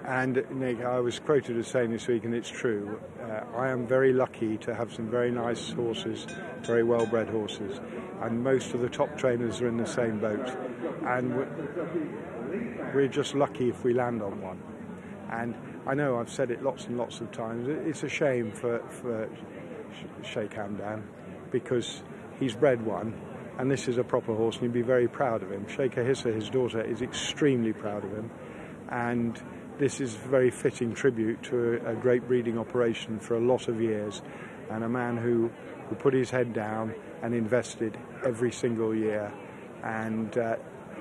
And 0.05 0.45
Nick, 0.51 0.83
I 0.83 1.01
was 1.01 1.19
quoted 1.19 1.57
as 1.57 1.67
saying 1.67 1.91
this 1.91 2.07
week, 2.07 2.25
and 2.25 2.35
it's 2.35 2.51
true. 2.51 3.01
Uh, 3.23 3.41
I 3.57 3.71
am 3.71 3.87
very 3.87 4.13
lucky 4.13 4.59
to 4.59 4.75
have 4.75 4.93
some 4.93 5.09
very 5.09 5.31
nice 5.31 5.73
horses, 5.73 6.27
very 6.61 6.83
well-bred 6.83 7.29
horses, 7.29 7.81
and 8.21 8.45
most 8.45 8.75
of 8.75 8.81
the 8.81 8.89
top 8.89 9.17
trainers 9.17 9.63
are 9.63 9.69
in 9.69 9.79
the 9.79 9.87
same 9.87 10.19
boat. 10.21 10.55
And 11.07 11.35
we're, 11.35 12.93
we're 12.95 13.09
just 13.09 13.35
lucky 13.35 13.71
if 13.71 13.83
we 13.83 13.95
land 13.95 14.23
on 14.23 14.41
one. 14.43 14.63
And 15.31 15.55
I 15.87 15.93
know 15.93 16.19
I've 16.19 16.31
said 16.31 16.51
it 16.51 16.63
lots 16.63 16.87
and 16.87 16.97
lots 16.97 17.21
of 17.21 17.31
times. 17.31 17.69
It's 17.69 18.03
a 18.05 18.09
shame 18.09 18.53
for, 18.53 18.79
for 18.89 19.29
Sheikh 20.23 20.53
Hamdan 20.53 21.03
because 21.51 22.03
he's 22.41 22.55
bred 22.55 22.85
one 22.85 23.21
and 23.59 23.71
this 23.71 23.87
is 23.87 23.99
a 23.99 24.05
proper 24.05 24.35
horse 24.35 24.57
and 24.57 24.65
he'd 24.65 24.73
be 24.73 24.83
very 24.83 25.09
proud 25.09 25.43
of 25.43 25.53
him. 25.53 25.67
Sheikha 25.67 26.05
Hissa, 26.05 26.35
his 26.35 26.49
daughter, 26.49 26.81
is 26.81 27.03
extremely 27.03 27.75
proud 27.75 28.03
of 28.03 28.13
him 28.13 28.31
and 28.89 29.41
this 29.79 30.01
is 30.01 30.15
a 30.15 30.19
very 30.29 30.51
fitting 30.51 30.95
tribute 30.95 31.43
to 31.43 31.81
a, 31.85 31.93
a 31.93 31.95
great 31.95 32.27
breeding 32.27 32.59
operation 32.59 33.19
for 33.19 33.37
a 33.37 33.41
lot 33.41 33.69
of 33.69 33.81
years 33.81 34.23
and 34.71 34.85
a 34.85 34.89
man 34.89 35.19
who, 35.19 35.51
who 35.89 35.95
put 35.97 36.15
his 36.15 36.31
head 36.31 36.55
down 36.55 36.95
and 37.23 37.35
invested 37.35 37.99
every 38.25 38.51
single 38.51 38.95
year 38.95 39.31
and 39.83 40.39
uh, 40.39 40.57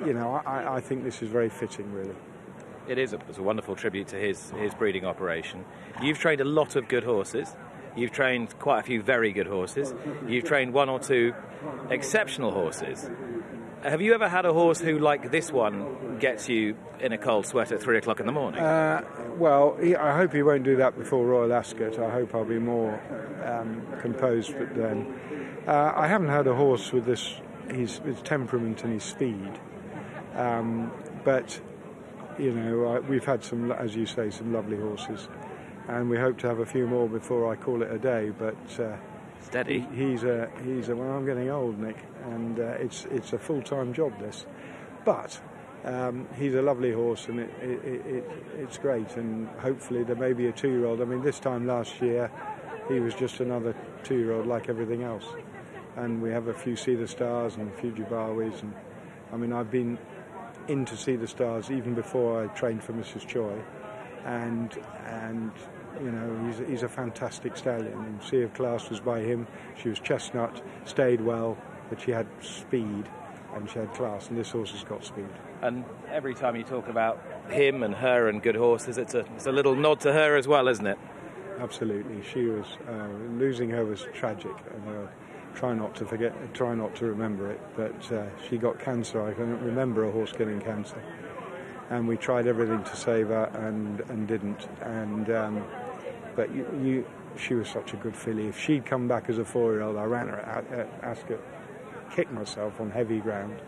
you 0.05 0.13
know 0.13 0.41
I, 0.45 0.75
I 0.75 0.81
think 0.81 1.03
this 1.05 1.21
is 1.21 1.29
very 1.29 1.49
fitting 1.49 1.91
really 1.93 2.15
it 2.87 2.97
is 2.97 3.13
a, 3.13 3.19
it's 3.29 3.37
a 3.37 3.43
wonderful 3.43 3.75
tribute 3.75 4.07
to 4.09 4.15
his, 4.17 4.51
his 4.51 4.73
breeding 4.73 5.05
operation. 5.05 5.65
You've 6.01 6.19
trained 6.19 6.41
a 6.41 6.45
lot 6.45 6.75
of 6.75 6.87
good 6.87 7.03
horses. 7.03 7.55
You've 7.95 8.11
trained 8.11 8.57
quite 8.59 8.79
a 8.79 8.83
few 8.83 9.01
very 9.01 9.31
good 9.31 9.47
horses. 9.47 9.93
You've 10.27 10.45
trained 10.45 10.73
one 10.73 10.89
or 10.89 10.99
two 10.99 11.33
exceptional 11.89 12.51
horses. 12.51 13.09
Have 13.83 14.01
you 14.01 14.13
ever 14.13 14.29
had 14.29 14.45
a 14.45 14.53
horse 14.53 14.79
who, 14.79 14.97
like 14.97 15.29
this 15.29 15.51
one, 15.51 16.17
gets 16.17 16.47
you 16.47 16.75
in 17.01 17.11
a 17.11 17.17
cold 17.17 17.45
sweat 17.45 17.71
at 17.71 17.81
three 17.81 17.97
o'clock 17.97 18.19
in 18.19 18.25
the 18.25 18.31
morning? 18.31 18.61
Uh, 18.61 19.03
well, 19.37 19.77
I 19.99 20.15
hope 20.15 20.33
he 20.33 20.41
won't 20.41 20.63
do 20.63 20.77
that 20.77 20.97
before 20.97 21.25
Royal 21.25 21.53
Ascot. 21.53 21.99
I 21.99 22.09
hope 22.09 22.33
I'll 22.33 22.45
be 22.45 22.59
more 22.59 22.99
um, 23.43 23.85
composed 23.99 24.57
but 24.57 24.73
then. 24.73 25.13
Uh, 25.67 25.93
I 25.95 26.07
haven't 26.07 26.29
had 26.29 26.47
a 26.47 26.55
horse 26.55 26.91
with 26.91 27.05
this 27.05 27.35
his, 27.69 27.97
his 27.99 28.21
temperament 28.21 28.83
and 28.83 28.93
his 28.93 29.03
speed, 29.03 29.59
um, 30.35 30.91
but 31.23 31.59
you 32.39 32.51
know, 32.51 32.85
uh, 32.85 33.01
we've 33.01 33.25
had 33.25 33.43
some, 33.43 33.71
as 33.71 33.95
you 33.95 34.05
say, 34.05 34.29
some 34.29 34.53
lovely 34.53 34.77
horses, 34.77 35.27
and 35.87 36.09
we 36.09 36.17
hope 36.17 36.37
to 36.39 36.47
have 36.47 36.59
a 36.59 36.65
few 36.65 36.87
more 36.87 37.07
before 37.07 37.51
I 37.51 37.55
call 37.55 37.81
it 37.81 37.91
a 37.91 37.97
day. 37.97 38.31
But 38.37 38.79
uh, 38.79 38.95
steady. 39.41 39.85
He, 39.93 40.11
he's 40.11 40.23
a 40.23 40.49
he's 40.63 40.89
a. 40.89 40.95
Well, 40.95 41.11
I'm 41.11 41.25
getting 41.25 41.49
old, 41.49 41.79
Nick, 41.79 41.97
and 42.25 42.59
uh, 42.59 42.63
it's 42.79 43.05
it's 43.11 43.33
a 43.33 43.37
full 43.37 43.61
time 43.61 43.93
job 43.93 44.17
this, 44.19 44.45
but. 45.05 45.39
Um, 45.85 46.29
he's 46.37 46.55
a 46.55 46.61
lovely 46.61 46.93
horse, 46.93 47.27
and 47.27 47.41
it, 47.41 47.49
it, 47.61 48.05
it, 48.05 48.31
it's 48.57 48.77
great. 48.77 49.17
And 49.17 49.49
hopefully, 49.59 50.05
there 50.05 50.15
may 50.15 50.31
be 50.31 50.47
a 50.47 50.51
two-year-old. 50.53 51.01
I 51.01 51.03
mean, 51.03 51.21
this 51.21 51.41
time 51.41 51.67
last 51.67 52.01
year, 52.01 52.31
he 52.87 53.01
was 53.01 53.13
just 53.13 53.41
another 53.41 53.75
two-year-old, 54.05 54.47
like 54.47 54.69
everything 54.69 55.03
else. 55.03 55.25
And 55.97 56.21
we 56.21 56.31
have 56.31 56.47
a 56.47 56.53
few 56.53 56.77
the 56.95 57.05
Stars 57.05 57.55
and 57.55 57.69
a 57.69 57.81
few 57.81 57.91
Jabawis, 57.91 58.61
and 58.61 58.73
I 59.33 59.35
mean, 59.35 59.51
I've 59.51 59.69
been 59.69 59.97
in 60.67 60.85
to 60.85 60.97
Sea 60.97 61.15
The 61.15 61.27
Stars 61.27 61.71
even 61.71 61.93
before 61.93 62.43
I 62.43 62.47
trained 62.47 62.83
for 62.83 62.93
Mrs. 62.93 63.27
Tsui, 63.27 63.61
and 64.25 64.77
and 65.05 65.51
you 66.01 66.11
know 66.11 66.45
he's, 66.47 66.67
he's 66.67 66.83
a 66.83 66.89
fantastic 66.89 67.57
stallion. 67.57 67.93
And 67.93 68.23
Sea 68.23 68.41
of 68.41 68.53
Class 68.53 68.89
was 68.89 68.99
by 68.99 69.21
him. 69.21 69.47
She 69.81 69.89
was 69.89 69.99
chestnut, 69.99 70.61
stayed 70.85 71.21
well, 71.21 71.57
but 71.89 72.01
she 72.01 72.11
had 72.11 72.27
speed 72.41 73.07
and 73.55 73.69
she 73.69 73.79
had 73.79 73.93
class. 73.93 74.29
And 74.29 74.37
this 74.37 74.51
horse 74.51 74.71
has 74.71 74.83
got 74.83 75.05
speed. 75.05 75.29
And 75.61 75.85
every 76.09 76.33
time 76.33 76.55
you 76.55 76.63
talk 76.63 76.87
about 76.87 77.21
him 77.49 77.83
and 77.83 77.93
her 77.95 78.27
and 78.27 78.41
good 78.41 78.55
horses, 78.55 78.97
it's 78.97 79.13
a 79.13 79.25
it's 79.35 79.45
a 79.45 79.51
little 79.51 79.75
nod 79.75 79.99
to 80.01 80.13
her 80.13 80.35
as 80.35 80.47
well, 80.47 80.67
isn't 80.67 80.87
it? 80.87 80.97
Absolutely, 81.59 82.21
she 82.23 82.45
was 82.45 82.65
uh, 82.89 83.07
losing 83.37 83.69
her 83.69 83.85
was 83.85 84.05
tragic, 84.13 84.55
and 84.73 84.89
uh, 84.89 85.07
try 85.55 85.73
not 85.73 85.95
to 85.95 86.05
forget, 86.05 86.33
try 86.53 86.75
not 86.75 86.95
to 86.95 87.05
remember 87.05 87.51
it. 87.51 87.61
But 87.75 88.11
uh, 88.11 88.25
she 88.47 88.57
got 88.57 88.79
cancer. 88.79 89.21
I 89.21 89.33
can't 89.33 89.61
remember 89.61 90.05
a 90.05 90.11
horse 90.11 90.31
getting 90.31 90.59
cancer, 90.61 91.01
and 91.89 92.07
we 92.07 92.17
tried 92.17 92.47
everything 92.47 92.83
to 92.83 92.95
save 92.95 93.27
her 93.27 93.45
and 93.53 94.01
and 94.09 94.27
didn't. 94.27 94.67
And 94.81 95.29
um, 95.29 95.63
but 96.35 96.53
you, 96.53 96.65
you, 96.83 97.05
she 97.37 97.53
was 97.53 97.69
such 97.69 97.93
a 97.93 97.97
good 97.97 98.15
filly. 98.15 98.47
If 98.47 98.59
she'd 98.59 98.85
come 98.85 99.07
back 99.07 99.29
as 99.29 99.37
a 99.37 99.45
four-year-old, 99.45 99.97
I 99.97 100.03
ran 100.03 100.27
her 100.27 100.39
at, 100.39 100.71
at 100.71 100.89
Ascot, 101.03 101.39
kicked 102.15 102.31
myself 102.31 102.81
on 102.81 102.89
heavy 102.89 103.19
ground. 103.19 103.59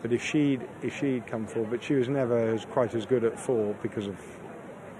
But 0.00 0.12
if 0.12 0.22
she'd 0.22 0.66
if 0.82 0.96
she'd 0.98 1.26
come 1.26 1.46
forward, 1.46 1.70
but 1.70 1.82
she 1.82 1.94
was 1.94 2.08
never 2.08 2.54
as, 2.54 2.64
quite 2.64 2.94
as 2.94 3.04
good 3.06 3.24
at 3.24 3.38
four 3.38 3.74
because 3.82 4.06
of 4.06 4.16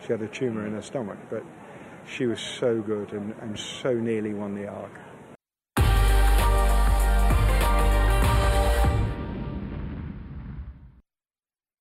she 0.02 0.12
had 0.12 0.22
a 0.22 0.28
tumour 0.28 0.66
in 0.66 0.72
her 0.72 0.82
stomach. 0.82 1.18
But 1.30 1.44
she 2.06 2.26
was 2.26 2.40
so 2.40 2.80
good 2.80 3.12
and, 3.12 3.34
and 3.40 3.58
so 3.58 3.92
nearly 3.94 4.34
won 4.34 4.54
the 4.54 4.66
arc. 4.66 4.98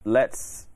Let's 0.07 0.67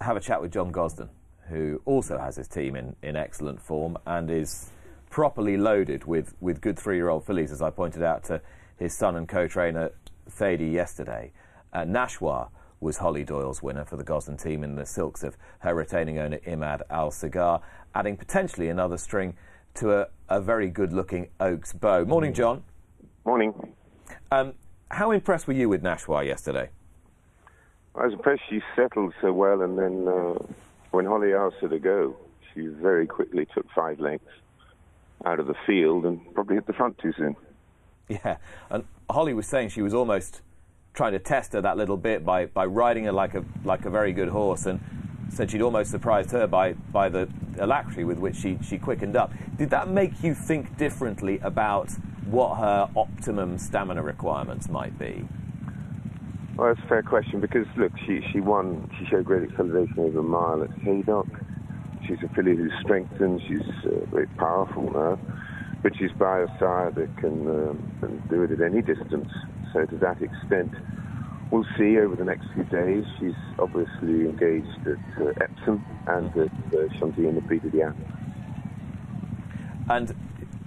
have 0.00 0.16
a 0.16 0.20
chat 0.20 0.42
with 0.42 0.50
John 0.50 0.72
Gosden, 0.72 1.10
who 1.48 1.80
also 1.84 2.18
has 2.18 2.34
his 2.34 2.48
team 2.48 2.74
in, 2.74 2.96
in 3.04 3.14
excellent 3.14 3.62
form 3.62 3.96
and 4.04 4.28
is 4.28 4.72
properly 5.10 5.56
loaded 5.56 6.06
with, 6.06 6.34
with 6.40 6.60
good 6.60 6.76
three 6.76 6.96
year 6.96 7.08
old 7.08 7.24
fillies, 7.24 7.52
as 7.52 7.62
I 7.62 7.70
pointed 7.70 8.02
out 8.02 8.24
to 8.24 8.40
his 8.78 8.92
son 8.92 9.14
and 9.14 9.28
co 9.28 9.46
trainer 9.46 9.92
Thady 10.28 10.66
yesterday. 10.66 11.30
Uh, 11.72 11.82
Nashwa 11.82 12.48
was 12.80 12.96
Holly 12.96 13.22
Doyle's 13.22 13.62
winner 13.62 13.84
for 13.84 13.96
the 13.96 14.02
Gosden 14.02 14.36
team 14.36 14.64
in 14.64 14.74
the 14.74 14.84
silks 14.84 15.22
of 15.22 15.36
her 15.60 15.72
retaining 15.72 16.18
owner 16.18 16.38
Imad 16.38 16.80
Al 16.90 17.12
Sagar, 17.12 17.62
adding 17.94 18.16
potentially 18.16 18.70
another 18.70 18.98
string 18.98 19.36
to 19.74 20.00
a, 20.00 20.08
a 20.28 20.40
very 20.40 20.68
good 20.68 20.92
looking 20.92 21.28
Oaks 21.38 21.72
bow. 21.72 22.04
Morning, 22.04 22.34
John. 22.34 22.64
Morning. 23.24 23.54
Um, 24.32 24.54
how 24.90 25.12
impressed 25.12 25.46
were 25.46 25.52
you 25.52 25.68
with 25.68 25.80
Nashwa 25.80 26.26
yesterday? 26.26 26.70
I 27.94 28.06
was 28.06 28.38
she 28.48 28.62
settled 28.76 29.12
so 29.20 29.32
well, 29.32 29.62
and 29.62 29.78
then 29.78 30.06
uh, 30.08 30.38
when 30.90 31.06
Holly 31.06 31.34
asked 31.34 31.56
her 31.60 31.68
to 31.68 31.78
go, 31.78 32.16
she 32.54 32.66
very 32.66 33.06
quickly 33.06 33.46
took 33.52 33.66
five 33.74 34.00
lengths 34.00 34.26
out 35.24 35.40
of 35.40 35.46
the 35.46 35.54
field 35.66 36.06
and 36.06 36.20
probably 36.34 36.56
hit 36.56 36.66
the 36.66 36.72
front 36.72 36.98
too 36.98 37.12
soon. 37.16 37.36
Yeah, 38.08 38.38
and 38.70 38.84
Holly 39.08 39.34
was 39.34 39.46
saying 39.46 39.68
she 39.68 39.82
was 39.82 39.94
almost 39.94 40.40
trying 40.94 41.12
to 41.12 41.18
test 41.18 41.52
her 41.52 41.60
that 41.60 41.76
little 41.76 41.96
bit 41.96 42.24
by, 42.24 42.46
by 42.46 42.64
riding 42.64 43.04
her 43.04 43.12
like 43.12 43.34
a 43.34 43.44
like 43.64 43.84
a 43.84 43.90
very 43.90 44.12
good 44.12 44.28
horse, 44.28 44.66
and 44.66 44.80
said 45.32 45.50
she'd 45.50 45.62
almost 45.62 45.90
surprised 45.90 46.30
her 46.32 46.46
by, 46.46 46.72
by 46.72 47.08
the 47.08 47.28
alacrity 47.58 48.04
with 48.04 48.18
which 48.18 48.36
she, 48.36 48.58
she 48.62 48.78
quickened 48.78 49.16
up. 49.16 49.32
Did 49.56 49.70
that 49.70 49.88
make 49.88 50.22
you 50.22 50.34
think 50.34 50.76
differently 50.76 51.38
about 51.42 51.90
what 52.24 52.56
her 52.56 52.90
optimum 52.96 53.58
stamina 53.58 54.02
requirements 54.02 54.68
might 54.68 54.98
be? 54.98 55.26
Well, 56.56 56.74
that's 56.74 56.84
a 56.84 56.88
fair 56.88 57.02
question 57.02 57.40
because 57.40 57.66
look, 57.76 57.92
she 58.06 58.20
she 58.32 58.40
won. 58.40 58.90
She 58.98 59.06
showed 59.06 59.24
great 59.24 59.50
acceleration 59.50 59.98
over 59.98 60.18
a 60.18 60.22
mile 60.22 60.62
at 60.62 60.70
Haydock. 60.82 61.26
She's 62.06 62.18
a 62.24 62.34
filly 62.34 62.56
who's 62.56 62.72
strengthened. 62.82 63.40
She's 63.46 63.62
uh, 63.84 64.04
very 64.06 64.26
powerful 64.26 64.90
now, 64.90 65.18
but 65.82 65.92
she's 65.96 66.10
by 66.12 66.40
a 66.40 66.48
sire 66.58 66.90
that 66.90 67.16
can, 67.18 67.46
um, 67.46 67.92
can 68.00 68.22
do 68.28 68.42
it 68.42 68.50
at 68.50 68.60
any 68.60 68.82
distance. 68.82 69.28
So 69.72 69.86
to 69.86 69.96
that 69.98 70.20
extent, 70.20 70.72
we'll 71.50 71.66
see 71.78 71.98
over 71.98 72.16
the 72.16 72.24
next 72.24 72.46
few 72.54 72.64
days. 72.64 73.04
She's 73.18 73.34
obviously 73.58 74.28
engaged 74.28 74.86
at 74.86 75.22
uh, 75.22 75.32
Epsom 75.40 75.84
and 76.06 76.30
at 76.36 76.74
uh, 76.74 76.98
Chantilly 76.98 77.28
in 77.28 77.34
the 77.36 77.42
Prix 77.42 77.60
de 77.60 77.70
Diane. 77.70 77.94
And 79.88 80.14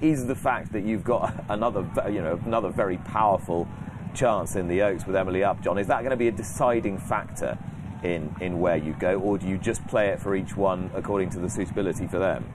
is 0.01 0.27
the 0.27 0.35
fact 0.35 0.73
that 0.73 0.83
you've 0.83 1.03
got 1.03 1.45
another, 1.49 1.85
you 2.07 2.21
know, 2.21 2.39
another 2.45 2.69
very 2.69 2.97
powerful 2.97 3.67
chance 4.13 4.55
in 4.55 4.67
the 4.67 4.81
Oaks 4.81 5.05
with 5.05 5.15
Emily 5.15 5.43
Upjohn, 5.43 5.77
is 5.77 5.87
that 5.87 5.99
going 5.99 6.11
to 6.11 6.17
be 6.17 6.27
a 6.27 6.31
deciding 6.31 6.97
factor 6.97 7.57
in, 8.03 8.35
in 8.41 8.59
where 8.59 8.77
you 8.77 8.93
go, 8.99 9.19
or 9.19 9.37
do 9.37 9.47
you 9.47 9.57
just 9.57 9.85
play 9.87 10.09
it 10.09 10.19
for 10.19 10.35
each 10.35 10.55
one 10.55 10.91
according 10.93 11.29
to 11.31 11.39
the 11.39 11.49
suitability 11.49 12.07
for 12.07 12.19
them? 12.19 12.45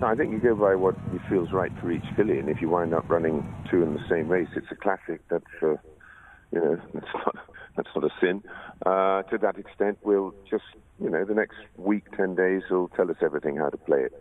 No, 0.00 0.06
I 0.06 0.14
think 0.14 0.32
you 0.32 0.38
go 0.38 0.54
by 0.54 0.74
what 0.74 0.94
feels 1.28 1.50
right 1.52 1.72
for 1.80 1.90
each 1.90 2.04
filly, 2.14 2.38
and 2.38 2.48
if 2.48 2.60
you 2.60 2.68
wind 2.68 2.94
up 2.94 3.08
running 3.08 3.46
two 3.70 3.82
in 3.82 3.94
the 3.94 4.08
same 4.08 4.28
race, 4.28 4.48
it's 4.54 4.70
a 4.70 4.76
classic. 4.76 5.20
That's 5.28 5.44
uh, 5.60 5.76
you 6.52 6.60
know 6.60 6.76
that's 6.94 7.06
not 7.14 7.36
that's 7.76 7.88
not 7.94 8.04
a 8.04 8.10
sin. 8.20 8.42
Uh, 8.86 9.22
to 9.24 9.38
that 9.38 9.58
extent, 9.58 9.98
we'll 10.02 10.34
just 10.48 10.64
you 11.00 11.10
know 11.10 11.24
the 11.24 11.34
next 11.34 11.56
week, 11.76 12.04
ten 12.16 12.36
days 12.36 12.62
will 12.70 12.88
tell 12.88 13.10
us 13.10 13.16
everything 13.22 13.56
how 13.56 13.70
to 13.70 13.76
play 13.76 14.02
it. 14.02 14.12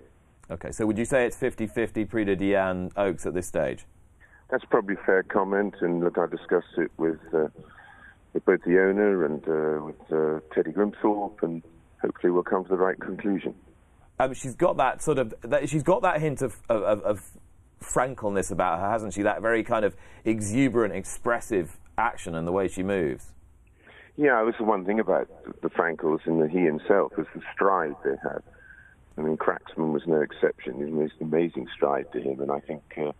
Okay, 0.49 0.71
so 0.71 0.85
would 0.85 0.97
you 0.97 1.03
say 1.03 1.25
it's 1.25 1.35
50-50 1.35 2.07
Prix 2.09 2.23
de 2.23 2.35
Diane 2.37 2.89
Oaks 2.95 3.25
at 3.25 3.33
this 3.33 3.47
stage? 3.47 3.85
That's 4.49 4.65
probably 4.65 4.95
a 4.95 5.05
fair 5.05 5.23
comment, 5.23 5.75
and 5.81 6.03
look, 6.03 6.17
I 6.17 6.25
discussed 6.25 6.77
it 6.77 6.91
with 6.97 7.19
uh, 7.33 7.47
with 8.33 8.45
both 8.45 8.63
the 8.63 8.79
owner 8.79 9.25
and 9.25 9.43
uh, 9.47 9.83
with 9.83 10.11
uh, 10.11 10.39
Teddy 10.53 10.71
Grimthorpe, 10.71 11.43
and 11.43 11.63
hopefully 12.01 12.31
we'll 12.31 12.43
come 12.43 12.63
to 12.63 12.69
the 12.69 12.77
right 12.77 12.99
conclusion. 12.99 13.53
Um, 14.19 14.33
she's 14.33 14.55
got 14.55 14.77
that 14.77 15.01
sort 15.01 15.19
of 15.19 15.33
that, 15.41 15.69
she's 15.69 15.83
got 15.83 16.01
that 16.01 16.21
hint 16.21 16.41
of, 16.41 16.55
of, 16.69 17.01
of 17.01 17.31
frankness 17.79 18.51
about 18.51 18.79
her, 18.79 18.89
hasn't 18.89 19.13
she? 19.13 19.21
That 19.21 19.41
very 19.41 19.63
kind 19.63 19.85
of 19.85 19.95
exuberant, 20.25 20.93
expressive 20.93 21.77
action 21.97 22.35
and 22.35 22.47
the 22.47 22.51
way 22.51 22.67
she 22.67 22.83
moves. 22.83 23.33
Yeah, 24.15 24.41
it 24.41 24.45
was 24.45 24.55
the 24.57 24.63
one 24.63 24.83
thing 24.85 24.99
about 24.99 25.29
the 25.61 25.69
Frankels 25.69 26.21
and 26.25 26.41
the, 26.41 26.47
he 26.47 26.61
himself 26.61 27.15
was 27.17 27.27
the 27.35 27.41
stride 27.53 27.95
they 28.03 28.15
had. 28.23 28.41
I 29.17 29.21
mean, 29.21 29.37
Cracksman 29.37 29.93
was 29.93 30.03
no 30.07 30.21
exception. 30.21 30.81
It 30.81 30.91
was 30.91 31.11
an 31.19 31.27
amazing 31.27 31.67
stride 31.75 32.11
to 32.13 32.21
him, 32.21 32.39
and 32.41 32.51
I 32.51 32.59
think, 32.59 32.81
uh, 32.97 33.11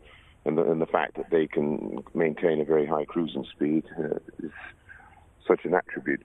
and, 0.47 0.57
the, 0.57 0.63
and 0.63 0.81
the 0.81 0.87
fact 0.87 1.15
that 1.17 1.29
they 1.29 1.45
can 1.47 2.03
maintain 2.13 2.61
a 2.61 2.65
very 2.65 2.85
high 2.85 3.05
cruising 3.05 3.45
speed 3.51 3.83
uh, 3.99 4.17
is 4.41 4.51
such 5.47 5.65
an 5.65 5.73
attribute. 5.73 6.23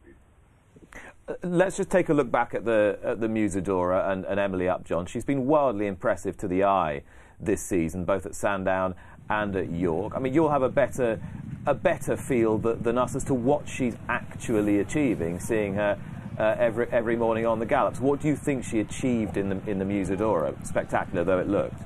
Uh, 1.28 1.35
let's 1.42 1.76
just 1.76 1.90
take 1.90 2.08
a 2.08 2.14
look 2.14 2.30
back 2.30 2.54
at 2.54 2.64
the 2.64 2.98
at 3.04 3.20
the 3.20 3.28
Musidora 3.28 4.11
and, 4.11 4.24
and 4.24 4.40
Emily 4.40 4.68
Upjohn. 4.68 5.06
She's 5.06 5.24
been 5.24 5.46
wildly 5.46 5.87
impressive 5.87 6.37
to 6.38 6.48
the 6.48 6.64
eye 6.64 7.02
this 7.40 7.62
season, 7.62 8.04
both 8.04 8.26
at 8.26 8.35
Sandown 8.35 8.94
and 9.28 9.54
at 9.56 9.70
York. 9.70 10.14
I 10.16 10.18
mean, 10.18 10.35
you'll 10.35 10.50
have 10.50 10.62
a 10.62 10.68
better 10.68 11.20
a 11.66 11.74
better 11.74 12.16
feel 12.16 12.58
than 12.58 12.98
us 12.98 13.14
as 13.14 13.24
to 13.24 13.35
what 13.35 13.68
she's 13.68 13.96
actually 14.08 14.80
achieving, 14.80 15.38
seeing 15.38 15.74
her 15.74 15.98
uh, 16.38 16.56
every 16.58 16.87
every 16.90 17.16
morning 17.16 17.46
on 17.46 17.58
the 17.58 17.66
gallops. 17.66 18.00
What 18.00 18.20
do 18.20 18.28
you 18.28 18.37
think 18.37 18.64
she 18.64 18.80
achieved 18.80 19.37
in 19.37 19.48
the 19.48 19.70
in 19.70 19.78
the 19.78 19.85
Musidora? 19.85 20.54
Spectacular 20.66 21.24
though 21.24 21.38
it 21.38 21.48
looked. 21.48 21.80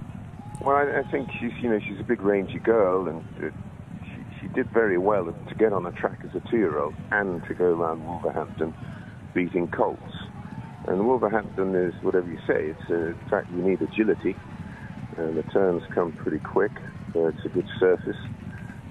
Well, 0.67 0.75
I, 0.75 0.99
I 0.99 1.11
think 1.13 1.31
she's 1.39 1.53
you 1.63 1.71
know 1.71 1.79
she's 1.79 2.01
a 2.01 2.03
big 2.03 2.21
rangy 2.21 2.59
girl 2.59 3.07
and. 3.07 3.23
Uh, 3.39 3.57
she, 4.03 4.41
she 4.41 4.49
did 4.49 4.69
very 4.73 4.99
well 4.99 5.25
to 5.27 5.55
get 5.55 5.73
on 5.73 5.87
a 5.87 5.93
track 5.93 6.19
as 6.25 6.35
a 6.35 6.51
two-year-old 6.51 6.95
and 7.13 7.41
to 7.47 7.55
go 7.55 7.67
around 7.67 8.05
Wolverhampton 8.05 8.75
beating 9.33 9.69
colts. 9.69 10.03
And 10.89 11.07
Wolverhampton 11.07 11.75
is 11.77 11.95
whatever 12.03 12.29
you 12.29 12.39
say. 12.49 12.75
It's 12.75 12.91
a 12.91 13.09
in 13.09 13.29
fact 13.31 13.49
you 13.53 13.63
need 13.63 13.81
agility. 13.81 14.35
And 15.17 15.37
the 15.39 15.45
turns 15.45 15.83
come 15.95 16.13
pretty 16.13 16.41
quick. 16.41 16.73
Uh, 17.15 17.27
it's 17.29 17.45
a 17.45 17.49
good 17.49 17.69
surface, 17.79 18.19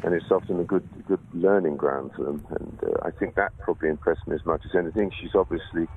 and 0.04 0.14
it's 0.14 0.32
often 0.32 0.62
a 0.62 0.64
good 0.64 0.88
good 1.08 1.20
learning 1.34 1.76
ground 1.76 2.12
for 2.16 2.24
them. 2.24 2.46
And 2.52 2.80
uh, 2.84 3.00
I 3.04 3.12
think 3.12 3.36
that 3.36 3.52
probably 3.60 3.90
impressed 3.90 4.26
me 4.28 4.36
as 4.36 4.46
much 4.46 4.62
as 4.66 4.72
anything. 4.78 5.12
She's 5.22 5.36
obviously 5.36 5.88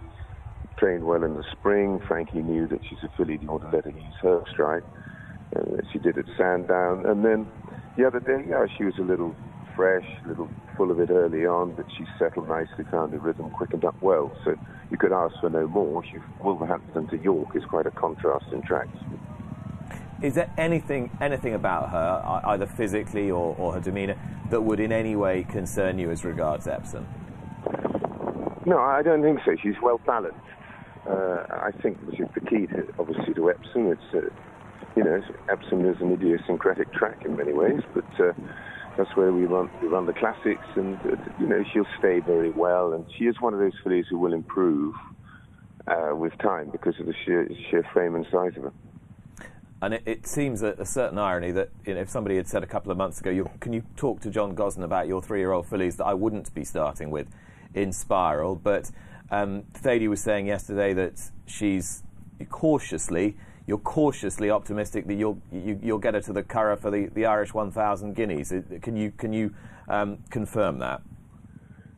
trained 0.76 1.04
well 1.04 1.22
in 1.22 1.34
the 1.34 1.44
spring. 1.52 2.00
Frankie 2.08 2.42
knew 2.42 2.66
that 2.66 2.80
she's 2.88 2.98
a 3.04 3.10
filly. 3.16 3.38
He 3.38 3.46
wanted 3.46 3.70
to 3.70 3.76
let 3.76 3.84
her 3.84 3.90
use 3.90 4.14
her 4.22 4.42
stride. 4.52 4.82
Uh, 5.56 5.60
she 5.92 5.98
did 5.98 6.18
at 6.18 6.26
Sandown, 6.36 7.06
and 7.06 7.24
then 7.24 7.46
the 7.96 8.06
other 8.06 8.20
day, 8.20 8.44
yeah, 8.48 8.66
she 8.76 8.84
was 8.84 8.94
a 8.98 9.02
little 9.02 9.34
fresh, 9.74 10.06
a 10.24 10.28
little 10.28 10.48
full 10.76 10.90
of 10.90 11.00
it 11.00 11.10
early 11.10 11.46
on, 11.46 11.72
but 11.74 11.86
she 11.96 12.04
settled 12.18 12.48
nicely, 12.48 12.84
found 12.90 13.12
her 13.12 13.18
rhythm, 13.18 13.50
quickened 13.50 13.84
up 13.84 13.96
well. 14.02 14.30
So 14.44 14.56
you 14.90 14.96
could 14.96 15.12
ask 15.12 15.34
for 15.40 15.50
no 15.50 15.66
more. 15.66 16.04
She, 16.04 16.18
Wolverhampton 16.42 17.08
to 17.08 17.16
York 17.18 17.54
is 17.54 17.64
quite 17.64 17.86
a 17.86 17.90
contrast 17.90 18.46
in 18.52 18.62
tracks. 18.62 18.96
Is 20.20 20.34
there 20.34 20.50
anything 20.58 21.16
anything 21.20 21.54
about 21.54 21.90
her, 21.90 22.42
either 22.46 22.66
physically 22.66 23.30
or, 23.30 23.54
or 23.56 23.74
her 23.74 23.80
demeanour, 23.80 24.16
that 24.50 24.60
would 24.60 24.80
in 24.80 24.90
any 24.90 25.14
way 25.14 25.44
concern 25.44 25.98
you 25.98 26.10
as 26.10 26.24
regards 26.24 26.66
Epsom? 26.66 27.06
No, 28.66 28.78
I 28.78 29.02
don't 29.02 29.22
think 29.22 29.40
so. 29.44 29.56
She's 29.62 29.80
well 29.80 30.00
balanced. 30.04 30.38
Uh, 31.08 31.46
I 31.50 31.70
think 31.80 31.98
which 32.02 32.20
is 32.20 32.26
the 32.34 32.40
key, 32.40 32.66
to, 32.66 32.86
obviously, 32.98 33.32
to 33.34 33.50
Epsom. 33.50 33.92
It's 33.92 34.02
uh, 34.12 34.28
you 34.98 35.04
know, 35.04 35.22
Epsom 35.48 35.88
is 35.88 35.96
an 36.00 36.10
idiosyncratic 36.10 36.92
track 36.92 37.24
in 37.24 37.36
many 37.36 37.52
ways, 37.52 37.80
but 37.94 38.20
uh, 38.20 38.32
that's 38.96 39.14
where 39.14 39.32
we 39.32 39.44
run 39.44 39.70
we 39.80 39.86
run 39.86 40.06
the 40.06 40.12
classics, 40.12 40.66
and 40.74 40.96
uh, 41.02 41.14
you 41.38 41.46
know 41.46 41.62
she'll 41.72 41.86
stay 42.00 42.18
very 42.18 42.50
well, 42.50 42.92
and 42.92 43.06
she 43.16 43.26
is 43.26 43.40
one 43.40 43.54
of 43.54 43.60
those 43.60 43.74
fillies 43.84 44.06
who 44.10 44.18
will 44.18 44.32
improve 44.32 44.96
uh, 45.86 46.16
with 46.16 46.36
time 46.38 46.68
because 46.70 46.98
of 46.98 47.06
the 47.06 47.14
sheer 47.24 47.48
sheer 47.70 47.86
frame 47.92 48.16
and 48.16 48.26
size 48.32 48.56
of 48.56 48.64
her. 48.64 48.72
And 49.80 49.94
it, 49.94 50.02
it 50.04 50.26
seems 50.26 50.62
a, 50.62 50.72
a, 50.72 50.84
certain 50.84 51.16
irony 51.16 51.52
that 51.52 51.70
you 51.86 51.94
know, 51.94 52.00
if 52.00 52.10
somebody 52.10 52.34
had 52.34 52.48
said 52.48 52.64
a 52.64 52.66
couple 52.66 52.90
of 52.90 52.98
months 52.98 53.20
ago, 53.20 53.48
can 53.60 53.72
you 53.72 53.84
talk 53.94 54.20
to 54.22 54.30
John 54.30 54.56
Gosden 54.56 54.82
about 54.82 55.06
your 55.06 55.22
three-year-old 55.22 55.68
fillies 55.68 55.96
that 55.98 56.06
I 56.06 56.14
wouldn't 56.14 56.52
be 56.52 56.64
starting 56.64 57.12
with 57.12 57.28
Inspiral, 57.72 58.60
but 58.60 58.90
um, 59.30 59.62
Thady 59.74 60.08
was 60.08 60.20
saying 60.20 60.48
yesterday 60.48 60.92
that 60.94 61.30
she's 61.46 62.02
cautiously 62.50 63.36
you're 63.68 63.78
cautiously 63.78 64.50
optimistic 64.50 65.06
that 65.06 65.14
you'll 65.14 65.40
you, 65.52 65.78
will 65.82 65.98
get 65.98 66.14
her 66.14 66.22
to 66.22 66.32
the 66.32 66.42
Curragh 66.42 66.80
for 66.80 66.90
the, 66.90 67.06
the 67.14 67.26
Irish 67.26 67.52
1,000 67.52 68.16
guineas. 68.16 68.52
Can 68.80 68.96
you 68.96 69.12
can 69.12 69.32
you 69.32 69.54
um, 69.88 70.18
confirm 70.30 70.78
that? 70.78 71.02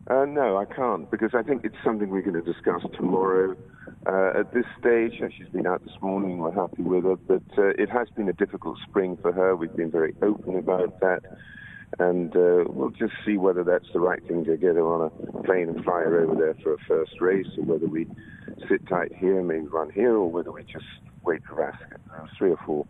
Uh, 0.09 0.25
no, 0.25 0.57
I 0.57 0.65
can't 0.65 1.09
because 1.09 1.31
I 1.33 1.43
think 1.45 1.65
it's 1.65 1.77
something 1.85 2.11
we're 2.11 2.23
going 2.23 2.43
to 2.43 2.53
discuss 2.53 2.83
tomorrow. 2.97 3.57
Uh, 4.05 4.41
at 4.41 4.53
this 4.53 4.65
stage, 4.81 5.13
she's 5.37 5.49
been 5.51 5.67
out 5.67 5.85
this 5.85 5.95
morning. 6.03 6.39
We're 6.39 6.51
happy 6.51 6.83
with 6.83 7.05
her, 7.05 7.17
but 7.17 7.43
uh, 7.57 7.69
it 7.79 7.89
has 7.91 8.09
been 8.17 8.29
a 8.29 8.33
difficult 8.33 8.77
spring 8.89 9.17
for 9.23 9.31
her. 9.31 9.55
We've 9.55 9.75
been 9.75 9.91
very 9.93 10.15
open 10.23 10.57
about 10.57 10.99
that, 11.01 11.23
and 11.99 12.35
uh, 12.37 12.65
we'll 12.69 12.91
just 12.91 13.13
see 13.27 13.37
whether 13.37 13.65
that's 13.65 13.87
the 13.93 14.01
right 14.01 14.27
thing 14.27 14.45
to 14.45 14.57
get 14.57 14.77
her 14.77 14.83
on 14.83 15.11
a 15.11 15.43
plane 15.43 15.69
and 15.69 15.85
fly 15.85 16.01
her 16.01 16.21
over 16.23 16.35
there 16.35 16.55
for 16.63 16.75
a 16.75 16.79
first 16.87 17.21
race, 17.21 17.47
or 17.59 17.65
whether 17.65 17.87
we 17.87 18.07
sit 18.69 18.87
tight 18.89 19.13
here, 19.15 19.43
maybe 19.43 19.67
run 19.67 19.91
here, 19.91 20.15
or 20.15 20.31
whether 20.31 20.53
we 20.53 20.63
just 20.63 20.85
wait 21.25 21.43
for 21.49 21.57
Vasca. 21.57 21.99
There's 22.09 22.31
three 22.39 22.51
or 22.51 22.59
four 22.65 22.87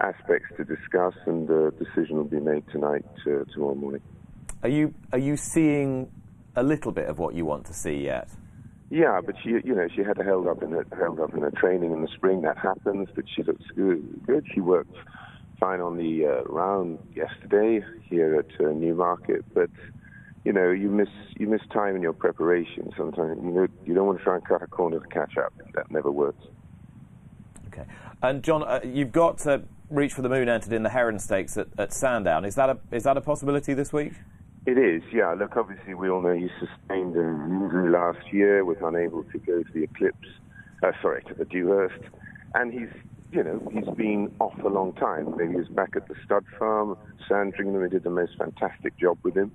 aspects 0.00 0.48
to 0.56 0.64
discuss, 0.64 1.14
and 1.26 1.48
the 1.48 1.72
decision 1.78 2.16
will 2.16 2.24
be 2.24 2.40
made 2.40 2.64
tonight, 2.70 3.04
uh, 3.26 3.44
tomorrow 3.52 3.74
morning. 3.74 4.02
Are 4.62 4.68
you 4.68 4.94
are 5.12 5.18
you 5.18 5.36
seeing 5.36 6.10
a 6.56 6.62
little 6.62 6.92
bit 6.92 7.08
of 7.08 7.18
what 7.18 7.34
you 7.34 7.44
want 7.44 7.66
to 7.66 7.74
see 7.74 7.96
yet? 8.04 8.28
Yeah, 8.90 9.20
but 9.24 9.34
she, 9.42 9.50
you 9.64 9.74
know, 9.74 9.88
she 9.94 10.02
had 10.02 10.18
held 10.18 10.46
up 10.46 10.62
in 10.62 10.70
her, 10.70 10.86
held 10.96 11.18
up 11.18 11.34
in 11.34 11.40
her 11.40 11.50
training 11.50 11.92
in 11.92 12.02
the 12.02 12.08
spring. 12.14 12.42
That 12.42 12.58
happens, 12.58 13.08
but 13.14 13.24
she 13.34 13.42
looks 13.42 13.64
good. 13.74 14.24
Good. 14.26 14.46
She 14.54 14.60
worked 14.60 14.94
on 15.64 15.96
the 15.96 16.26
uh, 16.26 16.42
round 16.44 16.98
yesterday 17.14 17.84
here 18.02 18.36
at 18.36 18.64
uh, 18.64 18.70
Newmarket, 18.72 19.44
but 19.54 19.70
you 20.44 20.52
know, 20.52 20.70
you 20.70 20.90
miss 20.90 21.08
you 21.38 21.46
miss 21.46 21.62
time 21.72 21.96
in 21.96 22.02
your 22.02 22.12
preparation. 22.12 22.92
Sometimes 22.96 23.38
you 23.42 23.50
know 23.50 23.66
you 23.84 23.94
don't 23.94 24.06
want 24.06 24.18
to 24.18 24.24
try 24.24 24.36
and 24.36 24.44
cut 24.44 24.62
a 24.62 24.66
corner 24.66 25.00
to 25.00 25.06
catch 25.08 25.36
up. 25.38 25.54
That 25.74 25.90
never 25.90 26.10
works. 26.10 26.44
Okay. 27.68 27.84
And 28.22 28.42
John, 28.42 28.62
uh, 28.62 28.80
you've 28.84 29.12
got 29.12 29.46
uh, 29.46 29.60
Reach 29.90 30.12
for 30.12 30.22
the 30.22 30.28
Moon 30.28 30.48
entered 30.48 30.72
in 30.72 30.82
the 30.82 30.90
Heron 30.90 31.18
Stakes 31.18 31.56
at, 31.56 31.68
at, 31.78 31.92
Sandown. 31.92 32.44
Is 32.44 32.54
that 32.56 32.68
a 32.68 32.78
is 32.92 33.04
that 33.04 33.16
a 33.16 33.20
possibility 33.22 33.72
this 33.74 33.92
week? 33.92 34.12
It 34.66 34.78
is, 34.78 35.02
yeah. 35.12 35.34
Look, 35.34 35.56
obviously 35.56 35.94
we 35.94 36.08
all 36.08 36.22
know 36.22 36.32
he 36.32 36.48
sustained 36.58 37.16
an 37.16 37.62
injury 37.62 37.90
last 37.90 38.32
year, 38.32 38.64
was 38.64 38.78
unable 38.82 39.24
to 39.24 39.38
go 39.38 39.62
to 39.62 39.72
the 39.74 39.82
Eclipse, 39.82 40.28
uh, 40.82 40.92
sorry, 41.02 41.22
to 41.24 41.34
the 41.34 41.44
Dewhurst, 41.44 42.02
and 42.54 42.72
he's 42.72 42.88
you 43.34 43.42
know, 43.42 43.60
he's 43.72 43.88
been 43.96 44.32
off 44.40 44.54
a 44.64 44.68
long 44.68 44.92
time. 44.94 45.26
He 45.38 45.56
was 45.56 45.68
back 45.68 45.96
at 45.96 46.06
the 46.06 46.14
stud 46.24 46.44
farm, 46.58 46.96
Sandringham. 47.28 47.82
We 47.82 47.88
did 47.88 48.04
the 48.04 48.10
most 48.10 48.38
fantastic 48.38 48.96
job 48.98 49.18
with 49.24 49.36
him. 49.36 49.50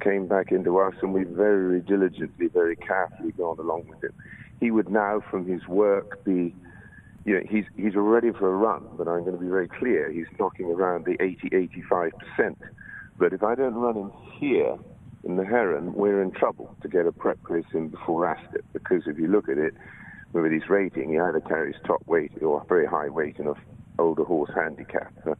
Came 0.00 0.26
back 0.26 0.52
into 0.52 0.78
us, 0.78 0.94
and 1.00 1.14
we 1.14 1.24
very 1.24 1.80
diligently, 1.80 2.48
very 2.48 2.76
carefully 2.76 3.32
gone 3.32 3.58
along 3.58 3.84
with 3.88 4.04
him. 4.04 4.12
He 4.60 4.70
would 4.70 4.90
now, 4.90 5.22
from 5.30 5.46
his 5.46 5.66
work, 5.66 6.24
be 6.24 6.54
you 7.24 7.34
know, 7.34 7.40
he's 7.48 7.64
he's 7.76 7.94
ready 7.94 8.32
for 8.32 8.52
a 8.52 8.56
run, 8.56 8.84
but 8.98 9.06
I'm 9.08 9.20
going 9.20 9.36
to 9.36 9.40
be 9.40 9.48
very 9.48 9.68
clear. 9.68 10.10
He's 10.10 10.26
knocking 10.38 10.66
around 10.66 11.04
the 11.04 11.16
80, 11.22 11.50
85 11.52 12.12
percent. 12.18 12.58
But 13.18 13.32
if 13.32 13.42
I 13.42 13.54
don't 13.54 13.74
run 13.74 13.96
him 13.96 14.12
here 14.38 14.76
in 15.24 15.36
the 15.36 15.44
Heron, 15.44 15.94
we're 15.94 16.20
in 16.20 16.32
trouble 16.32 16.74
to 16.82 16.88
get 16.88 17.06
a 17.06 17.12
prep 17.12 17.38
race 17.48 17.64
in 17.72 17.88
before 17.88 18.26
Ascot. 18.26 18.62
Because 18.72 19.02
if 19.06 19.18
you 19.18 19.28
look 19.28 19.48
at 19.48 19.58
it, 19.58 19.74
with 20.40 20.52
his 20.52 20.68
rating, 20.68 21.10
he 21.10 21.18
either 21.18 21.40
carries 21.40 21.76
top 21.86 22.02
weight 22.06 22.32
or 22.42 22.64
very 22.68 22.86
high 22.86 23.08
weight 23.08 23.36
in 23.38 23.46
a 23.46 23.54
older 23.98 24.24
horse 24.24 24.50
handicap. 24.54 25.12
Uh, 25.26 25.34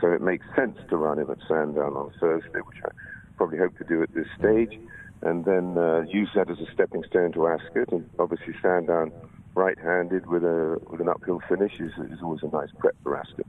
so 0.00 0.12
it 0.12 0.20
makes 0.20 0.44
sense 0.54 0.78
to 0.88 0.96
run 0.96 1.18
him 1.18 1.30
at 1.30 1.38
Sandown 1.48 1.96
on 1.96 2.12
Thursday, 2.20 2.60
which 2.60 2.78
I 2.84 2.88
probably 3.36 3.58
hope 3.58 3.76
to 3.78 3.84
do 3.84 4.02
at 4.02 4.14
this 4.14 4.26
stage, 4.38 4.78
and 5.22 5.44
then 5.44 5.76
uh, 5.76 6.02
use 6.08 6.28
that 6.34 6.50
as 6.50 6.58
a 6.58 6.72
stepping 6.72 7.02
stone 7.08 7.32
to 7.32 7.48
Ascot, 7.48 7.90
and 7.92 8.08
obviously 8.18 8.54
Sandown 8.62 9.12
right-handed 9.54 10.26
with 10.26 10.44
a 10.44 10.78
with 10.90 11.00
an 11.00 11.08
uphill 11.08 11.40
finish 11.48 11.72
is, 11.80 11.92
is 12.10 12.18
always 12.22 12.42
a 12.42 12.48
nice 12.48 12.68
prep 12.78 12.94
for 13.02 13.16
Ascot. 13.16 13.46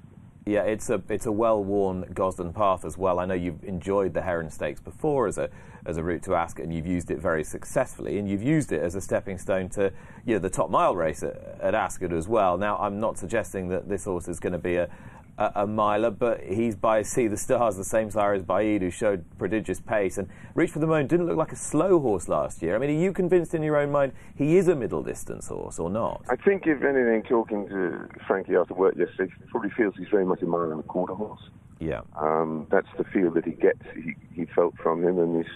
Yeah, 0.47 0.61
it's 0.61 0.89
a 0.89 1.01
it's 1.09 1.25
a 1.25 1.31
well-worn 1.31 2.05
Gosden 2.13 2.53
path 2.53 2.85
as 2.85 2.97
well. 2.97 3.19
I 3.19 3.25
know 3.25 3.33
you've 3.33 3.65
enjoyed 3.65 4.13
the 4.13 4.21
Heron 4.21 4.49
Stakes 4.49 4.79
before 4.79 5.27
as 5.27 5.37
a 5.37 5.49
as 5.85 5.97
a 5.97 6.03
route 6.03 6.23
to 6.23 6.35
Ascot, 6.35 6.63
and 6.63 6.73
you've 6.73 6.87
used 6.87 7.11
it 7.11 7.19
very 7.19 7.43
successfully, 7.43 8.17
and 8.17 8.29
you've 8.29 8.41
used 8.41 8.71
it 8.71 8.81
as 8.81 8.95
a 8.95 9.01
stepping 9.01 9.37
stone 9.37 9.67
to 9.69 9.91
you 10.25 10.35
know, 10.35 10.39
the 10.39 10.49
top 10.49 10.69
mile 10.69 10.95
race 10.95 11.21
at, 11.21 11.35
at 11.59 11.75
Ascot 11.75 12.13
as 12.13 12.29
well. 12.29 12.57
Now, 12.57 12.77
I'm 12.77 12.97
not 12.97 13.17
suggesting 13.17 13.67
that 13.69 13.89
this 13.89 14.05
horse 14.05 14.29
is 14.29 14.39
going 14.39 14.53
to 14.53 14.59
be 14.59 14.77
a 14.77 14.89
a, 15.37 15.51
a 15.55 15.67
miler, 15.67 16.11
but 16.11 16.41
he's 16.43 16.75
by 16.75 17.01
Sea 17.01 17.27
the 17.27 17.37
Stars, 17.37 17.77
the 17.77 17.83
same 17.83 18.09
sire 18.09 18.33
as 18.33 18.43
Baaeed, 18.43 18.81
who 18.81 18.89
showed 18.89 19.25
prodigious 19.37 19.79
pace. 19.79 20.17
And 20.17 20.27
Reach 20.55 20.71
for 20.71 20.79
the 20.79 20.87
Moon 20.87 21.07
didn't 21.07 21.27
look 21.27 21.37
like 21.37 21.51
a 21.51 21.57
slow 21.57 21.99
horse 21.99 22.27
last 22.27 22.61
year. 22.61 22.75
I 22.75 22.79
mean, 22.79 22.89
are 22.89 23.01
you 23.01 23.13
convinced 23.13 23.53
in 23.53 23.63
your 23.63 23.77
own 23.77 23.91
mind 23.91 24.13
he 24.35 24.57
is 24.57 24.67
a 24.67 24.75
middle 24.75 25.03
distance 25.03 25.47
horse 25.47 25.79
or 25.79 25.89
not? 25.89 26.23
I 26.29 26.35
think, 26.35 26.65
if 26.65 26.83
anything, 26.83 27.23
talking 27.23 27.67
to 27.69 28.09
Frankie 28.25 28.55
after 28.55 28.73
work 28.73 28.95
yesterday, 28.97 29.31
he 29.37 29.45
probably 29.49 29.69
feels 29.71 29.95
he's 29.97 30.07
very 30.09 30.25
much 30.25 30.41
a 30.41 30.45
mile 30.45 30.71
and 30.71 30.79
a 30.79 30.83
quarter 30.83 31.13
horse. 31.13 31.41
Yeah. 31.79 32.01
Um, 32.15 32.65
that's 32.71 32.87
the 32.97 33.03
feel 33.05 33.31
that 33.31 33.45
he 33.45 33.51
gets, 33.51 33.83
he, 33.93 34.15
he 34.33 34.45
felt 34.45 34.75
from 34.81 35.03
him, 35.03 35.19
and 35.19 35.43
he's, 35.43 35.53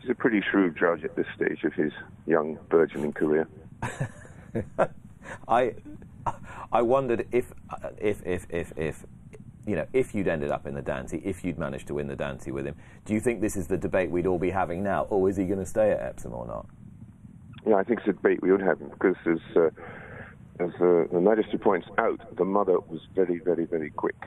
he's 0.00 0.10
a 0.10 0.14
pretty 0.14 0.42
shrewd 0.50 0.76
judge 0.76 1.04
at 1.04 1.16
this 1.16 1.26
stage 1.34 1.64
of 1.64 1.72
his 1.72 1.92
young 2.26 2.58
burgeoning 2.68 3.14
career. 3.14 3.48
I 5.48 5.74
I 6.76 6.82
wondered 6.82 7.26
if, 7.32 7.54
if, 7.96 8.20
if, 8.26 8.46
if, 8.50 8.70
if, 8.76 9.06
you 9.66 9.76
know, 9.76 9.86
if 9.94 10.14
you'd 10.14 10.28
ended 10.28 10.50
up 10.50 10.66
in 10.66 10.74
the 10.74 10.82
Dante, 10.82 11.22
if 11.24 11.42
you'd 11.42 11.58
managed 11.58 11.86
to 11.86 11.94
win 11.94 12.06
the 12.06 12.14
Dante 12.14 12.50
with 12.50 12.66
him, 12.66 12.74
do 13.06 13.14
you 13.14 13.20
think 13.20 13.40
this 13.40 13.56
is 13.56 13.66
the 13.66 13.78
debate 13.78 14.10
we'd 14.10 14.26
all 14.26 14.38
be 14.38 14.50
having 14.50 14.82
now, 14.82 15.04
or 15.04 15.26
is 15.30 15.38
he 15.38 15.44
going 15.44 15.58
to 15.58 15.64
stay 15.64 15.90
at 15.90 16.02
Epsom 16.02 16.34
or 16.34 16.46
not? 16.46 16.66
Yeah, 17.66 17.76
I 17.76 17.82
think 17.82 18.00
it's 18.00 18.08
a 18.08 18.12
debate 18.12 18.42
we 18.42 18.52
would 18.52 18.60
have 18.60 18.78
because, 18.90 19.16
as, 19.24 19.38
uh, 19.56 19.70
as 20.60 20.68
uh, 20.74 21.04
the 21.10 21.18
magistrate 21.18 21.62
points 21.62 21.88
out, 21.96 22.20
the 22.36 22.44
mother 22.44 22.78
was 22.78 23.00
very, 23.14 23.38
very, 23.38 23.64
very 23.64 23.88
quick. 23.88 24.26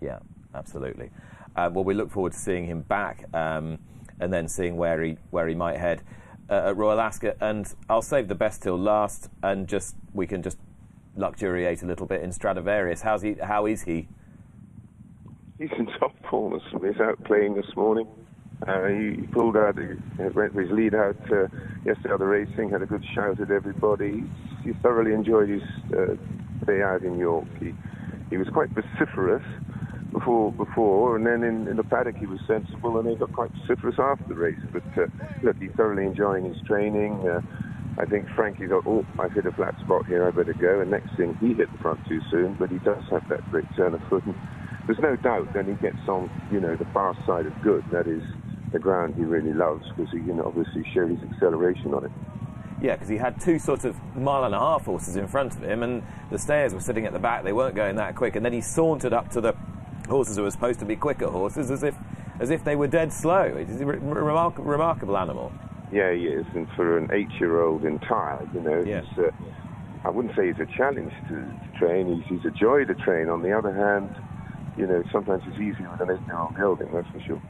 Yeah, 0.00 0.20
absolutely. 0.54 1.10
Uh, 1.54 1.68
well, 1.70 1.84
we 1.84 1.92
look 1.92 2.10
forward 2.10 2.32
to 2.32 2.38
seeing 2.38 2.64
him 2.64 2.80
back 2.80 3.26
um, 3.34 3.78
and 4.18 4.32
then 4.32 4.48
seeing 4.48 4.78
where 4.78 5.02
he 5.02 5.18
where 5.30 5.46
he 5.46 5.54
might 5.54 5.76
head 5.76 6.00
uh, 6.48 6.68
at 6.68 6.76
Royal 6.78 6.98
Ascot. 6.98 7.36
And 7.42 7.70
I'll 7.90 8.00
save 8.00 8.28
the 8.28 8.34
best 8.34 8.62
till 8.62 8.78
last, 8.78 9.28
and 9.42 9.68
just 9.68 9.94
we 10.14 10.26
can 10.26 10.42
just 10.42 10.56
luxuriate 11.16 11.82
a 11.82 11.86
little 11.86 12.06
bit 12.06 12.22
in 12.22 12.32
Stradivarius. 12.32 13.02
How's 13.02 13.22
he? 13.22 13.34
How 13.34 13.66
is 13.66 13.82
he? 13.82 14.08
He's 15.58 15.70
in 15.78 15.86
top 15.98 16.14
form. 16.28 16.58
He's 16.82 17.00
out 17.00 17.22
playing 17.24 17.54
this 17.54 17.76
morning. 17.76 18.08
Uh, 18.66 18.86
he 18.86 19.26
pulled 19.32 19.56
out, 19.56 19.76
he 19.76 20.22
went 20.22 20.52
for 20.52 20.62
his 20.62 20.70
lead 20.70 20.94
out 20.94 21.16
uh, 21.32 21.48
yesterday 21.84 22.12
on 22.12 22.18
the 22.20 22.24
racing, 22.24 22.70
had 22.70 22.80
a 22.80 22.86
good 22.86 23.04
shout 23.12 23.40
at 23.40 23.50
everybody. 23.50 24.22
He 24.62 24.72
thoroughly 24.82 25.12
enjoyed 25.12 25.48
his 25.48 25.62
uh, 25.92 26.14
day 26.64 26.80
out 26.80 27.02
in 27.02 27.18
York. 27.18 27.46
He, 27.58 27.74
he 28.30 28.36
was 28.36 28.46
quite 28.52 28.68
vociferous 28.70 29.42
before, 30.12 30.52
before, 30.52 31.16
and 31.16 31.26
then 31.26 31.42
in, 31.42 31.66
in 31.66 31.76
the 31.76 31.82
paddock 31.82 32.16
he 32.16 32.26
was 32.26 32.38
sensible, 32.46 32.98
and 32.98 33.08
he 33.08 33.16
got 33.16 33.32
quite 33.32 33.50
vociferous 33.50 33.96
after 33.98 34.28
the 34.28 34.34
race. 34.34 34.60
But 34.72 34.84
uh, 34.96 35.06
look, 35.42 35.56
he's 35.60 35.72
thoroughly 35.76 36.04
enjoying 36.04 36.44
his 36.44 36.62
training. 36.64 37.14
Uh, 37.28 37.40
I 37.98 38.06
think 38.06 38.26
Frankie 38.34 38.66
thought, 38.66 38.84
oh, 38.86 39.04
I've 39.18 39.32
hit 39.32 39.46
a 39.46 39.52
flat 39.52 39.78
spot 39.80 40.06
here, 40.06 40.26
I 40.26 40.30
better 40.30 40.54
go. 40.54 40.80
And 40.80 40.90
next 40.90 41.14
thing, 41.16 41.36
he 41.40 41.52
hit 41.54 41.70
the 41.70 41.78
front 41.78 42.00
too 42.08 42.20
soon, 42.30 42.54
but 42.54 42.70
he 42.70 42.78
does 42.78 43.02
have 43.10 43.28
that 43.28 43.48
great 43.50 43.66
turn 43.76 43.94
of 43.94 44.02
foot. 44.08 44.24
And 44.24 44.34
there's 44.86 44.98
no 44.98 45.16
doubt 45.16 45.52
then 45.52 45.66
he 45.66 45.74
gets 45.74 46.08
on, 46.08 46.30
you 46.50 46.60
know, 46.60 46.74
the 46.74 46.86
far 46.86 47.14
side 47.26 47.46
of 47.46 47.52
good. 47.62 47.84
That 47.92 48.06
is 48.06 48.22
the 48.72 48.78
ground 48.78 49.14
he 49.14 49.22
really 49.22 49.52
loves 49.52 49.84
because 49.90 50.10
he 50.10 50.20
can 50.20 50.40
obviously 50.40 50.84
show 50.94 51.06
his 51.06 51.18
acceleration 51.30 51.92
on 51.92 52.06
it. 52.06 52.10
Yeah, 52.80 52.94
because 52.94 53.08
he 53.08 53.16
had 53.16 53.40
two 53.40 53.58
sort 53.58 53.84
of 53.84 53.94
mile 54.16 54.44
and 54.44 54.54
a 54.54 54.58
half 54.58 54.86
horses 54.86 55.14
in 55.14 55.28
front 55.28 55.54
of 55.54 55.62
him, 55.62 55.82
and 55.82 56.02
the 56.30 56.38
stayers 56.38 56.74
were 56.74 56.80
sitting 56.80 57.06
at 57.06 57.12
the 57.12 57.18
back. 57.18 57.44
They 57.44 57.52
weren't 57.52 57.76
going 57.76 57.96
that 57.96 58.16
quick, 58.16 58.34
and 58.34 58.44
then 58.44 58.52
he 58.52 58.60
sauntered 58.60 59.12
up 59.12 59.30
to 59.32 59.40
the 59.40 59.54
horses 60.08 60.36
who 60.36 60.42
were 60.42 60.50
supposed 60.50 60.80
to 60.80 60.84
be 60.84 60.96
quicker 60.96 61.28
horses, 61.28 61.70
as 61.70 61.82
if 61.84 61.94
as 62.40 62.50
if 62.50 62.64
they 62.64 62.74
were 62.74 62.88
dead 62.88 63.12
slow. 63.12 63.54
He's 63.56 63.80
a 63.80 63.86
re- 63.86 63.98
remark- 63.98 64.58
remarkable 64.58 65.16
animal. 65.16 65.52
Yeah, 65.92 66.12
he 66.12 66.24
is, 66.26 66.46
and 66.54 66.66
for 66.74 66.96
an 66.96 67.10
eight-year-old 67.12 67.84
entire, 67.84 68.48
you 68.54 68.60
know, 68.62 68.82
Yes. 68.84 69.04
he's, 69.10 69.24
uh, 69.26 69.30
I 70.04 70.08
wouldn't 70.10 70.34
say 70.34 70.46
he's 70.46 70.58
a 70.58 70.66
challenge 70.76 71.12
to, 71.28 71.34
to 71.34 71.78
train. 71.78 72.16
He's, 72.16 72.24
he's 72.38 72.44
a 72.46 72.50
joy 72.50 72.84
to 72.86 72.94
train. 72.94 73.28
On 73.28 73.42
the 73.42 73.52
other 73.52 73.72
hand, 73.72 74.14
you 74.76 74.86
know, 74.86 75.02
sometimes 75.12 75.42
it's 75.46 75.56
easier 75.60 75.90
with 75.90 76.00
an 76.08 76.16
eight-year-old 76.16 76.56
gelding, 76.56 76.90
that's 76.92 77.06
for 77.10 77.20
sure. 77.20 77.42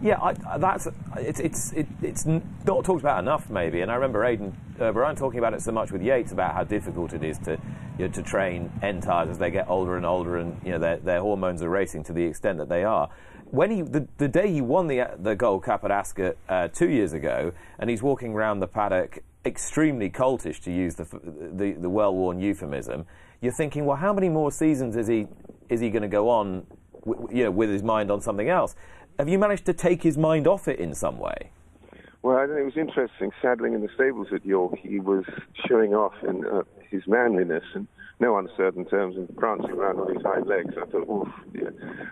Yeah, 0.00 0.18
I, 0.20 0.34
I- 0.48 0.58
that's 0.58 0.86
it's 1.16 1.40
it's 1.40 1.72
it, 1.72 1.86
it's 2.02 2.26
not 2.26 2.84
talked 2.84 3.00
about 3.00 3.18
enough, 3.18 3.48
maybe. 3.48 3.80
And 3.80 3.90
I 3.90 3.94
remember 3.94 4.24
Aidan 4.24 4.54
uh, 4.78 4.92
Brian 4.92 5.16
talking 5.16 5.38
about 5.38 5.54
it 5.54 5.62
so 5.62 5.72
much 5.72 5.90
with 5.90 6.02
Yeats 6.02 6.32
about 6.32 6.54
how 6.54 6.64
difficult 6.64 7.14
it 7.14 7.24
is 7.24 7.38
to 7.40 7.58
you 7.98 8.06
know, 8.06 8.12
to 8.12 8.22
train 8.22 8.70
entires 8.82 9.30
as 9.30 9.38
they 9.38 9.50
get 9.50 9.68
older 9.70 9.96
and 9.96 10.04
older, 10.04 10.36
and 10.36 10.60
you 10.62 10.72
know 10.72 10.78
their 10.78 10.98
their 10.98 11.20
hormones 11.20 11.62
are 11.62 11.70
racing 11.70 12.04
to 12.04 12.12
the 12.12 12.24
extent 12.24 12.58
that 12.58 12.68
they 12.68 12.84
are. 12.84 13.08
When 13.50 13.70
he 13.70 13.82
the, 13.82 14.06
the 14.18 14.28
day 14.28 14.52
he 14.52 14.60
won 14.60 14.86
the 14.86 15.10
the 15.18 15.34
Gold 15.34 15.62
Cup 15.62 15.84
at 15.84 15.90
Ascot 15.90 16.36
uh, 16.48 16.68
two 16.68 16.88
years 16.88 17.12
ago, 17.12 17.52
and 17.78 17.88
he's 17.88 18.02
walking 18.02 18.32
around 18.32 18.60
the 18.60 18.66
paddock 18.66 19.22
extremely 19.44 20.10
coltish, 20.10 20.60
to 20.62 20.72
use 20.72 20.96
the 20.96 21.04
the, 21.04 21.72
the 21.72 21.88
well 21.88 22.14
worn 22.14 22.40
euphemism. 22.40 23.06
You're 23.40 23.52
thinking, 23.52 23.86
well, 23.86 23.96
how 23.96 24.12
many 24.12 24.28
more 24.28 24.50
seasons 24.50 24.96
is 24.96 25.06
he 25.06 25.28
is 25.68 25.80
he 25.80 25.90
going 25.90 26.02
to 26.02 26.08
go 26.08 26.28
on, 26.28 26.66
w- 27.04 27.28
you 27.30 27.44
know, 27.44 27.50
with 27.50 27.70
his 27.70 27.82
mind 27.82 28.10
on 28.10 28.20
something 28.20 28.48
else? 28.48 28.74
Have 29.18 29.28
you 29.28 29.38
managed 29.38 29.64
to 29.66 29.72
take 29.72 30.02
his 30.02 30.18
mind 30.18 30.46
off 30.46 30.68
it 30.68 30.78
in 30.78 30.94
some 30.94 31.18
way? 31.18 31.50
Well, 32.22 32.36
I 32.36 32.46
think 32.46 32.58
it 32.58 32.64
was 32.64 32.76
interesting. 32.76 33.30
Saddling 33.40 33.74
in 33.74 33.82
the 33.82 33.88
stables 33.94 34.28
at 34.34 34.44
York, 34.44 34.78
he 34.82 34.98
was 34.98 35.24
showing 35.68 35.94
off 35.94 36.14
in 36.26 36.44
uh, 36.44 36.62
his 36.90 37.06
manliness 37.06 37.62
and 37.74 37.86
no 38.18 38.38
uncertain 38.38 38.84
terms 38.86 39.16
and 39.16 39.34
prancing 39.36 39.72
around 39.72 39.98
on 39.98 40.14
his 40.14 40.22
hind 40.22 40.46
legs. 40.46 40.74
I 40.80 40.86
thought, 40.86 41.08
oof, 41.08 41.28
yeah. 41.54 41.70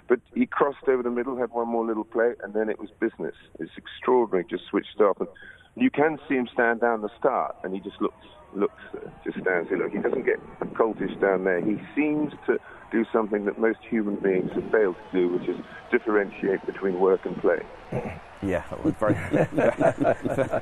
But 0.08 0.20
he 0.34 0.46
crossed 0.46 0.86
over 0.88 1.02
the 1.02 1.10
middle, 1.10 1.36
had 1.36 1.50
one 1.50 1.68
more 1.68 1.86
little 1.86 2.04
play, 2.04 2.32
and 2.42 2.52
then 2.52 2.68
it 2.68 2.78
was 2.78 2.90
business. 3.00 3.34
It's 3.58 3.72
extraordinary, 3.76 4.44
just 4.48 4.64
switched 4.68 5.00
off. 5.00 5.18
And 5.20 5.28
you 5.76 5.90
can 5.90 6.18
see 6.28 6.34
him 6.34 6.48
stand 6.52 6.80
down 6.80 7.00
the 7.00 7.10
start, 7.18 7.56
and 7.64 7.74
he 7.74 7.80
just 7.80 8.00
looks, 8.00 8.26
looks, 8.54 8.82
uh, 8.94 9.08
just 9.24 9.38
stands 9.40 9.70
there. 9.70 9.78
Look, 9.78 9.92
he 9.92 9.98
doesn't 9.98 10.24
get 10.24 10.38
coltish 10.74 11.18
down 11.20 11.44
there. 11.44 11.60
He 11.60 11.80
seems 11.94 12.32
to 12.46 12.58
do 12.92 13.04
something 13.12 13.44
that 13.46 13.58
most 13.58 13.78
human 13.88 14.16
beings 14.16 14.50
have 14.54 14.70
failed 14.70 14.96
to 15.10 15.18
do, 15.18 15.28
which 15.28 15.48
is 15.48 15.56
differentiate 15.90 16.64
between 16.66 17.00
work 17.00 17.24
and 17.24 17.36
play. 17.40 17.62
Yeah, 18.42 18.62
very, 19.00 19.14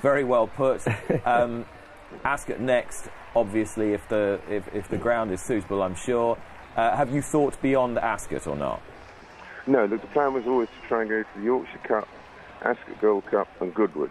very 0.00 0.22
well 0.22 0.46
put. 0.46 0.86
Um, 1.24 1.64
Ascot 2.24 2.60
next, 2.60 3.08
obviously, 3.36 3.92
if 3.92 4.08
the 4.08 4.40
if, 4.48 4.66
if 4.74 4.88
the 4.88 4.96
ground 4.96 5.30
is 5.30 5.40
suitable, 5.40 5.82
I'm 5.82 5.94
sure. 5.94 6.38
Uh, 6.76 6.96
have 6.96 7.14
you 7.14 7.22
thought 7.22 7.60
beyond 7.62 7.98
Ascot 7.98 8.46
or 8.46 8.56
not? 8.56 8.82
No, 9.66 9.86
look, 9.86 10.00
the 10.00 10.06
plan 10.08 10.34
was 10.34 10.44
always 10.46 10.68
to 10.68 10.88
try 10.88 11.02
and 11.02 11.10
go 11.10 11.22
to 11.22 11.28
the 11.36 11.42
Yorkshire 11.42 11.80
Cup, 11.84 12.08
Ascot 12.62 13.00
Gold 13.00 13.26
Cup, 13.26 13.48
and 13.60 13.74
Goodwood. 13.74 14.10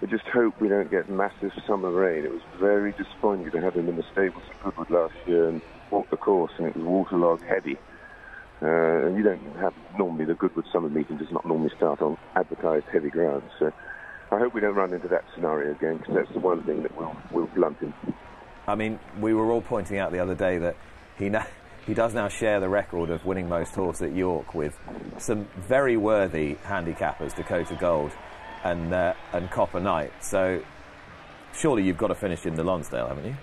We 0.00 0.08
just 0.08 0.24
hope 0.24 0.60
we 0.60 0.68
don't 0.68 0.90
get 0.90 1.08
massive 1.08 1.52
summer 1.66 1.90
rain. 1.90 2.24
It 2.24 2.32
was 2.32 2.42
very 2.58 2.92
disappointing 2.92 3.50
to 3.52 3.60
have 3.60 3.74
him 3.74 3.88
in 3.88 3.96
the 3.96 4.04
stables 4.12 4.42
at 4.50 4.62
Goodwood 4.64 4.90
last 4.90 5.14
year 5.26 5.48
and 5.48 5.62
walk 5.90 6.10
the 6.10 6.16
course, 6.16 6.52
and 6.58 6.66
it 6.66 6.76
was 6.76 6.84
waterlogged 6.84 7.44
heavy. 7.44 7.78
Uh, 8.60 9.06
and 9.06 9.16
you 9.16 9.22
don't 9.22 9.40
have 9.56 9.74
normally 9.98 10.24
the 10.24 10.34
Goodwood 10.34 10.66
summer 10.72 10.88
meeting 10.88 11.16
does 11.18 11.30
not 11.32 11.46
normally 11.46 11.70
start 11.76 12.02
on 12.02 12.16
advertised 12.36 12.86
heavy 12.92 13.10
ground. 13.10 13.42
So 13.58 13.72
I 14.30 14.38
hope 14.38 14.54
we 14.54 14.60
don't 14.60 14.74
run 14.74 14.92
into 14.92 15.08
that 15.08 15.24
scenario 15.34 15.72
again 15.72 15.98
because 15.98 16.14
that's 16.14 16.32
the 16.32 16.40
one 16.40 16.62
thing 16.64 16.82
that 16.82 16.96
will 16.96 17.16
will 17.32 17.48
blunt 17.48 17.78
him. 17.78 17.94
I 18.66 18.74
mean, 18.74 18.98
we 19.18 19.34
were 19.34 19.50
all 19.50 19.62
pointing 19.62 19.98
out 19.98 20.12
the 20.12 20.20
other 20.20 20.34
day 20.34 20.58
that 20.58 20.76
he 21.18 21.28
now, 21.28 21.46
he 21.86 21.94
does 21.94 22.14
now 22.14 22.28
share 22.28 22.60
the 22.60 22.68
record 22.68 23.10
of 23.10 23.24
winning 23.24 23.48
most 23.48 23.74
horse 23.74 24.02
at 24.02 24.14
York 24.14 24.54
with 24.54 24.78
some 25.18 25.48
very 25.56 25.96
worthy 25.96 26.56
handicappers, 26.64 27.34
Dakota 27.34 27.76
Gold 27.78 28.12
and 28.64 28.92
uh, 28.92 29.14
and 29.32 29.50
Copper 29.50 29.80
Knight. 29.80 30.12
So 30.20 30.62
surely 31.54 31.82
you've 31.82 31.98
got 31.98 32.08
to 32.08 32.14
finish 32.14 32.46
in 32.46 32.54
the 32.54 32.64
Lonsdale, 32.64 33.08
haven't 33.08 33.26
you? 33.26 33.36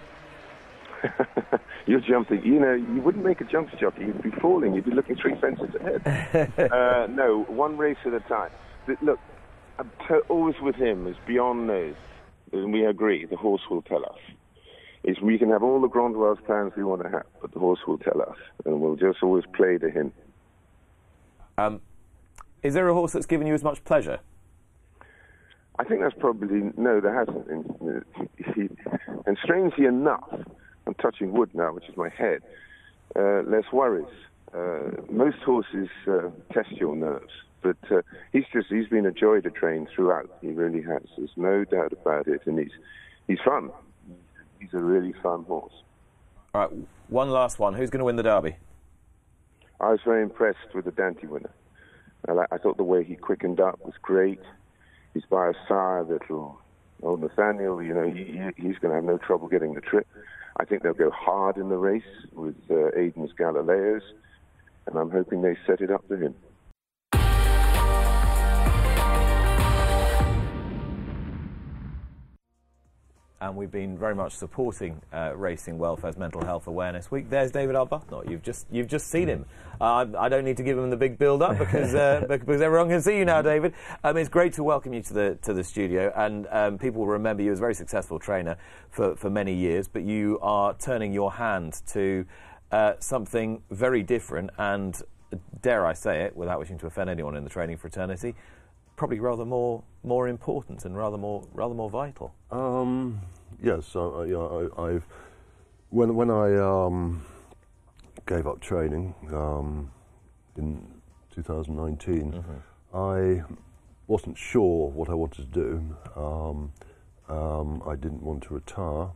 You're 1.85 2.01
jumping. 2.01 2.43
You 2.43 2.59
know, 2.59 2.73
you 2.73 3.01
wouldn't 3.01 3.25
make 3.25 3.41
a 3.41 3.45
jumps 3.45 3.73
jockey. 3.79 4.05
You'd 4.05 4.21
be 4.21 4.31
falling. 4.31 4.73
You'd 4.73 4.85
be 4.85 4.91
looking 4.91 5.15
three 5.15 5.35
fences 5.39 5.73
ahead. 5.75 6.51
uh, 6.71 7.07
no, 7.07 7.43
one 7.47 7.77
race 7.77 7.97
at 8.05 8.13
a 8.13 8.19
time. 8.21 8.51
Th- 8.85 8.99
Look, 9.01 9.19
always 10.29 10.55
with 10.61 10.75
him 10.75 11.07
is 11.07 11.15
beyond 11.25 11.69
those. 11.69 11.95
And 12.51 12.73
we 12.73 12.85
agree. 12.85 13.25
The 13.25 13.37
horse 13.37 13.61
will 13.69 13.81
tell 13.81 14.03
us. 14.05 14.17
Is 15.03 15.19
we 15.21 15.37
can 15.37 15.49
have 15.49 15.63
all 15.63 15.79
the 15.81 15.87
Grand 15.87 16.17
Wells 16.17 16.39
plans 16.45 16.73
we 16.75 16.83
want 16.83 17.03
to 17.03 17.09
have, 17.09 17.25
but 17.41 17.53
the 17.53 17.59
horse 17.59 17.79
will 17.87 17.97
tell 17.97 18.21
us, 18.21 18.37
and 18.65 18.81
we'll 18.81 18.95
just 18.95 19.23
always 19.23 19.45
play 19.53 19.77
to 19.77 19.89
him. 19.89 20.11
Um, 21.57 21.81
is 22.63 22.73
there 22.73 22.87
a 22.87 22.93
horse 22.93 23.13
that's 23.13 23.25
given 23.25 23.47
you 23.47 23.53
as 23.53 23.63
much 23.63 23.83
pleasure? 23.83 24.19
I 25.77 25.85
think 25.85 26.01
that's 26.01 26.15
probably 26.19 26.71
no, 26.75 26.99
there 26.99 27.17
hasn't. 27.17 27.47
And, 27.47 28.03
and 29.25 29.37
strangely 29.41 29.85
enough, 29.85 30.27
I'm 30.85 30.93
touching 30.95 31.31
wood 31.31 31.51
now, 31.53 31.73
which 31.73 31.87
is 31.87 31.95
my 31.95 32.09
head. 32.09 32.41
Uh, 33.15 33.43
less 33.43 33.63
worries. 33.71 34.05
Uh, 34.53 35.01
most 35.09 35.37
horses 35.37 35.87
uh, 36.07 36.29
test 36.53 36.71
your 36.71 36.95
nerves, 36.95 37.31
but 37.61 37.77
uh, 37.91 38.01
he's 38.33 38.43
just 38.51 38.67
he's 38.69 38.87
been 38.87 39.05
a 39.05 39.11
joy 39.11 39.39
to 39.41 39.49
train 39.49 39.87
throughout. 39.95 40.29
He 40.41 40.49
really 40.49 40.81
has. 40.81 41.03
There's 41.15 41.29
no 41.37 41.63
doubt 41.63 41.93
about 41.93 42.27
it, 42.27 42.41
and 42.45 42.59
he's 42.59 42.71
he's 43.27 43.39
fun. 43.45 43.69
He's 44.59 44.73
a 44.73 44.77
really 44.79 45.13
fun 45.23 45.43
horse. 45.43 45.73
All 46.53 46.61
right, 46.61 46.71
one 47.07 47.29
last 47.29 47.59
one. 47.59 47.73
Who's 47.73 47.89
going 47.89 47.99
to 47.99 48.05
win 48.05 48.15
the 48.15 48.23
Derby? 48.23 48.55
I 49.79 49.91
was 49.91 49.99
very 50.03 50.21
impressed 50.23 50.73
with 50.73 50.85
the 50.85 50.91
Dante 50.91 51.27
winner. 51.27 51.51
I, 52.27 52.45
I 52.51 52.57
thought 52.57 52.77
the 52.77 52.83
way 52.83 53.03
he 53.03 53.15
quickened 53.15 53.59
up 53.59 53.79
was 53.83 53.93
great. 54.01 54.41
He's 55.13 55.23
by 55.29 55.49
a 55.49 55.53
sire 55.67 56.03
that'll, 56.03 56.59
old 57.01 57.21
Nathaniel, 57.21 57.81
you 57.81 57.93
know, 57.93 58.09
he, 58.09 58.25
he- 58.25 58.61
he's 58.67 58.77
going 58.79 58.89
to 58.91 58.95
have 58.95 59.03
no 59.05 59.17
trouble 59.17 59.47
getting 59.47 59.73
the 59.73 59.81
trip. 59.81 60.07
I 60.57 60.65
think 60.65 60.83
they'll 60.83 60.93
go 60.93 61.11
hard 61.11 61.55
in 61.57 61.69
the 61.69 61.77
race 61.77 62.03
with 62.33 62.55
uh, 62.69 62.89
Aidan's 62.97 63.31
Galileos, 63.39 64.01
and 64.87 64.97
I'm 64.97 65.09
hoping 65.09 65.41
they 65.41 65.55
set 65.65 65.79
it 65.79 65.89
up 65.91 66.03
for 66.07 66.17
him. 66.17 66.35
And 73.41 73.55
we've 73.55 73.71
been 73.71 73.97
very 73.97 74.15
much 74.15 74.33
supporting 74.33 75.01
uh, 75.13 75.31
Racing 75.35 75.77
Welfare's 75.77 76.17
Mental 76.17 76.43
Health 76.43 76.67
Awareness 76.67 77.09
Week. 77.09 77.29
There's 77.29 77.51
David 77.51 77.75
Arbuthnot. 77.75 78.29
You've 78.29 78.43
just 78.43 78.67
you've 78.69 78.87
just 78.87 79.07
seen 79.09 79.27
him. 79.27 79.45
Uh, 79.79 80.05
I, 80.13 80.25
I 80.25 80.29
don't 80.29 80.43
need 80.43 80.57
to 80.57 80.63
give 80.63 80.77
him 80.77 80.89
the 80.89 80.97
big 80.97 81.17
build 81.17 81.41
up 81.41 81.57
because 81.57 81.95
uh, 81.95 82.25
because 82.29 82.61
everyone 82.61 82.89
can 82.89 83.01
see 83.01 83.17
you 83.17 83.25
now, 83.25 83.41
David. 83.41 83.73
Um, 84.03 84.17
it's 84.17 84.29
great 84.29 84.53
to 84.53 84.63
welcome 84.63 84.93
you 84.93 85.01
to 85.03 85.13
the 85.13 85.37
to 85.43 85.53
the 85.53 85.63
studio, 85.63 86.11
and 86.15 86.47
um, 86.51 86.77
people 86.77 87.01
will 87.01 87.07
remember 87.07 87.41
you 87.41 87.51
as 87.51 87.59
a 87.59 87.61
very 87.61 87.75
successful 87.75 88.19
trainer 88.19 88.57
for 88.91 89.15
for 89.15 89.29
many 89.29 89.53
years. 89.53 89.87
But 89.87 90.03
you 90.03 90.39
are 90.41 90.73
turning 90.73 91.13
your 91.13 91.31
hand 91.31 91.81
to 91.93 92.25
uh, 92.71 92.93
something 92.99 93.61
very 93.71 94.03
different, 94.03 94.49
and 94.57 95.01
dare 95.61 95.85
I 95.85 95.93
say 95.93 96.23
it, 96.23 96.35
without 96.35 96.59
wishing 96.59 96.77
to 96.79 96.87
offend 96.87 97.09
anyone 97.09 97.37
in 97.37 97.43
the 97.45 97.49
training 97.49 97.77
fraternity, 97.77 98.35
probably 98.99 99.21
rather 99.21 99.45
more 99.45 99.81
more 100.03 100.27
important 100.27 100.83
and 100.83 100.95
rather 100.95 101.17
more 101.17 101.47
rather 101.53 101.73
more 101.73 101.89
vital. 101.89 102.35
Um, 102.51 103.21
yes, 103.63 103.95
I, 103.95 103.99
I, 103.99 104.25
yeah, 104.25 104.37
I, 104.37 104.87
I've 104.87 105.05
when 105.89 106.15
when 106.15 106.29
I 106.29 106.57
um, 106.57 107.25
gave 108.27 108.45
up 108.45 108.59
training 108.59 109.15
um, 109.31 109.89
in 110.57 110.85
2019, 111.33 112.43
I 112.93 113.41
wasn't 114.07 114.37
sure 114.37 114.89
what 114.89 115.09
I 115.09 115.13
wanted 115.13 115.53
to 115.53 115.59
do. 115.63 115.95
Um, 116.17 116.73
um, 117.29 117.81
I 117.87 117.95
didn't 117.95 118.21
want 118.21 118.43
to 118.43 118.55
retire, 118.55 119.11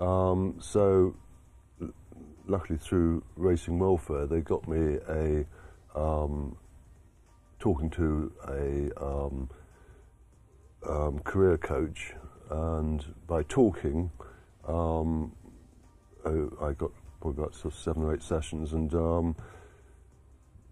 um, 0.00 0.56
so 0.60 1.16
luckily 2.46 2.78
through 2.78 3.24
Racing 3.36 3.78
Welfare, 3.78 4.26
they 4.26 4.42
got 4.42 4.68
me 4.68 4.98
a 5.08 5.46
um, 5.98 6.58
talking 7.64 7.88
to 7.88 8.30
a 8.46 8.90
um, 9.02 9.48
um, 10.86 11.18
career 11.20 11.56
coach, 11.56 12.12
and 12.50 13.02
by 13.26 13.42
talking, 13.44 14.10
um, 14.68 15.32
I, 16.26 16.66
I 16.66 16.72
got 16.74 16.90
probably 17.22 17.42
about 17.42 17.54
sort 17.54 17.72
of 17.72 17.80
seven 17.80 18.02
or 18.02 18.12
eight 18.12 18.22
sessions, 18.22 18.74
and 18.74 18.92
um, 18.92 19.34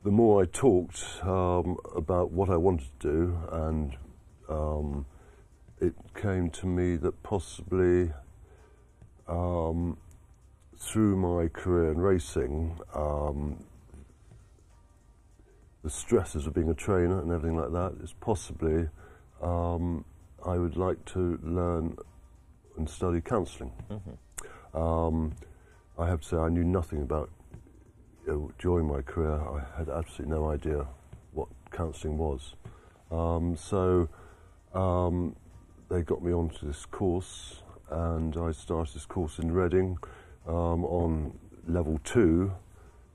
the 0.05 0.11
more 0.11 0.43
I 0.43 0.45
talked 0.45 1.03
um, 1.23 1.79
about 1.97 2.31
what 2.31 2.51
I 2.51 2.59
wanted 2.59 2.89
to 3.01 3.09
do, 3.11 3.39
and 3.51 3.97
um, 4.51 5.07
it 5.81 5.95
came 6.15 6.51
to 6.51 6.67
me 6.67 6.97
that 6.97 7.23
possibly 7.23 8.13
through 10.79 11.17
my 11.17 11.49
career 11.49 11.91
in 11.91 11.99
racing, 11.99 12.79
um, 12.95 13.65
the 15.83 15.91
stresses 15.91 16.47
of 16.47 16.55
being 16.55 16.71
a 16.71 16.75
trainer 16.75 17.21
and 17.21 17.31
everything 17.33 17.57
like 17.57 17.73
that 17.73 17.95
is 18.03 18.15
possibly 18.21 18.89
um, 19.43 20.05
I 20.47 20.57
would 20.57 20.77
like 20.77 21.05
to 21.07 21.39
learn 21.43 21.97
and 22.77 22.89
study 22.89 23.21
counselling. 23.21 23.73
Um, 24.75 25.35
I 25.99 26.07
have 26.07 26.21
to 26.23 26.29
say 26.29 26.37
I 26.37 26.49
knew 26.49 26.65
nothing 26.65 27.03
about 27.03 27.31
you 28.27 28.33
know, 28.33 28.53
during 28.59 28.87
my 28.87 29.03
career. 29.03 29.35
I 29.35 29.79
had 29.79 29.89
absolutely 29.89 30.35
no 30.35 30.51
idea 30.51 30.87
what 31.33 31.49
counselling 31.71 32.19
was. 32.19 32.55
Um, 33.11 33.57
so 33.57 34.09
um, 34.75 35.37
they 35.91 36.03
got 36.03 36.23
me 36.25 36.33
onto 36.33 36.67
this 36.67 36.87
course, 36.87 37.63
and 37.91 38.37
I 38.37 38.53
started 38.53 38.95
this 38.95 39.05
course 39.05 39.39
in 39.39 39.53
Reading 39.53 39.99
um, 40.47 40.85
on 40.85 41.39
level 41.67 42.01
two, 42.05 42.53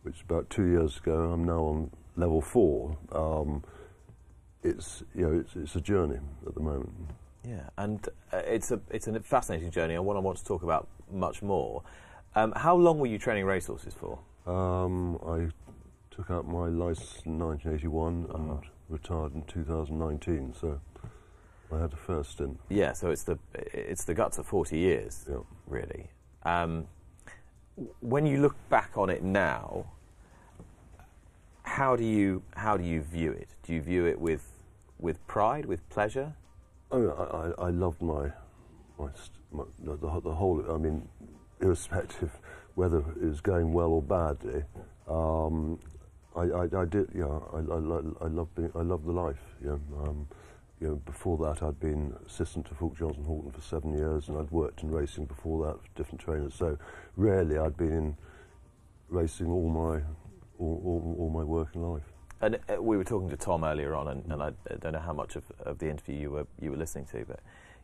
which 0.04 0.22
about 0.22 0.50
two 0.50 0.66
years 0.66 0.98
ago. 0.98 1.32
I'm 1.32 1.44
now 1.44 1.62
on 1.62 1.92
level 2.18 2.42
four. 2.42 2.98
Um, 3.14 3.64
it's 4.64 5.04
you 5.16 5.22
know 5.26 5.40
it's, 5.40 5.56
it's 5.56 5.76
a 5.76 5.82
journey 5.82 6.20
at 6.46 6.54
the 6.56 6.60
moment. 6.62 6.92
Yeah, 7.48 7.70
and 7.78 8.06
uh, 8.34 8.38
it's 8.46 8.72
a 8.72 8.82
it's 8.90 9.08
a 9.08 9.20
fascinating 9.22 9.72
journey, 9.72 9.94
and 9.96 10.06
one 10.06 10.18
I 10.18 10.20
want 10.20 10.38
to 10.40 10.44
talk 10.46 10.64
about 10.64 10.88
much 11.12 11.42
more. 11.42 11.84
Um, 12.36 12.52
how 12.56 12.76
long 12.76 13.00
were 13.00 13.08
you 13.08 13.18
training 13.18 13.46
racehorses 13.46 13.94
for? 13.94 14.20
Um, 14.46 15.18
I 15.26 15.48
took 16.14 16.30
out 16.30 16.48
my 16.48 16.68
license 16.68 17.22
in 17.26 17.38
1981 17.40 18.28
and 18.34 18.60
retired 18.90 19.34
in 19.36 19.44
2019. 19.44 20.54
So 20.60 20.80
I 21.72 21.80
had 21.80 21.94
a 21.94 21.96
first 21.96 22.32
stint. 22.32 22.60
Yeah, 22.70 22.94
so 22.94 23.10
it's 23.12 23.24
the 23.24 23.38
it's 23.54 24.04
the 24.04 24.14
guts 24.14 24.38
of 24.38 24.46
forty 24.46 24.78
years, 24.80 25.26
Yeah. 25.30 25.38
really. 25.68 26.10
Um, 26.44 26.88
when 28.00 28.26
you 28.26 28.40
look 28.42 28.56
back 28.70 28.92
on 28.98 29.10
it 29.10 29.24
now, 29.24 29.86
how 31.68 31.96
do 31.98 32.04
you 32.04 32.42
how 32.56 32.78
do 32.78 32.84
you 32.84 33.02
view 33.02 33.32
it? 33.34 33.50
Do 33.64 33.74
you 33.74 33.82
view 33.82 34.06
it 34.06 34.20
with 34.20 34.46
with 35.00 35.26
pride, 35.28 35.66
with 35.66 35.88
pleasure? 35.90 36.34
Oh, 36.92 37.10
I, 37.10 37.64
I, 37.64 37.68
I 37.68 37.70
loved 37.70 38.02
my, 38.02 38.32
my, 38.98 39.10
my 39.52 39.64
the, 39.84 39.98
the, 39.98 40.34
whole. 40.34 40.64
I 40.72 40.78
mean, 40.78 41.08
irrespective 41.62 42.32
whether 42.76 43.00
it 43.00 43.22
was 43.22 43.42
going 43.42 43.74
well 43.74 43.90
or 43.90 44.02
badly, 44.02 44.64
um, 45.10 45.80
I, 46.36 46.44
I, 46.62 46.82
I 46.82 46.86
did. 46.86 47.10
Yeah, 47.14 47.40
I, 47.54 47.58
I, 47.58 47.80
I 48.26 48.28
love 48.28 48.56
being. 48.56 48.72
I 48.74 48.82
love 48.82 49.04
the 49.06 49.12
life. 49.12 49.44
Know, 49.60 49.80
um, 50.00 50.28
you 50.80 50.88
know, 50.88 50.96
before 50.96 51.38
that, 51.40 51.62
I'd 51.62 51.80
been 51.80 52.16
assistant 52.26 52.66
to 52.68 52.76
Fulke 52.76 52.98
Johnson 52.98 53.26
Houghton 53.26 53.52
for 53.52 53.62
seven 53.62 53.98
years, 53.98 54.30
and 54.30 54.38
I'd 54.38 54.52
worked 54.52 54.84
in 54.84 54.92
racing 54.92 55.26
before 55.26 55.66
that 55.68 55.82
for 55.82 55.90
different 55.96 56.22
trainers. 56.22 56.54
So, 56.56 56.78
rarely 57.18 57.58
I'd 57.58 57.76
been 57.76 57.92
in 57.92 58.18
racing 59.10 59.48
all 59.48 59.70
my 59.70 60.02
all, 60.60 60.82
all, 60.86 61.16
all 61.20 61.30
my 61.30 61.44
working 61.44 61.82
life. 61.82 62.04
And 62.42 62.60
uh, 62.70 62.82
we 62.82 62.98
were 62.98 63.04
talking 63.04 63.30
to 63.30 63.38
Tom 63.38 63.64
earlier 63.64 63.96
on, 63.96 64.08
and, 64.10 64.24
and 64.32 64.42
I, 64.44 64.48
I 64.72 64.76
don't 64.80 64.94
know 64.94 65.00
how 65.00 65.14
much 65.14 65.36
of, 65.36 65.44
of 65.62 65.80
the 65.80 65.90
interview 65.90 66.16
you 66.16 66.30
were 66.32 66.48
you 66.62 66.72
were 66.72 66.78
listening 66.78 67.06
to, 67.08 67.26
but 67.28 67.40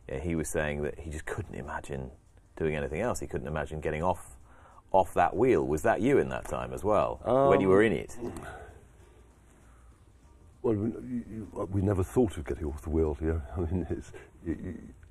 yeah, 0.08 0.20
he 0.20 0.34
was 0.36 0.48
saying 0.48 0.82
that 0.82 0.98
he 0.98 1.10
just 1.10 1.26
couldn't 1.26 1.54
imagine 1.54 2.10
doing 2.56 2.76
anything 2.76 3.00
else. 3.00 3.18
He 3.20 3.26
couldn't 3.26 3.48
imagine 3.48 3.80
getting 3.80 4.02
off 4.02 4.36
off 4.92 5.12
that 5.14 5.34
wheel. 5.36 5.66
Was 5.66 5.82
that 5.82 6.00
you 6.00 6.18
in 6.18 6.28
that 6.28 6.44
time 6.46 6.72
as 6.72 6.84
well, 6.84 7.20
when 7.48 7.60
you 7.60 7.68
were 7.68 7.82
in 7.82 7.92
it? 7.92 8.16
Well, 10.62 10.74
we, 10.74 10.88
you- 10.90 11.68
we 11.72 11.82
never 11.82 12.02
thought 12.04 12.36
of 12.36 12.44
getting 12.44 12.64
off 12.66 12.82
the 12.82 12.90
wheel. 12.90 13.16
Know? 13.20 13.42
I 13.56 13.60
mean, 13.60 13.86
it's, 13.90 14.12
it, 14.46 14.58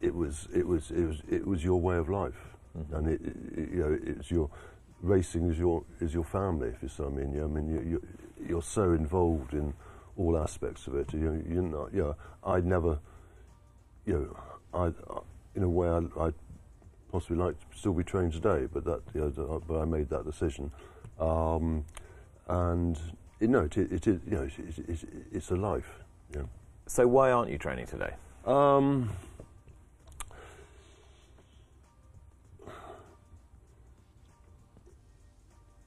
it 0.01 0.15
was 0.15 0.47
it 0.55 0.65
was 0.65 0.89
it 0.91 1.05
was 1.05 1.21
it 1.29 1.45
was 1.45 1.63
your 1.63 1.79
way 1.81 1.97
of 1.97 2.09
life, 2.09 2.55
and 2.93 3.07
it, 3.07 3.21
it, 3.25 3.69
you 3.73 3.79
know 3.79 3.97
it's 4.01 4.31
your 4.31 4.49
racing 5.03 5.51
is 5.51 5.59
your 5.59 5.83
is 5.99 6.13
your 6.13 6.23
family. 6.23 6.69
If 6.69 6.81
you 6.81 6.89
see 6.89 7.03
what 7.03 7.13
I 7.13 7.15
mean, 7.15 7.33
you 7.33 7.41
know, 7.41 7.45
I 7.45 7.49
mean 7.49 7.67
you, 7.67 7.81
you, 7.91 8.07
you're 8.47 8.63
so 8.63 8.93
involved 8.93 9.53
in 9.53 9.73
all 10.17 10.37
aspects 10.37 10.87
of 10.87 10.95
it. 10.95 11.13
You 11.13 11.43
you're 11.47 11.61
not, 11.61 11.93
you 11.93 12.01
know, 12.01 12.15
I'd 12.43 12.65
never, 12.65 12.97
you 14.05 14.13
know, 14.13 14.37
I, 14.73 14.85
I 15.13 15.19
in 15.55 15.63
a 15.63 15.69
way 15.69 15.87
I, 15.87 16.25
I'd 16.25 16.33
possibly 17.11 17.37
like 17.37 17.59
to 17.59 17.77
still 17.77 17.93
be 17.93 18.03
trained 18.03 18.33
today, 18.33 18.67
but 18.73 18.85
that 18.85 19.01
you 19.13 19.21
know, 19.21 19.61
but 19.67 19.79
I 19.79 19.85
made 19.85 20.09
that 20.09 20.25
decision, 20.25 20.71
um, 21.19 21.85
and 22.47 22.99
you 23.39 23.47
know, 23.47 23.65
it, 23.65 23.77
it 23.77 24.07
is 24.07 24.19
you 24.25 24.37
know, 24.37 24.43
it's, 24.43 24.79
it's, 24.79 24.89
it's, 24.89 25.05
it's 25.31 25.51
a 25.51 25.55
life. 25.55 25.99
You 26.33 26.39
know. 26.39 26.49
So 26.87 27.07
why 27.07 27.31
aren't 27.31 27.51
you 27.51 27.57
training 27.57 27.87
today? 27.87 28.13
Um, 28.45 29.09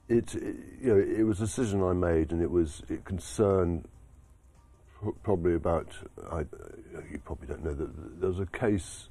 it, 0.09 0.33
you 0.33 0.93
know, 0.93 0.97
it 0.97 1.23
was 1.23 1.41
a 1.41 1.45
decision 1.45 1.83
I 1.83 1.93
made, 1.93 2.31
and 2.31 2.41
it 2.41 2.49
was 2.49 2.81
it 2.89 3.03
concerned 3.05 3.87
probably 5.23 5.55
about. 5.55 5.87
I, 6.31 6.39
you 7.11 7.19
probably 7.23 7.47
don't 7.47 7.63
know 7.63 7.73
that 7.73 8.19
there 8.19 8.29
was 8.29 8.39
a 8.39 8.45
case 8.45 9.09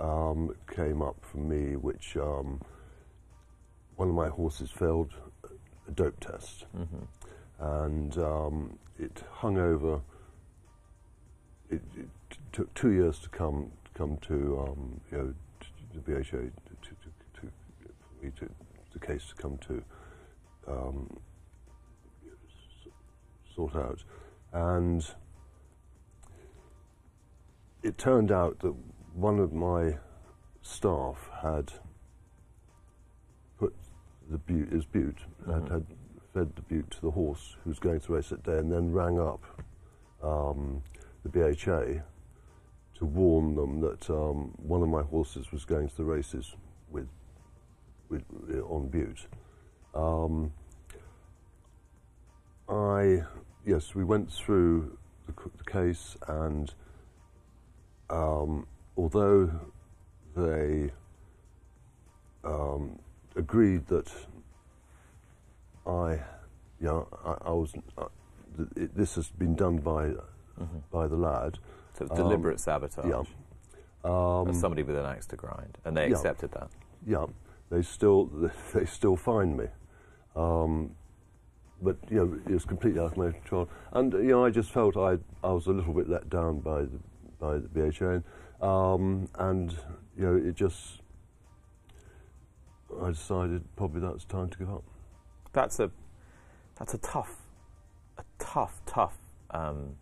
um, 0.00 0.54
came 0.74 1.00
up 1.00 1.16
for 1.22 1.38
me, 1.38 1.76
which 1.76 2.16
um, 2.16 2.60
one 3.96 4.08
of 4.08 4.14
my 4.14 4.28
horses 4.28 4.70
failed 4.70 5.12
a 5.88 5.90
dope 5.92 6.18
test, 6.20 6.66
and 7.60 8.18
um, 8.18 8.78
it 8.98 9.22
hung 9.30 9.58
over. 9.58 10.00
It, 11.70 11.82
it 11.96 12.08
t- 12.30 12.38
took 12.52 12.72
two 12.74 12.92
years 12.92 13.18
to 13.20 13.28
come 13.28 13.70
come 13.94 14.18
to 14.28 14.66
um, 14.68 15.00
you 15.10 15.18
know 15.18 15.34
the 15.94 16.00
BHA 16.00 16.30
to, 16.30 16.40
to, 16.40 16.90
to, 16.90 17.40
to 17.40 17.50
for 17.80 18.24
me 18.24 18.30
to 18.38 18.48
the 18.92 18.98
case 19.06 19.26
to 19.28 19.34
come 19.34 19.58
to 19.66 19.82
um, 20.68 21.18
sort 23.54 23.74
out, 23.74 24.02
and 24.52 25.06
it 27.82 27.96
turned 27.98 28.32
out 28.32 28.58
that 28.60 28.74
one 29.14 29.38
of 29.38 29.52
my 29.52 29.96
staff 30.62 31.30
had 31.42 31.72
put 33.58 33.74
the 34.30 34.38
bute, 34.38 34.72
his 34.72 34.84
bute, 34.84 35.20
had, 35.46 35.68
had 35.68 35.86
fed 36.34 36.54
the 36.56 36.62
bute 36.62 36.90
to 36.90 37.00
the 37.00 37.10
horse 37.10 37.56
who 37.62 37.70
was 37.70 37.78
going 37.78 38.00
to 38.00 38.12
race 38.12 38.28
that 38.28 38.42
day, 38.42 38.58
and 38.58 38.70
then 38.70 38.92
rang 38.92 39.18
up 39.18 39.42
um, 40.22 40.82
the 41.22 41.28
BHA 41.28 42.02
to 42.98 43.04
warn 43.04 43.54
them 43.54 43.80
that 43.80 44.08
um, 44.10 44.52
one 44.56 44.82
of 44.82 44.88
my 44.88 45.02
horses 45.02 45.52
was 45.52 45.64
going 45.64 45.88
to 45.88 45.96
the 45.96 46.04
races 46.04 46.54
with, 46.90 47.08
with 48.08 48.22
on 48.68 48.88
bute. 48.88 49.26
Um, 49.96 50.52
I 52.68 53.22
yes, 53.64 53.94
we 53.94 54.04
went 54.04 54.30
through 54.30 54.98
the, 55.26 55.32
the 55.56 55.64
case, 55.64 56.16
and 56.28 56.72
um, 58.10 58.66
although 58.96 59.50
they 60.36 60.90
um, 62.44 62.98
agreed 63.36 63.86
that 63.86 64.12
I, 65.86 66.12
you 66.80 66.86
know, 66.86 67.08
I, 67.24 67.48
I 67.48 67.52
was, 67.52 67.72
uh, 67.96 68.06
th- 68.56 68.68
it, 68.76 68.96
this 68.96 69.14
has 69.14 69.28
been 69.30 69.54
done 69.54 69.78
by 69.78 70.10
by 70.90 71.06
the 71.06 71.16
lad. 71.16 71.58
So 71.98 72.06
Um, 72.10 72.16
deliberate 72.16 72.60
sabotage. 72.60 73.06
Yeah. 73.06 73.22
Um, 74.04 74.52
somebody 74.54 74.82
with 74.82 74.96
an 74.96 75.06
axe 75.06 75.26
to 75.28 75.36
grind, 75.36 75.78
and 75.84 75.96
they 75.96 76.08
yeah. 76.08 76.16
accepted 76.16 76.52
that. 76.52 76.68
yeah, 77.06 77.26
they 77.70 77.82
still 77.82 78.26
they 78.74 78.84
still 78.84 79.16
fined 79.16 79.56
me, 79.56 79.66
um, 80.36 80.90
but 81.82 81.96
you 82.10 82.16
know 82.16 82.38
it 82.46 82.52
was 82.52 82.64
completely 82.64 83.00
out 83.00 83.12
of 83.12 83.16
my 83.16 83.30
control. 83.32 83.68
And 83.92 84.12
you 84.12 84.28
know 84.28 84.44
I 84.44 84.50
just 84.50 84.70
felt 84.70 84.96
I 84.96 85.18
I 85.42 85.52
was 85.52 85.66
a 85.66 85.72
little 85.72 85.92
bit 85.92 86.08
let 86.08 86.28
down 86.30 86.60
by 86.60 86.82
the 86.82 86.98
by 87.38 87.58
the 87.58 87.68
BHA, 87.68 88.66
um, 88.66 89.28
and 89.38 89.72
you 90.16 90.24
know 90.24 90.36
it 90.36 90.54
just 90.54 91.00
I 93.02 93.10
decided 93.10 93.62
probably 93.76 94.00
that's 94.00 94.24
time 94.24 94.48
to 94.50 94.58
give 94.58 94.70
up. 94.70 94.84
That's 95.52 95.80
a 95.80 95.90
that's 96.78 96.94
a 96.94 96.98
tough, 96.98 97.36
a 98.18 98.24
tough, 98.38 98.80
tough 98.86 99.16
um, 99.50 99.96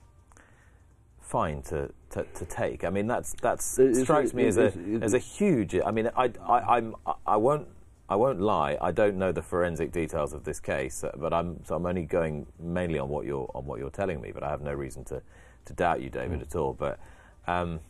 fine 1.21 1.63
to, 1.63 1.91
to, 2.11 2.25
to 2.25 2.45
take. 2.45 2.85
I 2.85 2.91
mean, 2.91 3.07
that's 3.07 3.35
that's 3.41 3.79
It- 3.79 3.97
strikes 4.05 4.35
me 4.35 4.45
it- 4.45 4.49
as 4.49 4.57
a 4.59 4.65
it- 4.67 5.03
as 5.03 5.15
a 5.15 5.19
huge. 5.19 5.75
I 5.85 5.91
mean, 5.91 6.11
I, 6.17 6.31
I 6.47 6.77
I'm 6.77 6.95
I 7.27 7.37
won't. 7.37 7.69
I 8.09 8.17
won't 8.17 8.41
lie. 8.41 8.77
I 8.81 8.93
don't 8.93 9.17
know 9.17 9.33
the 9.33 9.43
forensic 9.43 9.91
details 9.91 10.35
of 10.35 10.45
this 10.45 10.61
case, 10.61 11.05
uh, 11.05 11.13
but 11.17 11.33
I'm 11.33 11.65
so 11.65 11.75
I'm 11.75 11.87
only 11.87 12.05
going 12.05 12.47
mainly 12.59 12.99
on 12.99 13.09
what 13.09 13.25
you're 13.25 13.51
on 13.55 13.65
what 13.65 13.79
you're 13.79 13.91
telling 13.91 14.21
me. 14.21 14.31
But 14.33 14.43
I 14.43 14.51
have 14.51 14.61
no 14.61 14.75
reason 14.75 15.05
to, 15.05 15.23
to 15.65 15.73
doubt 15.73 16.03
you, 16.03 16.11
David, 16.11 16.43
at 16.43 16.55
all. 16.55 16.75
But 16.75 16.99
um, 17.47 17.81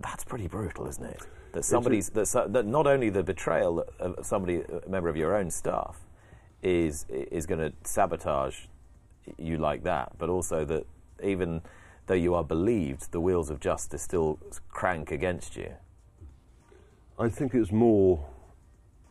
that's 0.00 0.24
pretty 0.24 0.48
brutal, 0.48 0.88
isn't 0.88 1.04
it? 1.04 1.22
That 1.52 1.64
somebody's 1.64 2.08
that, 2.10 2.26
so, 2.26 2.48
that 2.48 2.66
not 2.66 2.88
only 2.88 3.10
the 3.10 3.22
betrayal 3.22 3.84
of 4.00 4.26
somebody, 4.26 4.62
a 4.62 4.88
member 4.88 5.08
of 5.08 5.16
your 5.16 5.36
own 5.36 5.50
staff, 5.50 6.00
is 6.62 7.06
is 7.08 7.46
going 7.46 7.60
to 7.60 7.72
sabotage 7.84 8.66
you 9.38 9.58
like 9.58 9.84
that, 9.84 10.12
but 10.18 10.28
also 10.28 10.64
that 10.64 10.86
even 11.22 11.62
though 12.06 12.14
you 12.14 12.34
are 12.34 12.44
believed, 12.44 13.12
the 13.12 13.20
wheels 13.20 13.48
of 13.48 13.60
justice 13.60 14.02
still 14.02 14.40
crank 14.68 15.12
against 15.12 15.56
you. 15.56 15.72
I 17.18 17.28
think 17.28 17.54
it's 17.54 17.70
more 17.70 18.26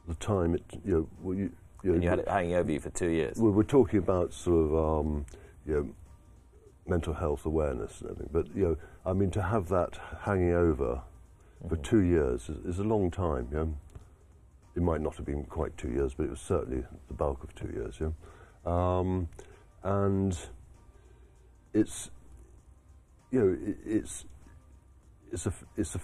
the 0.08 0.16
time 0.16 0.56
it 0.56 0.64
you 0.86 0.93
know, 0.93 1.10
well, 1.22 1.38
you, 1.38 1.51
you 1.84 1.89
know 1.89 1.93
And 1.95 2.04
you 2.04 2.10
had 2.10 2.20
it 2.20 2.28
hanging 2.28 2.56
over 2.56 2.72
you 2.72 2.80
for 2.80 2.89
two 2.89 3.10
years. 3.10 3.38
Well, 3.38 3.51
we're 3.51 3.64
talking 3.64 3.99
about 3.99 4.34
sort 4.34 4.72
of 4.72 4.76
um, 4.76 5.26
you 5.66 5.74
know 5.74 5.89
mental 6.88 7.14
health 7.14 7.45
awareness 7.45 8.01
and 8.01 8.12
everything, 8.12 8.30
but 8.32 8.56
you 8.56 8.64
know, 8.64 8.78
I 9.06 9.14
mean, 9.14 9.32
to 9.32 9.41
have 9.41 9.70
that 9.70 9.99
hanging 10.22 10.54
over 10.54 11.01
for 11.68 11.78
two 11.78 12.01
years 12.01 12.49
is, 12.49 12.76
is 12.76 12.80
a 12.80 12.84
long 12.84 13.10
time. 13.10 13.47
You 13.51 13.58
know? 13.58 13.74
It 14.76 14.82
might 14.82 15.01
not 15.01 15.16
have 15.18 15.26
been 15.26 15.43
quite 15.45 15.78
two 15.78 15.89
years, 15.89 16.14
but 16.14 16.24
it 16.24 16.32
was 16.32 16.41
certainly 16.41 16.84
the 17.08 17.14
bulk 17.14 17.43
of 17.43 17.54
two 17.56 17.70
years. 17.70 17.99
You 17.99 18.14
know? 18.66 18.72
um, 18.72 19.30
and 19.84 20.38
it's 21.74 22.10
you 23.32 23.39
know 23.39 23.58
it, 23.70 23.78
it's 23.86 24.26
it's 25.32 25.45
a 25.45 25.54
it's 25.76 25.95
a 25.95 25.99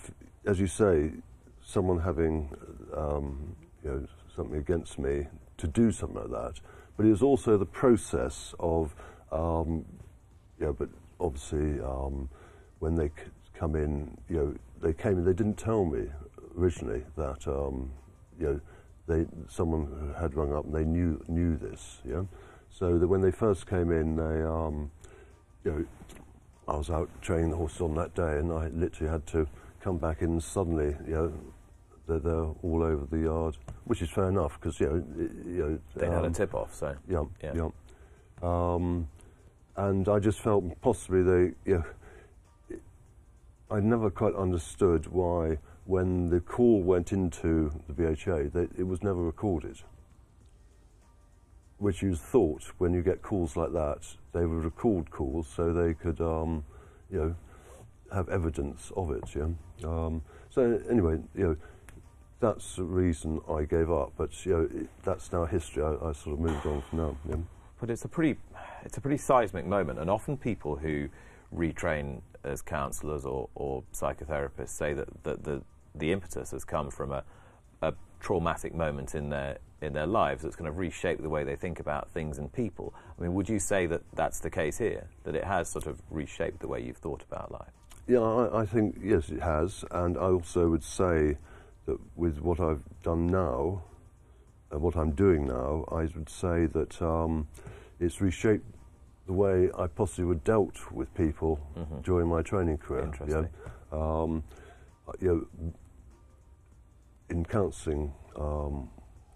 as 0.45 0.59
you 0.59 0.67
say 0.67 1.11
someone 1.63 1.99
having 1.99 2.49
um, 2.95 3.55
you 3.83 3.89
know 3.89 4.07
something 4.35 4.57
against 4.57 4.99
me 4.99 5.27
to 5.57 5.67
do 5.67 5.91
something 5.91 6.17
like 6.17 6.31
that, 6.31 6.61
but 6.97 7.05
it 7.05 7.09
was 7.09 7.21
also 7.21 7.57
the 7.57 7.65
process 7.65 8.53
of 8.59 8.95
um, 9.31 9.85
but 10.59 10.89
obviously 11.19 11.79
um, 11.81 12.29
when 12.79 12.95
they 12.95 13.09
come 13.53 13.75
in, 13.75 14.17
you 14.29 14.37
know, 14.37 14.55
they 14.81 14.93
came 14.93 15.17
in. 15.17 15.25
They 15.25 15.33
didn't 15.33 15.57
tell 15.57 15.85
me 15.85 16.07
originally 16.57 17.03
that 17.17 17.47
um, 17.47 17.91
you 18.39 18.45
know 18.47 18.61
they 19.07 19.25
someone 19.47 20.13
had 20.19 20.33
rung 20.35 20.53
up 20.53 20.65
and 20.65 20.73
they 20.73 20.85
knew 20.85 21.23
knew 21.27 21.57
this. 21.57 21.99
Yeah, 22.07 22.23
so 22.69 22.97
that 22.97 23.07
when 23.07 23.21
they 23.21 23.31
first 23.31 23.67
came 23.67 23.91
in, 23.91 24.15
they 24.15 24.41
um, 24.43 24.91
you 25.65 25.71
know 25.71 25.85
I 26.67 26.77
was 26.77 26.89
out 26.89 27.09
training 27.21 27.51
the 27.51 27.57
horses 27.57 27.81
on 27.81 27.95
that 27.95 28.15
day, 28.15 28.37
and 28.37 28.51
I 28.51 28.67
literally 28.69 29.11
had 29.11 29.27
to 29.27 29.47
come 29.81 29.97
back 29.97 30.21
in. 30.21 30.39
Suddenly, 30.39 30.95
you 31.05 31.13
know, 31.13 31.33
they're, 32.09 32.19
they're 32.19 32.51
all 32.63 32.83
over 32.83 33.05
the 33.09 33.19
yard, 33.19 33.57
which 33.85 34.01
is 34.01 34.09
fair 34.09 34.29
enough 34.29 34.59
because 34.59 34.79
you 34.79 34.87
know, 34.87 35.03
you 35.45 35.69
know, 35.69 35.79
They 35.95 36.07
had 36.07 36.23
a 36.23 36.27
um, 36.27 36.33
tip 36.33 36.53
off, 36.53 36.73
so 36.73 36.95
yeah, 37.07 37.23
Yeah. 37.41 37.53
yeah. 37.53 37.69
Um, 38.41 39.07
and 39.77 40.09
I 40.09 40.19
just 40.19 40.41
felt 40.41 40.63
possibly 40.81 41.23
they, 41.23 41.53
you 41.65 41.77
know, 41.77 42.77
I 43.71 43.79
never 43.79 44.09
quite 44.09 44.35
understood 44.35 45.07
why 45.07 45.59
when 45.85 46.29
the 46.29 46.39
call 46.39 46.81
went 46.81 47.11
into 47.11 47.71
the 47.87 47.93
BHA, 47.93 48.49
they, 48.53 48.67
it 48.77 48.87
was 48.87 49.03
never 49.03 49.21
recorded. 49.21 49.77
Which 51.77 52.01
you 52.01 52.15
thought 52.15 52.63
when 52.77 52.93
you 52.93 53.01
get 53.01 53.21
calls 53.21 53.55
like 53.55 53.71
that, 53.71 54.01
they 54.33 54.45
would 54.45 54.65
record 54.65 55.11
calls 55.11 55.47
so 55.47 55.71
they 55.71 55.93
could, 55.93 56.19
um, 56.19 56.65
you 57.09 57.19
know, 57.19 57.35
have 58.13 58.27
evidence 58.29 58.91
of 58.97 59.11
it. 59.11 59.23
Yeah. 59.35 59.49
Um, 59.83 60.21
so 60.49 60.79
anyway, 60.89 61.19
you 61.35 61.43
know, 61.43 61.55
that's 62.39 62.75
the 62.75 62.83
reason 62.83 63.41
I 63.49 63.63
gave 63.63 63.91
up. 63.91 64.13
But 64.17 64.45
you 64.45 64.51
know, 64.53 64.81
it, 64.81 64.89
that's 65.03 65.31
now 65.31 65.45
history. 65.45 65.83
I, 65.83 65.93
I 65.93 66.13
sort 66.13 66.33
of 66.33 66.39
moved 66.39 66.65
on 66.65 66.81
from 66.89 66.99
now. 66.99 67.17
Yeah. 67.27 67.35
But 67.79 67.89
it's 67.89 68.05
a 68.05 68.09
pretty, 68.09 68.39
it's 68.83 68.97
a 68.97 69.01
pretty 69.01 69.17
seismic 69.17 69.65
moment, 69.65 69.99
and 69.99 70.09
often 70.09 70.37
people 70.37 70.75
who 70.75 71.09
retrain 71.55 72.21
as 72.43 72.61
counsellors 72.61 73.25
or, 73.25 73.49
or 73.55 73.83
psychotherapists 73.93 74.69
say 74.69 74.93
that, 74.93 75.07
that 75.23 75.43
the 75.43 75.61
the 75.95 76.11
impetus 76.11 76.51
has 76.51 76.63
come 76.63 76.89
from 76.89 77.11
a, 77.11 77.23
a 77.81 77.93
traumatic 78.19 78.73
moment 78.73 79.15
in 79.15 79.29
their 79.29 79.57
in 79.81 79.93
their 79.93 80.07
lives 80.07 80.43
that's 80.43 80.55
going 80.55 80.71
to 80.71 80.77
reshape 80.77 81.21
the 81.21 81.29
way 81.29 81.43
they 81.43 81.55
think 81.55 81.79
about 81.79 82.11
things 82.11 82.37
and 82.37 82.51
people. 82.51 82.93
I 83.17 83.21
mean, 83.23 83.33
would 83.33 83.47
you 83.47 83.59
say 83.59 83.85
that 83.85 84.01
that's 84.13 84.39
the 84.39 84.49
case 84.49 84.77
here? 84.77 85.07
That 85.23 85.35
it 85.35 85.45
has 85.45 85.69
sort 85.69 85.87
of 85.87 86.01
reshaped 86.09 86.59
the 86.59 86.67
way 86.67 86.81
you've 86.81 86.97
thought 86.97 87.23
about 87.23 87.51
life? 87.51 87.71
Yeah, 88.07 88.19
I, 88.19 88.61
I 88.61 88.65
think 88.65 88.97
yes, 89.01 89.29
it 89.29 89.41
has, 89.41 89.85
and 89.91 90.17
I 90.17 90.21
also 90.21 90.69
would 90.69 90.83
say 90.83 91.37
that 91.89 91.99
with 92.15 92.39
what 92.39 92.59
I've 92.59 92.83
done 93.03 93.27
now, 93.27 93.83
and 94.71 94.81
what 94.81 94.95
I'm 94.95 95.11
doing 95.11 95.47
now, 95.47 95.85
I 95.91 96.01
would 96.15 96.29
say 96.29 96.67
that 96.67 97.01
um, 97.01 97.47
it's 97.99 98.21
reshaped 98.21 98.65
the 99.25 99.33
way 99.33 99.69
I 99.77 99.87
possibly 99.87 100.25
would 100.25 100.43
dealt 100.43 100.91
with 100.91 101.13
people 101.15 101.59
during 102.03 102.27
my 102.27 102.41
training 102.41 102.77
career. 102.77 103.05
Interesting. 103.05 103.49
Yeah? 103.91 103.99
Um, 103.99 104.43
uh, 105.07 105.11
you 105.19 105.47
know, 105.61 105.73
in 107.29 107.45
counselling, 107.45 108.13
um, 108.35 108.89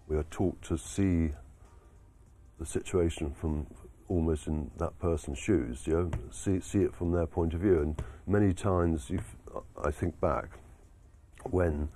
we 0.08 0.16
are 0.16 0.26
taught 0.30 0.60
to 0.62 0.76
see 0.76 1.30
the 2.58 2.66
situation 2.66 3.32
from 3.32 3.66
almost 4.08 4.46
in 4.46 4.70
that 4.78 4.96
person's 4.98 5.38
shoes, 5.38 5.86
you 5.86 5.94
know, 5.94 6.10
see, 6.30 6.60
see 6.60 6.82
it 6.82 6.94
from 6.94 7.10
their 7.10 7.26
point 7.26 7.54
of 7.54 7.60
view. 7.60 7.80
And 7.80 8.02
many 8.26 8.52
times, 8.52 9.10
you 9.10 9.20
I 9.84 9.90
think 9.90 10.20
back 10.20 10.58
when 11.50 11.88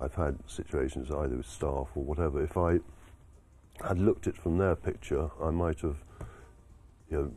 I've 0.00 0.14
had 0.14 0.38
situations 0.46 1.10
either 1.10 1.36
with 1.36 1.46
staff 1.46 1.88
or 1.94 2.02
whatever, 2.04 2.42
if 2.42 2.56
I 2.56 2.80
had 3.86 3.98
looked 3.98 4.26
at 4.26 4.34
it 4.34 4.40
from 4.40 4.58
their 4.58 4.76
picture, 4.76 5.30
I 5.42 5.50
might 5.50 5.80
have, 5.80 5.96
you 7.10 7.16
know, 7.16 7.32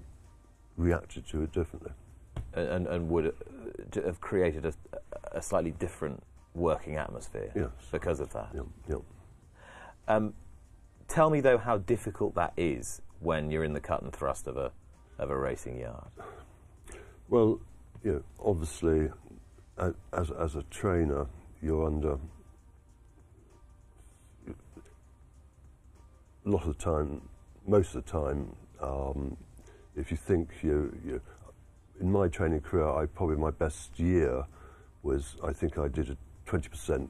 reacted 0.76 1.28
to 1.30 1.44
it 1.44 1.52
differently. 1.52 1.92
And, 2.54 2.68
and, 2.70 2.88
and 2.88 3.10
would 3.10 3.28
uh, 3.28 4.02
have 4.04 4.22
created 4.22 4.66
a, 4.66 4.74
a 5.32 5.42
slightly 5.42 5.72
different 5.72 6.24
working 6.54 6.96
atmosphere 6.96 7.52
Yes. 7.56 7.70
because 7.92 8.20
of 8.20 8.34
that. 8.34 8.50
Yeah, 8.54 8.62
yeah. 8.90 8.96
Um, 10.08 10.34
tell 11.08 11.30
me 11.30 11.42
though 11.42 11.58
how 11.58 11.78
difficult 11.78 12.36
that 12.36 12.54
is 12.58 13.02
when 13.20 13.52
you're 13.52 13.64
in 13.64 13.74
the 13.74 13.80
cut 13.80 14.02
and 14.02 14.14
thrust 14.14 14.48
of 14.48 14.58
a 14.58 14.72
of 15.20 15.30
a 15.32 15.38
racing 15.38 15.80
yard. 15.80 16.08
Well, 17.30 17.60
you 18.04 18.14
know, 18.14 18.24
obviously, 18.40 19.10
as 19.78 20.32
as 20.32 20.56
a 20.56 20.64
trainer, 20.70 21.26
you're 21.62 21.86
under 21.86 22.18
lot 26.50 26.66
of 26.66 26.78
the 26.78 26.84
time, 26.84 27.22
most 27.66 27.96
of 27.96 28.06
the 28.06 28.12
time, 28.12 28.56
um, 28.82 29.38
if 29.96 30.12
you 30.12 30.18
think 30.18 30.50
you, 30.62 30.96
you, 31.06 31.22
in 32.00 32.12
my 32.12 32.28
training 32.28 32.62
career, 32.62 32.88
I 32.88 33.06
probably 33.06 33.38
my 33.38 33.52
best 33.52 34.00
year 34.00 34.46
was 35.04 35.36
I 35.44 35.54
think 35.54 35.78
I 35.78 35.88
did 35.88 36.10
a 36.10 36.18
twenty 36.46 36.70
percent 36.70 37.10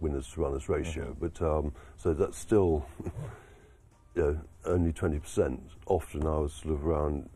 winners 0.00 0.28
to 0.32 0.40
runners 0.40 0.68
ratio, 0.68 1.16
but 1.20 1.40
um, 1.42 1.72
so 1.96 2.12
that's 2.12 2.38
still. 2.38 2.86
you 4.14 4.22
know, 4.22 4.40
only 4.64 4.92
20%. 4.92 5.58
Often 5.86 6.26
I 6.26 6.36
was 6.38 6.52
sort 6.52 6.74
of 6.74 6.86
around 6.86 7.28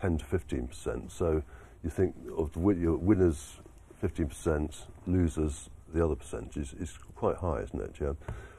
10 0.00 0.18
to 0.18 0.24
15%. 0.24 1.10
So 1.10 1.42
you 1.82 1.90
think 1.90 2.14
of 2.36 2.52
the 2.52 2.58
winners 2.58 3.60
15%, 4.02 4.74
losers 5.06 5.70
the 5.92 6.04
other 6.04 6.16
percentage 6.16 6.56
is, 6.56 6.72
is 6.74 6.98
quite 7.14 7.36
high, 7.36 7.60
isn't 7.60 7.80
it? 7.80 7.94
Yeah. 8.00 8.12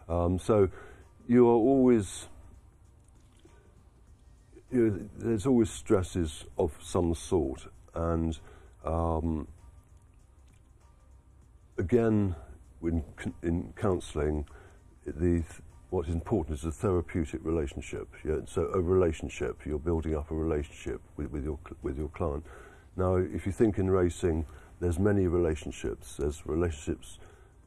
Um, 0.08 0.40
so 0.40 0.70
you 1.28 1.48
are 1.48 1.54
always 1.54 2.28
you 4.72 4.90
know, 4.90 5.10
there's 5.18 5.46
always 5.46 5.70
stresses 5.70 6.46
of 6.58 6.74
some 6.82 7.14
sort, 7.14 7.68
and 7.94 8.40
um, 8.84 9.48
again, 11.78 12.36
in, 12.84 13.04
in 13.44 13.74
counselling, 13.76 14.46
the 15.06 15.44
what 15.92 16.08
is 16.08 16.14
important 16.14 16.58
is 16.58 16.66
a 16.66 16.72
therapeutic 16.72 17.40
relationship. 17.44 18.08
Yeah? 18.26 18.40
So 18.48 18.64
a 18.74 18.82
relationship, 18.82 19.66
you're 19.66 19.80
building 19.80 20.16
up 20.16 20.32
a 20.32 20.36
relationship 20.36 21.00
with, 21.16 21.32
with 21.32 21.44
your 21.44 21.60
with 21.84 21.98
your 21.98 22.10
client. 22.10 22.46
Now, 22.98 23.16
if 23.16 23.46
you 23.46 23.52
think 23.52 23.78
in 23.78 23.90
racing, 23.90 24.46
there's 24.80 25.00
many 25.00 25.28
relationships. 25.28 26.18
There's 26.18 26.46
relationships 26.46 27.20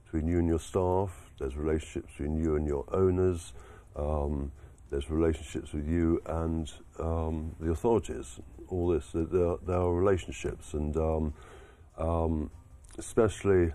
between 0.05 0.29
you 0.29 0.39
and 0.39 0.49
your 0.49 0.59
staff. 0.59 1.28
There's 1.39 1.57
relationships 1.57 2.13
between 2.17 2.37
you 2.37 2.57
and 2.57 2.67
your 2.67 2.85
owners. 2.93 3.53
Um, 3.97 4.53
there's 4.91 5.11
relationships 5.11 5.73
with 5.73 5.87
you 5.87 6.21
and 6.27 6.73
um, 6.99 7.55
the 7.61 7.71
authorities. 7.71 8.41
All 8.69 8.89
this, 8.89 9.11
there, 9.13 9.25
there 9.67 9.77
are- 9.77 9.95
relationships, 9.95 10.75
and 10.75 10.97
um, 10.97 11.35
um, 11.97 12.51
especially 12.99 13.73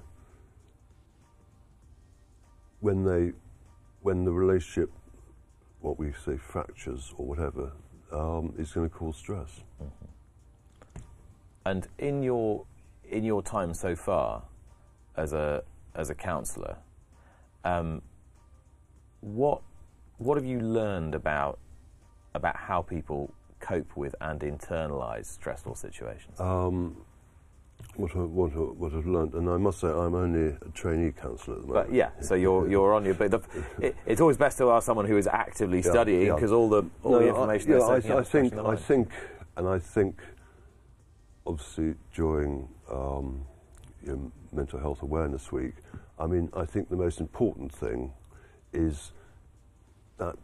when 2.79 3.03
they, 3.03 3.33
when 4.01 4.23
the 4.25 4.31
relationship, 4.31 4.91
what 5.81 5.97
we 5.97 6.11
say 6.25 6.37
fractures 6.37 7.13
or 7.17 7.25
whatever, 7.25 7.71
um, 8.11 8.53
is 8.57 8.71
going 8.71 8.89
to 8.89 8.95
cause 8.95 9.17
stress. 9.17 9.61
And 11.65 11.87
in 11.97 12.21
your 12.23 12.65
in 13.09 13.23
your 13.23 13.41
time 13.41 13.73
so 13.73 13.95
far 13.95 14.43
as 15.15 15.33
a 15.33 15.63
as 15.95 16.09
a 16.09 16.15
counsellor, 16.15 16.77
um, 17.63 18.01
what 19.21 19.61
what 20.17 20.37
have 20.37 20.45
you 20.45 20.59
learned 20.59 21.15
about 21.15 21.59
about 22.33 22.55
how 22.55 22.81
people 22.81 23.33
cope 23.59 23.95
with 23.95 24.15
and 24.21 24.41
internalise 24.41 25.25
stressful 25.25 25.75
situations? 25.75 26.39
Um, 26.39 26.97
what, 27.95 28.15
I, 28.15 28.19
what, 28.19 28.51
I, 28.53 28.55
what 28.55 28.93
I've 28.93 29.05
learned, 29.05 29.33
and 29.33 29.49
I 29.49 29.57
must 29.57 29.79
say 29.79 29.87
I'm 29.87 30.15
only 30.15 30.55
a 30.61 30.69
trainee 30.73 31.11
counsellor 31.11 31.55
at 31.57 31.61
the 31.61 31.67
moment. 31.67 31.87
But 31.89 31.95
yeah, 31.95 32.09
so 32.21 32.33
you're 32.35 32.67
you're 32.71 32.93
on 32.93 33.05
your. 33.05 33.13
But 33.13 33.31
the, 33.31 33.41
it, 33.79 33.95
it's 34.05 34.19
always 34.21 34.37
best 34.37 34.57
to 34.59 34.71
ask 34.71 34.85
someone 34.85 35.05
who 35.05 35.17
is 35.17 35.27
actively 35.27 35.77
Yeah, 35.81 35.91
studying 35.91 36.27
yeah. 36.27 36.35
because 36.35 36.51
all 36.51 36.69
the 36.69 36.83
all 37.03 37.13
the 37.13 37.19
No, 37.21 37.27
information. 37.27 37.73
I, 37.73 37.77
yeah, 37.97 38.15
I, 38.15 38.19
I 38.19 38.23
think 38.23 38.53
the 38.55 38.65
I 38.65 38.75
think, 38.75 39.09
and 39.57 39.67
I 39.67 39.79
think, 39.79 40.21
obviously 41.45 41.95
during 42.15 42.67
um, 42.91 43.45
you 44.05 44.13
know, 44.13 44.31
Mental 44.51 44.79
Health 44.79 45.01
Awareness 45.03 45.51
Week, 45.51 45.75
I 46.23 46.27
mean, 46.27 46.49
I 46.55 46.63
think 46.65 46.89
the 46.89 46.95
most 46.95 47.19
important 47.19 47.73
thing 47.73 48.13
is 48.71 49.11
that 50.19 50.37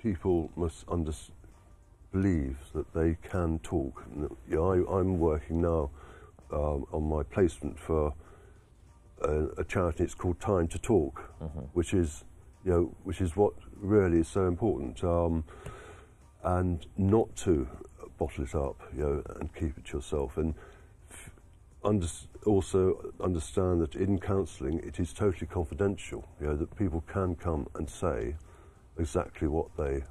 people 0.00 0.50
must 0.56 0.86
under, 0.88 1.12
believe 2.12 2.56
that 2.74 2.94
they 2.94 3.18
can 3.22 3.58
talk. 3.58 4.04
And 4.06 4.34
You 4.48 4.56
know, 4.56 4.72
I, 4.72 5.00
I'm 5.00 5.18
working 5.18 5.60
now 5.60 5.90
um, 6.50 6.86
on 6.92 7.10
my 7.10 7.22
placement 7.24 7.78
for 7.78 8.14
a, 9.20 9.48
a 9.58 9.64
charity. 9.64 10.02
It's 10.02 10.14
called 10.14 10.40
Time 10.40 10.66
to 10.68 10.78
Talk, 10.78 11.20
which 11.74 11.92
is 11.92 12.24
you 12.64 12.70
know 12.70 12.94
which 13.04 13.20
is 13.20 13.36
what 13.36 13.52
really 13.76 14.20
is 14.20 14.28
so 14.28 14.46
important, 14.46 15.04
um, 15.04 15.44
and 16.42 16.86
not 16.96 17.36
to 17.36 17.68
bottle 18.18 18.44
it 18.44 18.54
up, 18.54 18.80
you 18.96 19.02
know, 19.02 19.22
and 19.40 19.54
keep 19.54 19.76
it 19.76 19.84
to 19.86 19.98
yourself. 19.98 20.38
And 20.38 20.54
under, 21.84 22.06
also 22.46 23.12
understand 23.20 23.80
that 23.82 23.94
in 23.94 24.18
counselling 24.18 24.80
it 24.80 25.00
is 25.00 25.12
totally 25.12 25.46
confidential. 25.46 26.28
You 26.40 26.48
know 26.48 26.56
that 26.56 26.76
people 26.76 27.02
can 27.06 27.34
come 27.34 27.68
and 27.74 27.88
say 27.88 28.36
exactly 28.98 29.48
what 29.48 29.68
they 29.76 30.02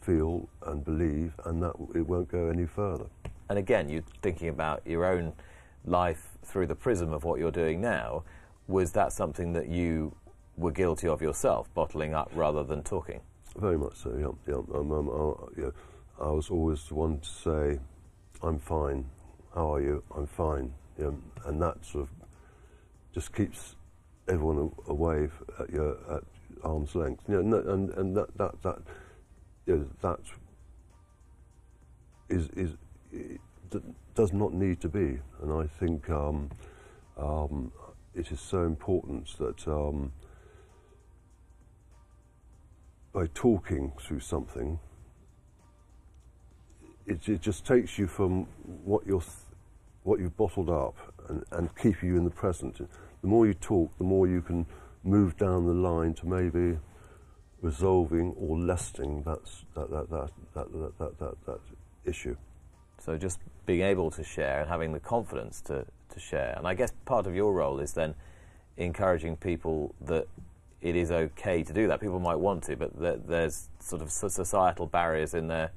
feel 0.00 0.48
and 0.66 0.84
believe, 0.84 1.34
and 1.44 1.62
that 1.62 1.74
it 1.94 2.06
won't 2.06 2.28
go 2.28 2.48
any 2.48 2.66
further. 2.66 3.06
And 3.48 3.58
again, 3.58 3.88
you're 3.88 4.04
thinking 4.22 4.48
about 4.48 4.82
your 4.86 5.04
own 5.04 5.32
life 5.84 6.28
through 6.44 6.66
the 6.66 6.74
prism 6.74 7.12
of 7.12 7.24
what 7.24 7.38
you're 7.38 7.50
doing 7.50 7.80
now. 7.80 8.24
Was 8.68 8.92
that 8.92 9.12
something 9.12 9.52
that 9.52 9.68
you 9.68 10.14
were 10.56 10.72
guilty 10.72 11.08
of 11.08 11.22
yourself, 11.22 11.72
bottling 11.74 12.14
up 12.14 12.30
rather 12.34 12.62
than 12.62 12.82
talking? 12.82 13.20
Very 13.56 13.78
much 13.78 13.96
so. 13.96 14.16
Yeah, 14.18 14.54
yeah. 14.54 14.78
Um, 14.78 14.92
um, 14.92 15.08
uh, 15.08 15.46
yeah. 15.60 15.70
I 16.20 16.30
was 16.30 16.50
always 16.50 16.84
the 16.84 16.94
one 16.94 17.18
to 17.20 17.28
say, 17.28 17.80
"I'm 18.42 18.58
fine. 18.58 19.04
How 19.54 19.74
are 19.74 19.80
you? 19.80 20.02
I'm 20.14 20.26
fine." 20.26 20.72
Yeah, 20.98 21.10
and 21.46 21.60
that 21.62 21.84
sort 21.84 22.04
of 22.04 22.10
just 23.14 23.34
keeps 23.34 23.76
everyone 24.28 24.72
away 24.88 25.28
at, 25.58 25.70
your, 25.70 25.96
at 26.10 26.22
arm's 26.62 26.94
length. 26.94 27.24
You 27.28 27.42
know, 27.42 27.58
and 27.58 27.90
and 27.90 28.16
that 28.16 28.36
that 28.38 28.62
that 28.62 28.78
you 29.66 29.76
know, 29.76 29.86
that 30.00 30.20
is 32.28 32.48
is 32.50 32.76
does 34.14 34.32
not 34.32 34.52
need 34.52 34.80
to 34.80 34.88
be. 34.88 35.18
And 35.42 35.52
I 35.52 35.66
think 35.66 36.08
um, 36.10 36.50
um, 37.16 37.72
it 38.14 38.30
is 38.30 38.40
so 38.40 38.64
important 38.64 39.36
that. 39.38 39.66
Um, 39.66 40.12
by 43.12 43.26
talking 43.34 43.92
through 44.00 44.20
something, 44.20 44.78
it, 47.06 47.28
it 47.28 47.40
just 47.40 47.66
takes 47.66 47.98
you 47.98 48.06
from 48.06 48.44
what 48.84 49.06
you're, 49.06 49.22
what 50.04 50.20
you've 50.20 50.36
bottled 50.36 50.70
up 50.70 50.96
and, 51.28 51.44
and 51.52 51.76
keep 51.76 52.02
you 52.02 52.16
in 52.16 52.24
the 52.24 52.30
present. 52.30 52.78
The 52.78 53.28
more 53.28 53.46
you 53.46 53.54
talk, 53.54 53.96
the 53.98 54.04
more 54.04 54.26
you 54.26 54.42
can 54.42 54.66
move 55.04 55.36
down 55.36 55.66
the 55.66 55.74
line 55.74 56.14
to 56.14 56.26
maybe 56.26 56.78
resolving 57.60 58.34
or 58.36 58.58
lessening 58.58 59.22
that, 59.22 59.40
that, 59.74 59.90
that, 59.90 60.10
that, 60.10 60.30
that, 60.54 60.98
that, 60.98 61.18
that, 61.18 61.46
that, 61.46 61.60
issue. 62.04 62.36
So 62.98 63.16
just 63.16 63.38
being 63.64 63.82
able 63.82 64.10
to 64.10 64.24
share 64.24 64.60
and 64.60 64.68
having 64.68 64.92
the 64.92 64.98
confidence 64.98 65.60
to, 65.62 65.86
to 66.12 66.20
share. 66.20 66.54
And 66.56 66.66
I 66.66 66.74
guess 66.74 66.92
part 67.04 67.28
of 67.28 67.34
your 67.36 67.54
role 67.54 67.78
is 67.78 67.92
then 67.92 68.16
encouraging 68.76 69.36
people 69.36 69.94
that 70.00 70.26
it 70.80 70.96
is 70.96 71.12
okay 71.12 71.62
to 71.62 71.72
do 71.72 71.86
that. 71.86 72.00
People 72.00 72.18
might 72.18 72.40
want 72.40 72.64
to, 72.64 72.74
but 72.74 72.98
there, 72.98 73.18
there's 73.18 73.68
sort 73.78 74.02
of 74.02 74.10
societal 74.10 74.86
barriers 74.86 75.32
in 75.32 75.46
their 75.46 75.70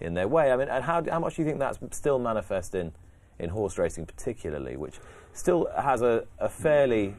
in 0.00 0.14
their 0.14 0.28
way. 0.28 0.50
I 0.50 0.56
mean, 0.56 0.68
and 0.68 0.82
how, 0.84 1.02
how 1.10 1.20
much 1.20 1.36
do 1.36 1.42
you 1.42 1.48
think 1.48 1.58
that's 1.58 1.78
still 1.92 2.18
manifest 2.18 2.74
in, 2.74 2.92
in 3.40 3.50
horse 3.50 3.78
racing, 3.78 4.06
particularly, 4.06 4.76
which 4.76 4.98
still 5.32 5.68
has 5.76 6.02
a, 6.02 6.24
a 6.38 6.48
fairly 6.48 7.14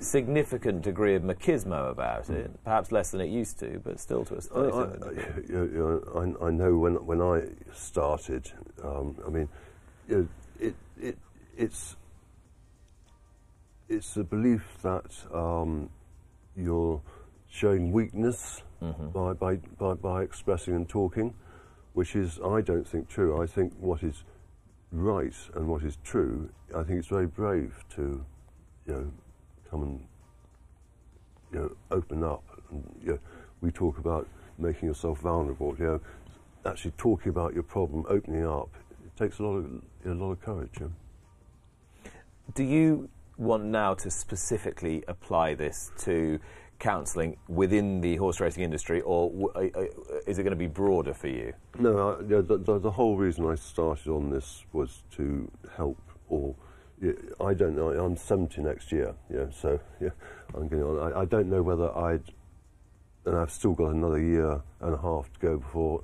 significant 0.00 0.82
degree 0.82 1.14
of 1.14 1.22
machismo 1.22 1.90
about 1.90 2.30
it, 2.30 2.50
perhaps 2.64 2.92
less 2.92 3.10
than 3.10 3.20
it 3.20 3.28
used 3.28 3.58
to, 3.58 3.80
but 3.84 3.98
still 3.98 4.24
to 4.24 4.36
a 4.36 4.40
certain 4.40 4.72
I, 4.72 5.06
significant 5.06 5.46
degree. 5.46 5.56
you 5.56 6.02
know, 6.14 6.36
I, 6.42 6.46
I 6.46 6.50
know 6.50 6.78
when 6.78 6.94
when 7.06 7.20
I 7.20 7.48
started. 7.74 8.50
Um, 8.82 9.16
I 9.26 9.30
mean, 9.30 9.48
you 10.08 10.16
know, 10.16 10.28
it 10.60 10.74
it 11.00 11.18
it's 11.56 11.96
it's 13.88 14.14
the 14.14 14.24
belief 14.24 14.78
that 14.82 15.12
um, 15.34 15.90
you're 16.56 17.00
showing 17.50 17.92
weakness 17.92 18.62
by, 19.12 19.32
by, 19.32 19.56
by, 19.56 19.94
by 19.94 20.22
expressing 20.22 20.74
and 20.74 20.88
talking, 20.88 21.34
which 21.94 22.14
is 22.14 22.38
I 22.44 22.60
don't 22.60 22.86
think 22.86 23.08
true. 23.08 23.42
I 23.42 23.46
think 23.46 23.72
what 23.78 24.02
is 24.02 24.22
right 24.92 25.34
and 25.54 25.68
what 25.68 25.82
is 25.82 25.98
true. 26.04 26.50
I 26.74 26.82
think 26.82 26.98
it's 26.98 27.08
very 27.08 27.26
brave 27.26 27.74
to, 27.96 28.24
you 28.86 28.92
know, 28.92 29.12
come 29.70 29.82
and 29.82 30.00
you 31.52 31.58
know, 31.60 31.76
open 31.90 32.22
up. 32.22 32.44
And, 32.70 32.84
you 33.02 33.12
know, 33.12 33.18
we 33.60 33.70
talk 33.70 33.98
about 33.98 34.28
making 34.58 34.88
yourself 34.88 35.20
vulnerable. 35.20 35.74
You 35.78 35.84
know, 35.84 36.00
actually 36.66 36.92
talking 36.92 37.30
about 37.30 37.54
your 37.54 37.62
problem, 37.62 38.04
opening 38.08 38.46
up, 38.46 38.70
it 39.04 39.16
takes 39.16 39.38
a 39.38 39.42
lot 39.42 39.56
of 39.56 39.82
a 40.04 40.14
lot 40.14 40.32
of 40.32 40.40
courage. 40.40 40.78
Do 42.54 42.64
you 42.64 43.08
want 43.36 43.64
now 43.64 43.94
to 43.94 44.10
specifically 44.10 45.04
apply 45.06 45.54
this 45.54 45.92
to 45.98 46.40
counselling 46.78 47.36
within 47.48 48.00
the 48.00 48.16
horse 48.16 48.40
racing 48.40 48.62
industry, 48.62 49.00
or 49.00 49.50
uh, 49.54 49.60
uh, 49.60 49.84
is 50.26 50.38
it 50.38 50.42
going 50.42 50.52
to 50.52 50.56
be 50.56 50.66
broader 50.66 51.12
for 51.12 51.28
you? 51.28 51.52
No, 51.78 52.16
I, 52.18 52.22
the, 52.22 52.42
the, 52.42 52.78
the 52.78 52.90
whole 52.90 53.16
reason 53.16 53.46
I 53.46 53.56
started 53.56 54.10
on 54.10 54.30
this 54.30 54.64
was 54.72 55.02
to 55.16 55.50
help, 55.76 55.98
or 56.28 56.54
I 57.40 57.54
don't 57.54 57.76
know. 57.76 57.90
I'm 57.90 58.16
70 58.16 58.62
next 58.62 58.92
year, 58.92 59.14
yeah. 59.32 59.46
So 59.50 59.80
yeah, 60.00 60.10
I'm 60.54 60.68
getting 60.68 60.84
on. 60.84 61.12
I, 61.12 61.20
I 61.20 61.24
don't 61.24 61.48
know 61.48 61.62
whether 61.62 61.96
I'd, 61.96 62.32
and 63.24 63.36
I've 63.36 63.50
still 63.50 63.74
got 63.74 63.88
another 63.88 64.20
year 64.20 64.60
and 64.80 64.94
a 64.94 64.98
half 64.98 65.32
to 65.32 65.40
go 65.40 65.58
before, 65.58 66.02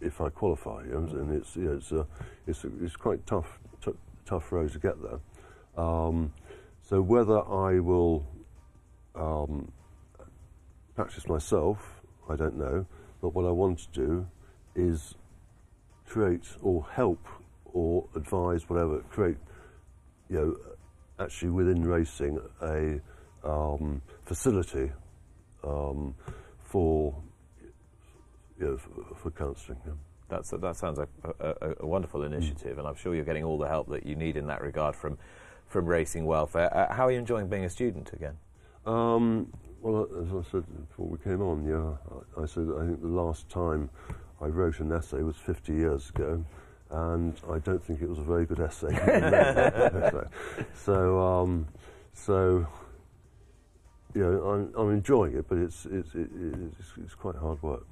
if 0.00 0.20
I 0.20 0.28
qualify. 0.30 0.84
You 0.84 0.92
know, 0.92 1.20
and 1.20 1.34
it's 1.34 1.56
yeah, 1.56 1.70
it's 1.70 1.92
a, 1.92 2.06
it's 2.46 2.64
a, 2.64 2.70
it's 2.82 2.96
quite 2.96 3.26
tough, 3.26 3.58
tough 4.24 4.52
road 4.52 4.72
to 4.72 4.78
get 4.78 4.94
there. 5.02 5.20
Um, 5.76 6.32
so 6.82 7.00
whether 7.00 7.40
I 7.40 7.80
will 7.80 8.26
um, 9.14 9.72
practice 10.94 11.28
myself, 11.28 12.02
I 12.28 12.36
don't 12.36 12.56
know. 12.56 12.86
But 13.20 13.34
what 13.34 13.44
I 13.44 13.50
want 13.50 13.78
to 13.78 13.88
do 13.92 14.26
is 14.74 15.14
create 16.06 16.46
or 16.62 16.86
help 16.92 17.26
or 17.64 18.06
advise, 18.14 18.68
whatever, 18.68 19.00
create, 19.10 19.36
you 20.28 20.36
know, 20.36 20.56
actually 21.24 21.50
within 21.50 21.82
racing 21.82 22.38
a 22.62 23.00
um, 23.48 24.02
facility 24.24 24.92
um, 25.64 26.14
for, 26.60 27.14
you 28.58 28.66
know, 28.66 28.76
for, 28.76 29.14
for 29.16 29.30
counselling. 29.30 29.78
Yeah. 29.86 29.92
That's, 30.28 30.50
that 30.50 30.76
sounds 30.76 30.98
like 30.98 31.08
a, 31.40 31.48
a, 31.48 31.74
a 31.80 31.86
wonderful 31.86 32.22
initiative, 32.24 32.78
and 32.78 32.86
I'm 32.86 32.94
sure 32.94 33.14
you're 33.14 33.24
getting 33.24 33.44
all 33.44 33.58
the 33.58 33.68
help 33.68 33.88
that 33.90 34.06
you 34.06 34.16
need 34.16 34.36
in 34.36 34.46
that 34.46 34.62
regard 34.62 34.96
from, 34.96 35.18
from 35.66 35.86
Racing 35.86 36.24
Welfare. 36.24 36.74
Uh, 36.74 36.92
how 36.94 37.06
are 37.06 37.12
you 37.12 37.18
enjoying 37.18 37.48
being 37.48 37.64
a 37.64 37.70
student 37.70 38.12
again? 38.12 38.36
Um, 38.86 39.52
well, 39.84 40.08
as 40.22 40.32
I 40.32 40.50
said 40.50 40.64
before 40.88 41.06
we 41.06 41.18
came 41.18 41.42
on, 41.42 41.66
yeah, 41.66 42.42
I, 42.42 42.46
said 42.46 42.68
I 42.74 42.86
think 42.86 43.02
the 43.02 43.08
last 43.08 43.50
time 43.50 43.90
I 44.40 44.46
wrote 44.46 44.80
an 44.80 44.90
essay 44.90 45.22
was 45.22 45.36
50 45.36 45.74
years 45.74 46.08
ago, 46.08 46.42
and 46.90 47.38
I 47.50 47.58
don't 47.58 47.84
think 47.84 48.00
it 48.00 48.08
was 48.08 48.18
a 48.18 48.22
very 48.22 48.46
good 48.46 48.60
essay. 48.60 48.88
so, 50.74 51.20
um, 51.20 51.68
so, 52.14 52.66
you 54.14 54.22
know, 54.22 54.42
I'm, 54.48 54.72
I'm 54.74 54.90
enjoying 54.90 55.36
it, 55.36 55.46
but 55.48 55.58
it's, 55.58 55.84
it's, 55.84 56.14
it, 56.14 56.30
it's, 56.32 56.92
it's 57.04 57.14
quite 57.14 57.36
hard 57.36 57.62
work. 57.62 57.86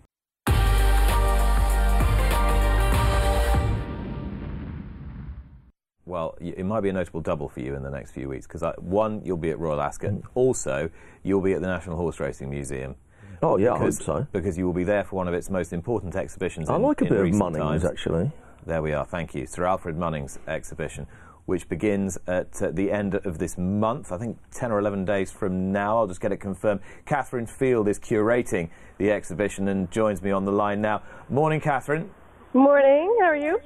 Well, 6.05 6.37
it 6.41 6.65
might 6.67 6.81
be 6.81 6.89
a 6.89 6.93
notable 6.93 7.21
double 7.21 7.49
for 7.49 7.61
you 7.61 7.77
in 7.77 7.83
the 7.83 7.91
next 7.91 8.11
few 8.11 8.29
weeks 8.29 8.47
because 8.47 8.65
one, 8.79 9.23
you'll 9.25 9.37
be 9.37 9.51
at 9.51 9.59
Royal 9.59 9.81
Ascot. 9.81 10.11
Mm. 10.11 10.23
Also, 10.35 10.91
you'll 11.23 11.41
be 11.41 11.53
at 11.53 11.61
the 11.61 11.69
National 11.69 11.97
Horse 11.97 12.19
Racing 12.19 12.51
Museum. 12.51 12.97
Oh 13.41 13.57
yeah, 13.57 13.73
because, 13.73 14.01
I 14.01 14.05
hope 14.05 14.25
so. 14.25 14.27
Because 14.33 14.59
you 14.59 14.67
will 14.67 14.73
be 14.73 14.85
there 14.85 15.05
for 15.05 15.17
one 15.17 15.29
of 15.29 15.35
its 15.35 15.49
most 15.51 15.73
important 15.73 16.17
exhibitions. 16.17 16.69
I 16.69 16.77
in, 16.77 16.83
like 16.83 17.01
a 17.03 17.05
bit 17.05 17.13
of 17.13 17.27
Munnings 17.27 17.59
times. 17.59 17.85
actually. 17.85 18.31
There 18.67 18.83
we 18.83 18.93
are. 18.93 19.05
Thank 19.05 19.35
you, 19.35 19.47
Sir 19.47 19.65
Alfred 19.65 19.97
Munnings 19.97 20.39
exhibition, 20.47 21.07
which 21.47 21.69
begins 21.69 22.19
at 22.27 22.63
uh, 22.63 22.71
the 22.73 22.91
end 22.91 23.17
of 23.17 23.39
this 23.39 23.59
month. 23.59 24.13
I 24.13 24.19
think 24.19 24.39
ten 24.53 24.71
or 24.71 24.79
eleven 24.79 25.05
days 25.05 25.31
from 25.31 25.73
now. 25.73 25.99
I'll 25.99 26.07
just 26.07 26.21
get 26.21 26.33
it 26.33 26.39
confirmed. 26.39 26.81
Catherine 27.05 27.47
Field 27.47 27.89
is 27.89 27.99
curating 27.99 28.71
the 28.99 29.11
exhibition 29.11 29.69
and 29.69 29.91
joins 29.91 30.23
me 30.23 30.31
on 30.31 30.45
the 30.45 30.53
line 30.53 30.81
now. 30.81 31.03
Morning, 31.29 31.61
Catherine. 31.61 32.11
Morning. 32.55 33.17
How 33.21 33.27
are 33.27 33.37
you? 33.37 33.59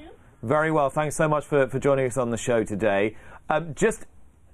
Very 0.47 0.71
well. 0.71 0.91
Thanks 0.91 1.17
so 1.17 1.27
much 1.27 1.45
for, 1.45 1.67
for 1.67 1.81
joining 1.81 2.07
us 2.07 2.17
on 2.17 2.31
the 2.31 2.37
show 2.37 2.63
today. 2.63 3.17
Um, 3.51 3.75
just 3.75 4.07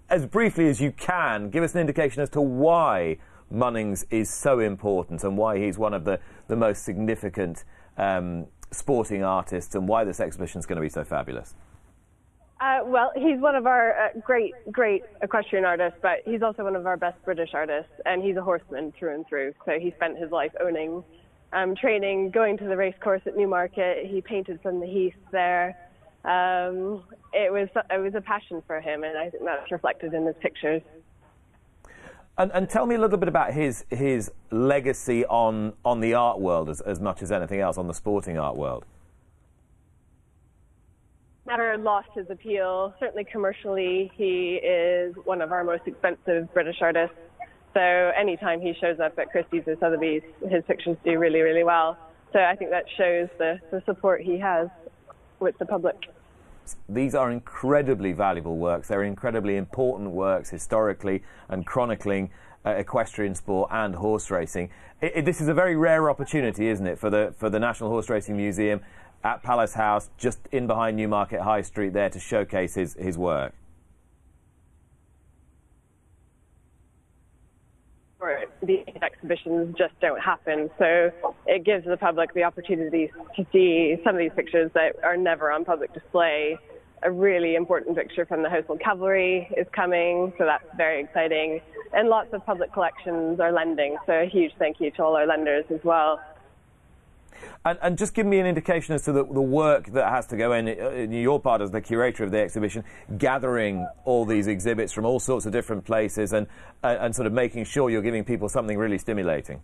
as 0.09 0.24
briefly 0.24 0.70
as 0.70 0.80
you 0.80 0.90
can, 0.90 1.51
give 1.51 1.62
us 1.62 1.74
an 1.74 1.82
indication 1.82 2.22
as 2.22 2.30
to 2.30 2.40
why 2.40 3.18
Munnings 3.53 4.07
is 4.11 4.30
so 4.30 4.59
important 4.59 5.22
and 5.22 5.36
why 5.36 5.59
he's 5.59 5.76
one 5.76 5.93
of 5.93 6.07
the, 6.07 6.18
the 6.49 6.57
most 6.57 6.86
significant 6.86 7.64
um, 7.99 8.47
sporting 8.70 9.22
artists 9.22 9.74
and 9.74 9.86
why 9.86 10.03
this 10.03 10.18
exhibition 10.18 10.61
is 10.61 10.64
going 10.64 10.76
to 10.76 10.80
be 10.80 10.88
so 10.88 11.05
fabulous. 11.05 11.55
Uh, 12.59 12.78
well, 12.86 13.12
he's 13.14 13.38
one 13.38 13.55
of 13.55 13.66
our 13.66 13.90
uh, 13.93 14.09
great, 14.24 14.55
great 14.70 15.03
equestrian 15.20 15.66
artists, 15.66 15.99
but 16.01 16.20
he's 16.24 16.40
also 16.40 16.64
one 16.64 16.74
of 16.74 16.86
our 16.86 16.97
best 16.97 17.22
British 17.22 17.51
artists, 17.53 17.93
and 18.07 18.22
he's 18.22 18.38
a 18.38 18.43
horseman 18.43 18.95
through 18.99 19.14
and 19.14 19.26
through. 19.26 19.53
So 19.66 19.72
he 19.78 19.93
spent 19.97 20.16
his 20.16 20.30
life 20.30 20.53
owning 20.59 21.05
um, 21.53 21.74
training, 21.76 22.30
going 22.30 22.57
to 22.59 22.64
the 22.64 22.76
race 22.76 22.94
course 23.03 23.22
at 23.26 23.36
Newmarket. 23.36 24.07
He 24.07 24.20
painted 24.20 24.61
from 24.62 24.80
the 24.80 24.86
heath 24.86 25.14
there. 25.30 25.76
Um, 26.24 27.03
it 27.32 27.53
was 27.53 27.68
it 27.90 27.98
was 27.98 28.14
a 28.14 28.20
passion 28.20 28.62
for 28.66 28.80
him, 28.80 29.05
and 29.05 29.18
I 29.18 29.30
think 29.30 29.44
that's 29.44 29.70
reflected 29.70 30.14
in 30.14 30.26
his 30.26 30.36
pictures. 30.40 30.82
And, 32.38 32.50
and, 32.53 32.68
tell 32.68 32.86
me 32.86 32.94
a 32.94 32.98
little 32.98 33.18
bit 33.18 33.28
about 33.28 33.53
his 33.53 33.84
his 33.90 34.30
legacy 34.50 35.26
on 35.26 35.74
on 35.84 36.00
the 36.00 36.14
art 36.14 36.40
world 36.40 36.70
as, 36.70 36.80
as 36.80 37.00
much 37.00 37.22
as 37.22 37.30
anything 37.30 37.61
else 37.61 37.76
on 37.76 37.88
the 37.88 37.94
sporting 37.94 38.38
art 38.38 38.57
world. 38.57 38.86
Never 41.46 41.76
lost 41.76 42.09
his 42.14 42.26
appeal. 42.30 42.94
Certainly 43.00 43.24
commercially, 43.24 44.11
he 44.14 44.55
is 44.55 45.14
one 45.24 45.42
of 45.42 45.53
our 45.53 45.64
most 45.64 45.82
expensive 45.86 46.53
British 46.55 46.76
artists. 46.80 47.16
So 47.74 47.80
anytime 47.80 48.60
he 48.60 48.74
shows 48.80 49.00
up 49.00 49.18
at 49.18 49.30
Christie's 49.30 49.62
or 49.66 49.76
Sotheby's, 49.78 50.22
his 50.48 50.62
pictures 50.64 50.96
do 51.04 51.18
really, 51.18 51.40
really 51.40 51.64
well. 51.64 51.96
So 52.32 52.40
I 52.40 52.54
think 52.56 52.70
that 52.70 52.84
shows 52.96 53.28
the, 53.38 53.60
the 53.70 53.82
support 53.86 54.20
he 54.22 54.38
has 54.38 54.68
with 55.40 55.56
the 55.58 55.66
public. 55.66 55.96
These 56.88 57.14
are 57.14 57.30
incredibly 57.30 58.12
valuable 58.12 58.56
works. 58.56 58.88
They're 58.88 59.02
incredibly 59.02 59.56
important 59.56 60.10
works 60.10 60.50
historically 60.50 61.22
and 61.48 61.66
chronicling 61.66 62.30
uh, 62.64 62.70
equestrian 62.70 63.34
sport 63.34 63.70
and 63.72 63.94
horse 63.94 64.30
racing. 64.30 64.70
It, 65.00 65.12
it, 65.16 65.24
this 65.24 65.40
is 65.40 65.48
a 65.48 65.54
very 65.54 65.76
rare 65.76 66.08
opportunity, 66.08 66.68
isn't 66.68 66.86
it, 66.86 66.98
for 66.98 67.10
the 67.10 67.34
for 67.36 67.50
the 67.50 67.58
National 67.58 67.90
Horse 67.90 68.08
Racing 68.08 68.36
Museum 68.36 68.80
at 69.24 69.42
Palace 69.42 69.74
House, 69.74 70.10
just 70.16 70.38
in 70.52 70.66
behind 70.66 70.96
Newmarket 70.96 71.40
High 71.40 71.62
Street, 71.62 71.92
there 71.92 72.10
to 72.10 72.20
showcase 72.20 72.74
his, 72.74 72.94
his 72.94 73.18
work. 73.18 73.54
These 78.62 78.84
exhibitions 79.02 79.74
just 79.76 79.98
don't 80.00 80.20
happen. 80.20 80.70
So 80.78 81.10
it 81.46 81.64
gives 81.64 81.86
the 81.86 81.96
public 81.96 82.32
the 82.34 82.44
opportunity 82.44 83.10
to 83.36 83.46
see 83.52 83.96
some 84.04 84.14
of 84.14 84.18
these 84.18 84.32
pictures 84.34 84.70
that 84.74 84.96
are 85.02 85.16
never 85.16 85.50
on 85.50 85.64
public 85.64 85.92
display. 85.92 86.58
A 87.04 87.10
really 87.10 87.56
important 87.56 87.96
picture 87.96 88.24
from 88.24 88.42
the 88.44 88.48
Household 88.48 88.80
Cavalry 88.80 89.48
is 89.56 89.66
coming, 89.74 90.32
so 90.38 90.44
that's 90.44 90.64
very 90.76 91.02
exciting. 91.02 91.60
And 91.92 92.08
lots 92.08 92.32
of 92.32 92.46
public 92.46 92.72
collections 92.72 93.40
are 93.40 93.50
lending, 93.50 93.96
so 94.06 94.12
a 94.12 94.28
huge 94.28 94.52
thank 94.58 94.80
you 94.80 94.92
to 94.92 95.02
all 95.02 95.16
our 95.16 95.26
lenders 95.26 95.64
as 95.70 95.80
well. 95.82 96.20
And, 97.64 97.78
and, 97.82 97.99
just 97.99 98.14
give 98.14 98.26
me 98.26 98.38
an 98.38 98.47
indication 98.47 98.95
as 98.95 99.03
to 99.03 99.12
the, 99.12 99.24
the 99.24 99.40
work 99.40 99.86
that 99.93 100.09
has 100.09 100.26
to 100.28 100.36
go 100.36 100.53
in, 100.53 100.68
uh, 100.68 100.90
in 100.90 101.12
your 101.12 101.40
part 101.40 101.61
as 101.61 101.70
the 101.70 101.80
curator 101.80 102.24
of 102.24 102.30
the 102.30 102.40
exhibition, 102.40 102.84
gathering 103.18 103.86
all 104.05 104.24
these 104.24 104.47
exhibits 104.47 104.93
from 104.93 105.05
all 105.05 105.20
sorts 105.20 105.47
of 105.47 105.53
different 105.53 105.84
places 105.84 106.32
and, 106.32 106.47
uh, 106.82 106.97
and 107.01 107.14
sort 107.14 107.26
of 107.26 107.32
making 107.32 107.64
sure 107.64 107.90
you're 107.90 108.03
giving 108.03 108.24
people 108.24 108.49
something 108.49 108.76
really 108.76 108.99
stimulating. 108.99 109.61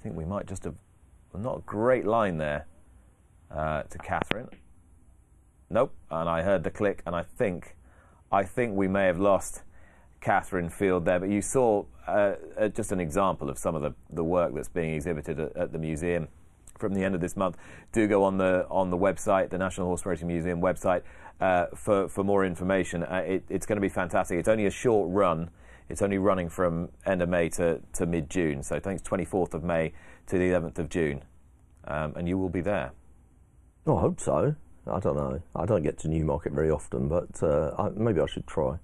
I 0.00 0.02
think 0.02 0.16
we 0.16 0.24
might 0.24 0.46
just 0.46 0.64
have 0.64 0.74
not 1.34 1.58
a 1.58 1.62
great 1.62 2.06
line 2.06 2.38
there 2.38 2.66
uh, 3.50 3.82
to 3.82 3.98
Catherine. 3.98 4.48
Nope, 5.68 5.94
and 6.10 6.28
I 6.28 6.42
heard 6.42 6.64
the 6.64 6.70
click, 6.70 7.02
and 7.06 7.14
I 7.14 7.22
think, 7.22 7.76
I 8.32 8.42
think 8.42 8.74
we 8.74 8.88
may 8.88 9.06
have 9.06 9.20
lost 9.20 9.62
Catherine 10.20 10.68
Field 10.68 11.04
there, 11.04 11.18
but 11.18 11.30
you 11.30 11.40
saw 11.40 11.84
uh, 12.06 12.34
uh, 12.58 12.68
just 12.68 12.92
an 12.92 13.00
example 13.00 13.48
of 13.48 13.58
some 13.58 13.74
of 13.74 13.82
the, 13.82 13.94
the 14.10 14.24
work 14.24 14.54
that's 14.54 14.68
being 14.68 14.94
exhibited 14.94 15.40
at, 15.40 15.56
at, 15.56 15.72
the 15.72 15.78
museum 15.78 16.28
from 16.78 16.94
the 16.94 17.02
end 17.02 17.14
of 17.14 17.20
this 17.20 17.36
month. 17.36 17.56
Do 17.92 18.06
go 18.06 18.24
on 18.24 18.38
the 18.38 18.66
on 18.70 18.90
the 18.90 18.96
website, 18.96 19.50
the 19.50 19.58
National 19.58 19.86
Horse 19.86 20.04
Racing 20.04 20.28
Museum 20.28 20.60
website, 20.60 21.02
uh, 21.40 21.66
for 21.74 22.08
for 22.08 22.24
more 22.24 22.44
information. 22.44 23.02
Uh, 23.02 23.22
it, 23.26 23.44
it's 23.48 23.66
going 23.66 23.76
to 23.76 23.80
be 23.80 23.88
fantastic. 23.88 24.38
It's 24.38 24.48
only 24.48 24.66
a 24.66 24.70
short 24.70 25.08
run. 25.10 25.50
It's 25.88 26.02
only 26.02 26.18
running 26.18 26.48
from 26.48 26.90
end 27.04 27.20
of 27.20 27.28
May 27.28 27.48
to, 27.50 27.80
to 27.94 28.06
mid 28.06 28.30
June. 28.30 28.62
So 28.62 28.76
I 28.76 28.80
think 28.80 29.00
it's 29.00 29.08
24th 29.08 29.54
of 29.54 29.64
May 29.64 29.92
to 30.28 30.38
the 30.38 30.50
11th 30.50 30.78
of 30.78 30.88
June, 30.88 31.24
um, 31.88 32.14
and 32.16 32.28
you 32.28 32.38
will 32.38 32.48
be 32.48 32.60
there. 32.60 32.92
Oh, 33.86 33.96
I 33.96 34.00
hope 34.02 34.20
so. 34.20 34.54
I 34.86 35.00
don't 35.00 35.16
know. 35.16 35.40
I 35.54 35.66
don't 35.66 35.82
get 35.82 35.98
to 36.00 36.08
Newmarket 36.08 36.52
very 36.52 36.70
often, 36.70 37.08
but 37.08 37.42
uh, 37.42 37.74
I, 37.78 37.88
maybe 37.90 38.20
I 38.20 38.26
should 38.26 38.46
try. 38.46 38.78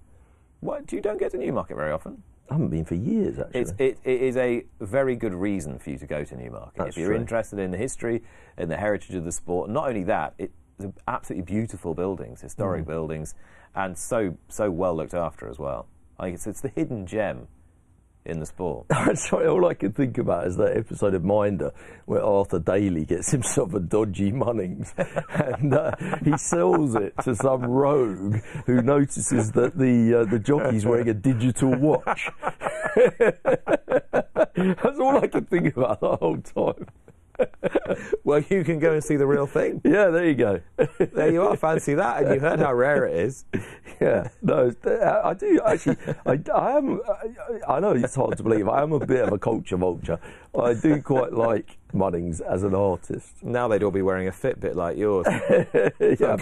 What, 0.60 0.92
you 0.92 1.00
don't 1.00 1.18
get 1.18 1.32
to 1.32 1.38
Newmarket 1.38 1.76
very 1.76 1.92
often? 1.92 2.22
I 2.50 2.54
haven't 2.54 2.68
been 2.68 2.84
for 2.84 2.94
years, 2.94 3.38
actually. 3.38 3.60
It's, 3.60 3.72
it, 3.78 3.98
it 4.04 4.22
is 4.22 4.36
a 4.36 4.64
very 4.80 5.16
good 5.16 5.34
reason 5.34 5.78
for 5.78 5.90
you 5.90 5.98
to 5.98 6.06
go 6.06 6.24
to 6.24 6.36
Newmarket. 6.36 6.74
That's 6.76 6.90
if 6.90 6.96
you're 6.96 7.08
true. 7.08 7.16
interested 7.16 7.58
in 7.58 7.72
the 7.72 7.78
history 7.78 8.22
and 8.56 8.70
the 8.70 8.76
heritage 8.76 9.14
of 9.16 9.24
the 9.24 9.32
sport, 9.32 9.68
not 9.68 9.88
only 9.88 10.04
that, 10.04 10.34
it's 10.38 10.52
absolutely 11.08 11.44
beautiful 11.44 11.94
buildings, 11.94 12.40
historic 12.40 12.84
mm. 12.84 12.88
buildings, 12.88 13.34
and 13.74 13.96
so 13.96 14.36
so 14.48 14.70
well 14.70 14.94
looked 14.94 15.14
after 15.14 15.48
as 15.48 15.58
well. 15.58 15.88
I 16.18 16.24
think 16.24 16.34
it's, 16.36 16.46
it's 16.46 16.60
the 16.60 16.68
hidden 16.68 17.06
gem 17.06 17.48
in 18.26 18.40
the 18.40 18.46
sport. 18.46 18.86
Sorry, 19.14 19.46
all 19.46 19.66
I 19.66 19.74
can 19.74 19.92
think 19.92 20.18
about 20.18 20.46
is 20.46 20.56
that 20.56 20.76
episode 20.76 21.14
of 21.14 21.24
Minder 21.24 21.72
where 22.06 22.22
Arthur 22.22 22.58
Daly 22.58 23.04
gets 23.04 23.30
himself 23.32 23.74
a 23.74 23.80
dodgy 23.80 24.32
Munnings 24.32 24.92
and 25.58 25.74
uh, 25.74 25.92
he 26.24 26.36
sells 26.36 26.94
it 26.94 27.14
to 27.22 27.34
some 27.34 27.62
rogue 27.62 28.36
who 28.66 28.82
notices 28.82 29.52
that 29.52 29.78
the 29.78 30.20
uh, 30.20 30.24
the 30.24 30.38
jockey's 30.38 30.84
wearing 30.84 31.08
a 31.08 31.14
digital 31.14 31.74
watch. 31.76 32.28
That's 34.56 34.98
all 34.98 35.18
I 35.22 35.26
can 35.26 35.44
think 35.46 35.76
about 35.76 36.00
the 36.00 36.16
whole 36.16 36.38
time. 36.38 36.86
Well, 38.24 38.42
you 38.50 38.64
can 38.64 38.78
go 38.78 38.92
and 38.92 39.04
see 39.04 39.16
the 39.16 39.26
real 39.26 39.46
thing. 39.46 39.80
Yeah, 39.96 40.08
there 40.08 40.26
you 40.26 40.34
go. 40.34 40.60
there 40.98 41.32
you 41.32 41.42
are. 41.42 41.56
Fancy 41.56 41.94
that. 41.94 42.24
And 42.24 42.34
you 42.34 42.40
heard 42.40 42.58
how 42.58 42.74
rare 42.74 43.06
it 43.06 43.16
is. 43.16 43.44
Yeah, 44.00 44.28
no, 44.42 44.72
I 45.24 45.32
do 45.32 45.60
actually. 45.64 45.96
I, 46.26 46.38
I 46.54 46.76
am. 46.76 47.00
I 47.66 47.80
know 47.80 47.92
it's 47.92 48.14
hard 48.14 48.36
to 48.36 48.42
believe. 48.42 48.68
I 48.68 48.82
am 48.82 48.92
a 48.92 48.98
bit 48.98 49.24
of 49.26 49.32
a 49.32 49.38
culture 49.38 49.76
vulture. 49.76 50.18
I 50.58 50.74
do 50.74 51.00
quite 51.00 51.32
like 51.32 51.78
Munnings 51.94 52.40
as 52.40 52.62
an 52.62 52.74
artist. 52.74 53.42
Now 53.42 53.68
they'd 53.68 53.82
all 53.82 53.90
be 53.90 54.02
wearing 54.02 54.28
a 54.28 54.32
Fitbit 54.32 54.74
like 54.74 54.98
yours. 54.98 55.26
yeah, 56.20 56.36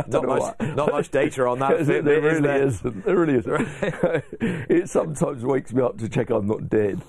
not 0.08 0.26
much. 0.26 0.60
Not 0.60 0.90
much 0.90 1.10
data 1.10 1.46
on 1.46 1.58
that. 1.60 1.72
Fitbit, 1.72 2.04
there 2.04 2.20
really 2.20 2.48
is 2.48 2.74
isn't. 2.76 3.04
There 3.04 3.16
really 3.16 3.38
isn't. 3.38 3.68
it 4.40 4.88
sometimes 4.88 5.44
wakes 5.44 5.72
me 5.72 5.82
up 5.82 5.98
to 5.98 6.08
check 6.08 6.30
I'm 6.30 6.46
not 6.46 6.68
dead. 6.68 7.02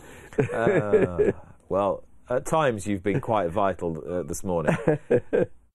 Uh, 0.53 1.31
well, 1.69 2.03
at 2.29 2.45
times 2.45 2.87
you've 2.87 3.03
been 3.03 3.21
quite 3.21 3.49
vital 3.49 4.03
uh, 4.07 4.23
this 4.23 4.43
morning. 4.43 4.75